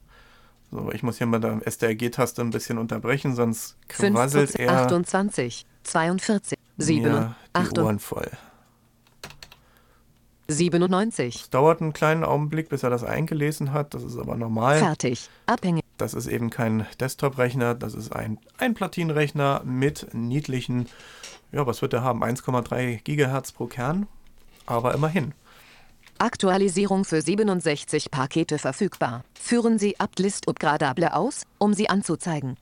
So, 0.74 0.92
ich 0.92 1.04
muss 1.04 1.20
hier 1.20 1.28
mal 1.28 1.40
der 1.40 1.62
STRG-Taste 1.70 2.42
ein 2.42 2.50
bisschen 2.50 2.80
unterbrechen, 2.80 3.36
sonst 3.36 3.78
quasselt 3.88 4.54
5 4.54 4.60
er 4.60 4.72
28 4.72 5.68
42 5.84 6.58
7 6.78 7.04
mir 7.04 7.36
die 7.56 7.80
Ohren 7.80 8.00
voll. 8.00 8.32
97 10.48 11.36
Es 11.36 11.50
dauert 11.52 11.80
einen 11.80 11.94
kleinen 11.94 12.24
Augenblick, 12.24 12.70
bis 12.70 12.82
er 12.82 12.90
das 12.90 13.04
eingelesen 13.04 13.72
hat. 13.72 13.94
Das 13.94 14.02
ist 14.02 14.18
aber 14.18 14.36
normal. 14.36 14.80
fertig 14.80 15.30
abhängig 15.46 15.84
Das 16.00 16.16
ist 16.16 16.26
eben 16.26 16.50
kein 16.50 16.88
Desktop-Rechner, 17.00 17.76
das 17.76 17.94
ist 17.94 18.12
ein, 18.12 18.40
ein 18.58 18.74
Platinenrechner 18.74 19.62
mit 19.64 20.08
niedlichen, 20.14 20.90
ja, 21.52 21.68
was 21.68 21.84
wird 21.84 21.94
er 21.94 22.02
haben? 22.02 22.24
1,3 22.24 23.04
Gigahertz 23.04 23.52
pro 23.52 23.68
Kern. 23.68 24.08
Aber 24.66 24.96
immerhin. 24.96 25.36
Aktualisierung 26.18 27.06
für 27.06 27.22
67 27.22 28.12
Pakete 28.12 28.58
verfügbar. 28.58 29.24
Führen 29.40 29.80
Sie 29.80 30.00
Ablist 30.00 30.48
upgradable 30.48 31.14
aus, 31.14 31.44
um 31.58 31.74
sie 31.74 31.90
anzuzeigen. 31.90 32.58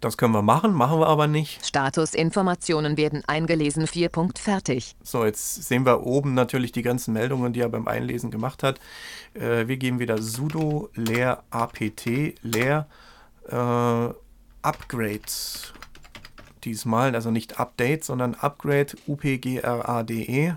Das 0.00 0.16
können 0.16 0.32
wir 0.32 0.42
machen, 0.42 0.72
machen 0.72 0.98
wir 0.98 1.06
aber 1.06 1.26
nicht. 1.26 1.64
Statusinformationen 1.64 2.96
werden 2.96 3.22
eingelesen. 3.26 3.86
4. 3.86 4.08
Punkt 4.08 4.38
fertig. 4.38 4.96
So, 5.02 5.24
jetzt 5.24 5.62
sehen 5.62 5.86
wir 5.86 6.04
oben 6.04 6.34
natürlich 6.34 6.72
die 6.72 6.82
ganzen 6.82 7.14
Meldungen, 7.14 7.52
die 7.52 7.60
er 7.60 7.68
beim 7.68 7.86
Einlesen 7.86 8.30
gemacht 8.30 8.62
hat. 8.62 8.80
Äh, 9.34 9.68
wir 9.68 9.76
geben 9.76 9.98
wieder 9.98 10.20
sudo 10.20 10.90
leer 10.94 11.44
apt 11.50 12.04
leer 12.42 12.86
äh, 13.48 14.08
upgrade. 14.62 15.20
Diesmal, 16.64 17.14
also 17.14 17.30
nicht 17.30 17.58
Update, 17.58 18.04
sondern 18.04 18.34
Upgrade 18.34 18.94
upgrade. 19.08 20.56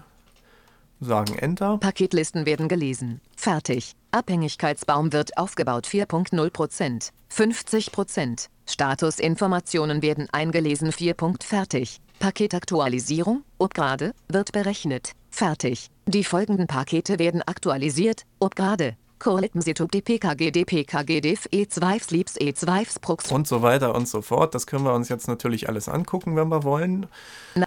Sagen 1.00 1.38
Enter. 1.38 1.78
Paketlisten 1.78 2.46
werden 2.46 2.68
gelesen. 2.68 3.22
Fertig. 3.36 3.94
Abhängigkeitsbaum 4.12 5.12
wird 5.14 5.38
aufgebaut. 5.38 5.88
4.0%. 5.88 7.12
50%. 7.32 8.48
Statusinformationen 8.68 10.02
werden 10.02 10.28
eingelesen. 10.32 10.92
4. 10.92 11.14
Punkt 11.14 11.44
fertig. 11.44 12.00
Paketaktualisierung, 12.20 13.44
Upgrade, 13.60 14.14
wird 14.30 14.52
berechnet. 14.52 15.12
Fertig. 15.30 15.90
Die 16.08 16.24
folgenden 16.24 16.68
Pakete 16.68 17.20
werden 17.20 17.42
aktualisiert. 17.42 18.24
Upgrade. 18.40 18.96
Correctmsitu 19.26 19.88
dpkg 19.88 20.52
dpkg 20.52 21.20
def 21.20 21.48
e2 21.48 22.00
sleeps 22.00 22.38
e2 22.38 23.00
prox. 23.02 23.32
Und 23.32 23.48
so 23.48 23.64
weiter 23.64 23.96
und 23.96 24.08
so 24.08 24.22
fort. 24.22 24.54
Das 24.54 24.68
können 24.68 24.86
wir 24.86 24.94
uns 24.94 25.10
jetzt 25.10 25.28
natürlich 25.28 25.68
alles 25.68 25.90
angucken, 25.90 26.36
wenn 26.36 26.50
wir 26.50 26.64
wollen. 26.64 27.08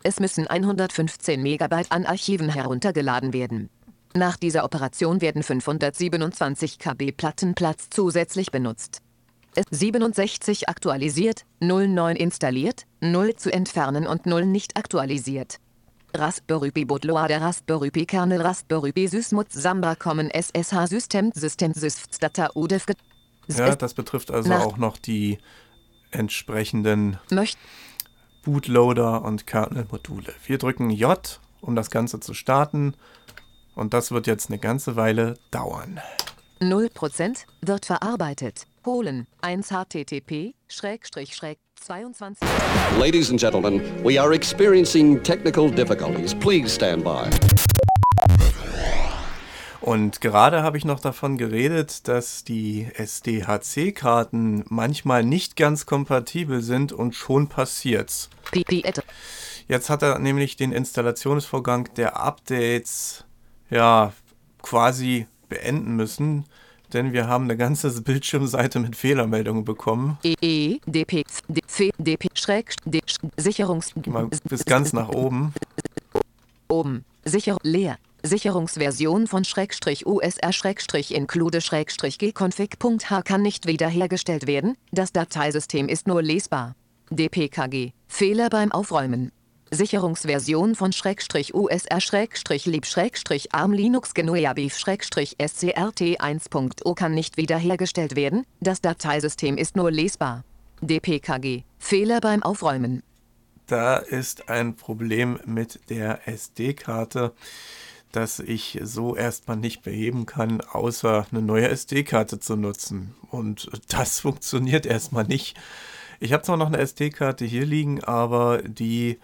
Es 0.04 0.20
müssen 0.20 0.46
115 0.46 1.42
Megabyte 1.42 1.90
an 1.90 2.06
Archiven 2.06 2.48
heruntergeladen 2.48 3.32
werden. 3.32 3.70
Nach 4.14 4.36
dieser 4.36 4.62
Operation 4.62 5.20
werden 5.20 5.42
527 5.42 6.78
KB 6.78 7.10
Plattenplatz 7.10 7.88
zusätzlich 7.90 8.52
benutzt. 8.52 9.02
Es 9.56 9.64
67 9.68 10.68
aktualisiert, 10.68 11.44
09 11.58 12.14
installiert, 12.14 12.84
0 13.00 13.34
zu 13.34 13.52
entfernen 13.52 14.06
und 14.06 14.26
0 14.26 14.46
nicht 14.46 14.76
aktualisiert. 14.76 15.58
Raspberry 16.14 16.70
Pi 16.70 16.84
Bootloader 16.84 17.28
der 17.28 17.40
Raspberry 17.42 17.90
Pi 17.90 18.06
Kernel 18.06 18.40
Raspberry 18.40 18.92
Pi 18.92 19.08
Sysmut 19.08 19.52
Samba 19.52 19.94
Common 19.94 20.30
SSH 20.30 20.86
System 20.86 21.32
System 21.34 21.74
Systs 21.74 22.18
Data 22.18 22.50
UDEF 22.54 22.86
Ja, 23.48 23.76
das 23.76 23.94
betrifft 23.94 24.30
also 24.30 24.52
auch 24.52 24.76
noch 24.76 24.96
die 24.96 25.38
entsprechenden 26.10 27.18
möchte 27.30 27.58
Bootloader 28.48 29.22
und 29.24 29.46
Kernel-Module. 29.46 30.32
Wir 30.46 30.56
drücken 30.56 30.88
J, 30.88 31.40
um 31.60 31.76
das 31.76 31.90
Ganze 31.90 32.18
zu 32.18 32.32
starten. 32.32 32.94
Und 33.74 33.92
das 33.92 34.10
wird 34.10 34.26
jetzt 34.26 34.48
eine 34.48 34.58
ganze 34.58 34.96
Weile 34.96 35.38
dauern. 35.50 36.00
0% 36.60 37.44
wird 37.60 37.84
verarbeitet. 37.84 38.66
Holen 38.86 39.26
1 39.40 39.70
http 39.70 40.54
Schrägstrich 40.68 41.34
Schräg 41.34 41.58
22 41.80 42.46
Ladies 42.98 43.30
and 43.30 43.40
gentlemen, 43.40 43.80
we 44.04 44.20
are 44.20 44.34
experiencing 44.34 45.22
technical 45.22 45.70
difficulties. 45.70 46.34
Please 46.34 46.74
stand 46.74 47.04
by. 47.04 47.28
Und 49.80 50.20
gerade 50.20 50.62
habe 50.62 50.76
ich 50.76 50.84
noch 50.84 51.00
davon 51.00 51.38
geredet, 51.38 52.08
dass 52.08 52.44
die 52.44 52.88
SDHC-Karten 52.94 54.64
manchmal 54.68 55.24
nicht 55.24 55.56
ganz 55.56 55.86
kompatibel 55.86 56.60
sind 56.60 56.92
und 56.92 57.14
schon 57.14 57.48
passiert's. 57.48 58.28
Jetzt 59.66 59.90
hat 59.90 60.02
er 60.02 60.18
nämlich 60.18 60.56
den 60.56 60.72
Installationsvorgang 60.72 61.88
der 61.96 62.20
Updates 62.20 63.24
ja 63.70 64.12
quasi 64.62 65.26
beenden 65.48 65.96
müssen, 65.96 66.44
denn 66.92 67.12
wir 67.12 67.26
haben 67.26 67.44
eine 67.44 67.56
ganze 67.56 68.02
Bildschirmseite 68.02 68.80
mit 68.80 68.96
Fehlermeldungen 68.96 69.64
bekommen. 69.64 70.18
e 70.22 70.34
e 70.40 70.80
dp 70.86 71.24
d 71.48 71.60
f 71.66 71.90
dp 71.98 72.28
Schräg 72.34 72.74
d 72.84 73.00
Sicherungs 73.36 73.94
Mal 74.06 74.28
bis 74.44 74.64
ganz 74.64 74.92
nach 74.92 75.08
oben. 75.08 75.52
oben 76.68 77.04
sicher 77.24 77.56
leer 77.62 77.98
Sicherungsversion 78.22 79.26
von 79.28 79.44
Schrägstrich 79.44 80.06
USR 80.06 80.52
Schrägstrich 80.52 81.14
include 81.14 81.60
Schrägstrich 81.60 82.18
gconfig.h 82.18 83.22
kann 83.22 83.42
nicht 83.42 83.66
wiederhergestellt 83.66 84.46
werden. 84.46 84.76
Das 84.90 85.12
Dateisystem 85.12 85.88
ist 85.88 86.08
nur 86.08 86.22
lesbar. 86.22 86.74
dpkg 87.10 87.92
Fehler 88.08 88.50
beim 88.50 88.72
Aufräumen. 88.72 89.30
Sicherungsversion 89.70 90.74
von 90.74 90.92
Schrägstrich 90.92 91.54
USR 91.54 92.00
Schrägstrich 92.00 92.64
Lieb 92.64 92.86
Schrägstrich 92.86 93.54
Arm 93.54 93.72
Linux 93.72 94.14
GNU 94.14 94.34
Beef 94.54 94.78
Schrägstrich 94.78 95.36
SCRT 95.40 96.20
1.0 96.20 96.94
kann 96.94 97.12
nicht 97.12 97.36
wiederhergestellt 97.36 98.16
werden. 98.16 98.44
Das 98.60 98.80
Dateisystem 98.80 99.58
ist 99.58 99.76
nur 99.76 99.90
lesbar. 99.90 100.44
dpkg 100.80 101.64
Fehler 101.78 102.20
beim 102.20 102.42
Aufräumen. 102.42 103.02
Da 103.66 103.96
ist 103.98 104.48
ein 104.48 104.74
Problem 104.76 105.38
mit 105.44 105.80
der 105.90 106.26
SD-Karte, 106.26 107.34
das 108.10 108.38
ich 108.40 108.80
so 108.82 109.14
erstmal 109.14 109.58
nicht 109.58 109.82
beheben 109.82 110.24
kann, 110.24 110.62
außer 110.62 111.26
eine 111.30 111.42
neue 111.42 111.68
SD-Karte 111.68 112.40
zu 112.40 112.56
nutzen. 112.56 113.14
Und 113.30 113.70
das 113.88 114.20
funktioniert 114.20 114.86
erstmal 114.86 115.24
nicht. 115.24 115.58
Ich 116.20 116.32
habe 116.32 116.42
zwar 116.42 116.56
noch 116.56 116.68
eine 116.68 116.78
SD-Karte 116.78 117.44
hier 117.44 117.66
liegen, 117.66 118.02
aber 118.02 118.62
die 118.62 119.18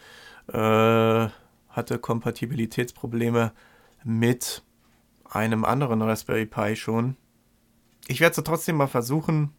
äh, 0.49 1.29
hatte 1.69 1.99
Kompatibilitätsprobleme 1.99 3.53
mit 4.05 4.63
einem 5.25 5.65
anderen 5.65 6.03
Raspberry 6.03 6.47
Pi 6.47 6.77
schon. 6.77 7.17
Ich 8.07 8.21
werde 8.21 8.39
es 8.39 8.45
trotzdem 8.45 8.77
mal 8.77 8.87
versuchen 8.87 9.53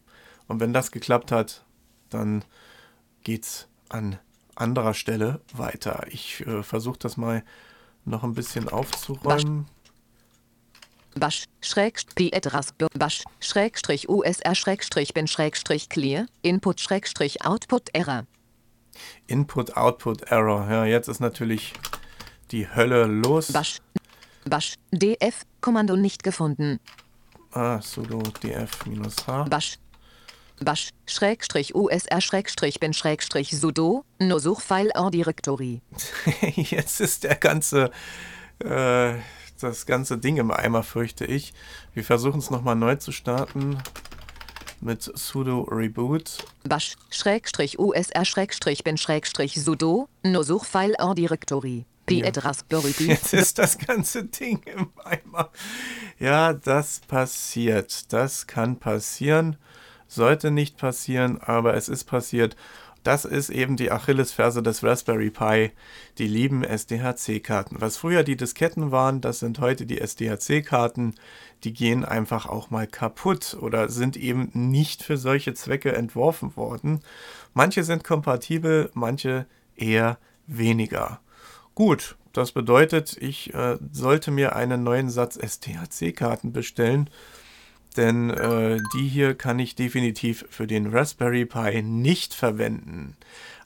und 0.48 0.60
wenn 0.60 0.72
das 0.72 0.92
geklappt 0.92 1.32
hat, 1.32 1.64
dann 2.08 2.44
geht's 3.22 3.68
an 3.88 4.18
anderer 4.54 4.94
Stelle 4.94 5.40
weiter. 5.52 6.06
Ich 6.08 6.46
äh, 6.46 6.62
versuche 6.62 6.98
das 6.98 7.16
mal 7.16 7.44
noch 8.04 8.22
ein 8.22 8.34
bisschen 8.34 8.68
aufzuräumen. 8.68 9.66
Bash, 11.14 11.44
Schrägstrich, 11.62 12.30
Bash, 12.94 13.24
Schrägstrich, 13.40 14.08
USR, 14.08 14.54
Schrägstrich, 14.54 15.14
bin, 15.14 15.26
Schrägstrich, 15.26 15.88
Clear, 15.88 16.26
Input, 16.42 16.80
Schrägstrich, 16.80 17.44
Output, 17.44 17.88
Error. 17.94 18.26
Input, 19.26 19.76
Output, 19.76 20.22
Error. 20.30 20.70
Ja, 20.70 20.84
jetzt 20.84 21.08
ist 21.08 21.20
natürlich 21.20 21.72
die 22.50 22.68
Hölle 22.68 23.04
los. 23.06 23.52
Bash, 23.52 23.78
Bash, 24.44 24.74
DF, 24.92 25.42
Kommando 25.60 25.96
nicht 25.96 26.22
gefunden. 26.22 26.80
Ah, 27.52 27.80
sudo 27.80 28.18
df-h. 28.18 29.44
Bash, 29.44 29.78
Bash, 30.60 30.90
Schrägstrich, 31.06 31.74
USR, 31.74 32.20
Schrägstrich, 32.20 32.80
bin, 32.80 32.92
Schrägstrich, 32.92 33.58
sudo, 33.58 34.04
no 34.18 34.38
Suchfile 34.38 34.90
or 34.94 35.10
Directory. 35.10 35.82
jetzt 36.54 37.00
ist 37.00 37.24
der 37.24 37.36
ganze, 37.36 37.90
äh, 38.60 39.14
das 39.60 39.86
ganze 39.86 40.18
Ding 40.18 40.36
im 40.36 40.50
Eimer, 40.50 40.82
fürchte 40.82 41.24
ich. 41.24 41.52
Wir 41.94 42.04
versuchen 42.04 42.38
es 42.38 42.50
nochmal 42.50 42.76
neu 42.76 42.96
zu 42.96 43.12
starten 43.12 43.78
mit 44.80 45.02
sudo 45.02 45.62
reboot. 45.62 46.38
Bash, 46.64 46.96
Schrägstrich, 47.10 47.78
USR, 47.78 48.24
Schrägstrich, 48.24 48.84
bin, 48.84 48.96
Schrägstrich, 48.96 49.54
sudo, 49.62 50.08
no 50.22 50.42
Suchfile 50.42 50.94
or 51.00 51.14
Directory. 51.14 51.84
Pi 52.06 52.20
Ja. 52.20 52.26
et 52.26 52.44
Raspberry 52.44 52.92
Pi. 52.92 53.06
Jetzt 53.08 53.34
ist 53.34 53.58
das 53.58 53.78
ganze 53.78 54.24
Ding 54.24 54.62
im 54.64 54.90
Eimer. 55.04 55.50
Ja, 56.20 56.52
das 56.52 57.00
passiert. 57.08 58.12
Das 58.12 58.46
kann 58.46 58.76
passieren. 58.78 59.56
Sollte 60.06 60.52
nicht 60.52 60.76
passieren, 60.76 61.40
aber 61.40 61.74
es 61.74 61.88
ist 61.88 62.04
passiert. 62.04 62.54
Das 63.06 63.24
ist 63.24 63.50
eben 63.50 63.76
die 63.76 63.92
Achillesferse 63.92 64.64
des 64.64 64.82
Raspberry 64.82 65.30
Pi. 65.30 65.70
Die 66.18 66.26
lieben 66.26 66.64
SDHC-Karten. 66.64 67.80
Was 67.80 67.98
früher 67.98 68.24
die 68.24 68.36
Disketten 68.36 68.90
waren, 68.90 69.20
das 69.20 69.38
sind 69.38 69.60
heute 69.60 69.86
die 69.86 70.00
SDHC-Karten. 70.00 71.14
Die 71.62 71.72
gehen 71.72 72.04
einfach 72.04 72.46
auch 72.46 72.70
mal 72.70 72.88
kaputt 72.88 73.56
oder 73.60 73.90
sind 73.90 74.16
eben 74.16 74.50
nicht 74.54 75.04
für 75.04 75.18
solche 75.18 75.54
Zwecke 75.54 75.94
entworfen 75.94 76.56
worden. 76.56 76.98
Manche 77.54 77.84
sind 77.84 78.02
kompatibel, 78.02 78.90
manche 78.92 79.46
eher 79.76 80.18
weniger. 80.48 81.20
Gut, 81.76 82.16
das 82.32 82.50
bedeutet, 82.50 83.16
ich 83.20 83.54
äh, 83.54 83.78
sollte 83.92 84.32
mir 84.32 84.56
einen 84.56 84.82
neuen 84.82 85.10
Satz 85.10 85.38
STHC-Karten 85.38 86.52
bestellen, 86.52 87.08
denn 87.96 88.30
äh, 88.30 88.78
die 88.94 89.08
hier 89.08 89.34
kann 89.34 89.58
ich 89.58 89.74
definitiv 89.74 90.46
für 90.50 90.66
den 90.66 90.86
Raspberry 90.86 91.46
Pi 91.46 91.82
nicht 91.82 92.34
verwenden. 92.34 93.16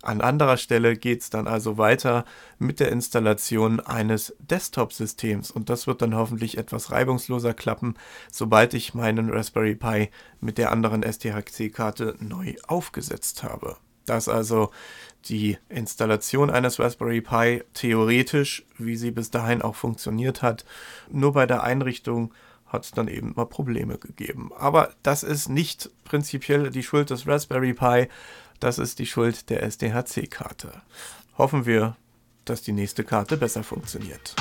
An 0.02 0.22
anderer 0.22 0.56
Stelle 0.56 0.96
geht 0.96 1.20
es 1.20 1.30
dann 1.30 1.46
also 1.46 1.76
weiter 1.76 2.24
mit 2.58 2.80
der 2.80 2.90
Installation 2.90 3.80
eines 3.80 4.34
Desktop-Systems 4.38 5.50
und 5.50 5.68
das 5.68 5.86
wird 5.86 6.00
dann 6.00 6.14
hoffentlich 6.14 6.56
etwas 6.56 6.90
reibungsloser 6.90 7.52
klappen, 7.52 7.94
sobald 8.32 8.72
ich 8.72 8.94
meinen 8.94 9.30
Raspberry 9.30 9.74
Pi 9.74 10.10
mit 10.40 10.56
der 10.56 10.72
anderen 10.72 11.02
STHC-Karte 11.02 12.16
neu 12.18 12.54
aufgesetzt 12.66 13.42
habe. 13.42 13.76
Dass 14.06 14.28
also 14.28 14.70
die 15.26 15.58
Installation 15.68 16.48
eines 16.48 16.80
Raspberry 16.80 17.20
Pi 17.20 17.62
theoretisch, 17.74 18.64
wie 18.78 18.96
sie 18.96 19.10
bis 19.10 19.30
dahin 19.30 19.60
auch 19.60 19.74
funktioniert 19.74 20.40
hat, 20.40 20.64
nur 21.10 21.34
bei 21.34 21.44
der 21.44 21.62
Einrichtung 21.62 22.32
hat 22.70 22.84
es 22.84 22.92
dann 22.92 23.08
eben 23.08 23.32
mal 23.36 23.46
Probleme 23.46 23.98
gegeben. 23.98 24.50
Aber 24.56 24.94
das 25.02 25.22
ist 25.22 25.48
nicht 25.48 25.90
prinzipiell 26.04 26.70
die 26.70 26.82
Schuld 26.82 27.10
des 27.10 27.26
Raspberry 27.26 27.74
Pi, 27.74 28.08
das 28.60 28.78
ist 28.78 28.98
die 28.98 29.06
Schuld 29.06 29.50
der 29.50 29.62
SDHC-Karte. 29.62 30.72
Hoffen 31.36 31.66
wir, 31.66 31.96
dass 32.44 32.62
die 32.62 32.72
nächste 32.72 33.04
Karte 33.04 33.36
besser 33.36 33.62
funktioniert. 33.62 34.34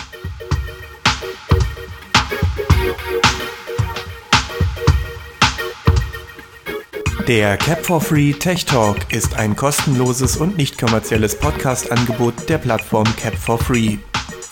Der 7.27 7.57
Cap 7.57 7.85
for 7.85 8.01
Free 8.01 8.33
Tech 8.33 8.65
Talk 8.65 9.13
ist 9.13 9.35
ein 9.35 9.55
kostenloses 9.55 10.35
und 10.37 10.57
nicht 10.57 10.79
kommerzielles 10.79 11.37
Podcast-Angebot 11.37 12.49
der 12.49 12.57
Plattform 12.57 13.05
Cap 13.17 13.35
for 13.35 13.59
Free. 13.59 13.99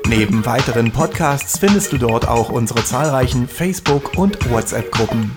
Neben 0.06 0.44
weiteren 0.44 0.92
Podcasts 0.92 1.58
findest 1.58 1.94
du 1.94 1.96
dort 1.96 2.28
auch 2.28 2.50
unsere 2.50 2.84
zahlreichen 2.84 3.48
Facebook- 3.48 4.18
und 4.18 4.50
WhatsApp-Gruppen. 4.50 5.30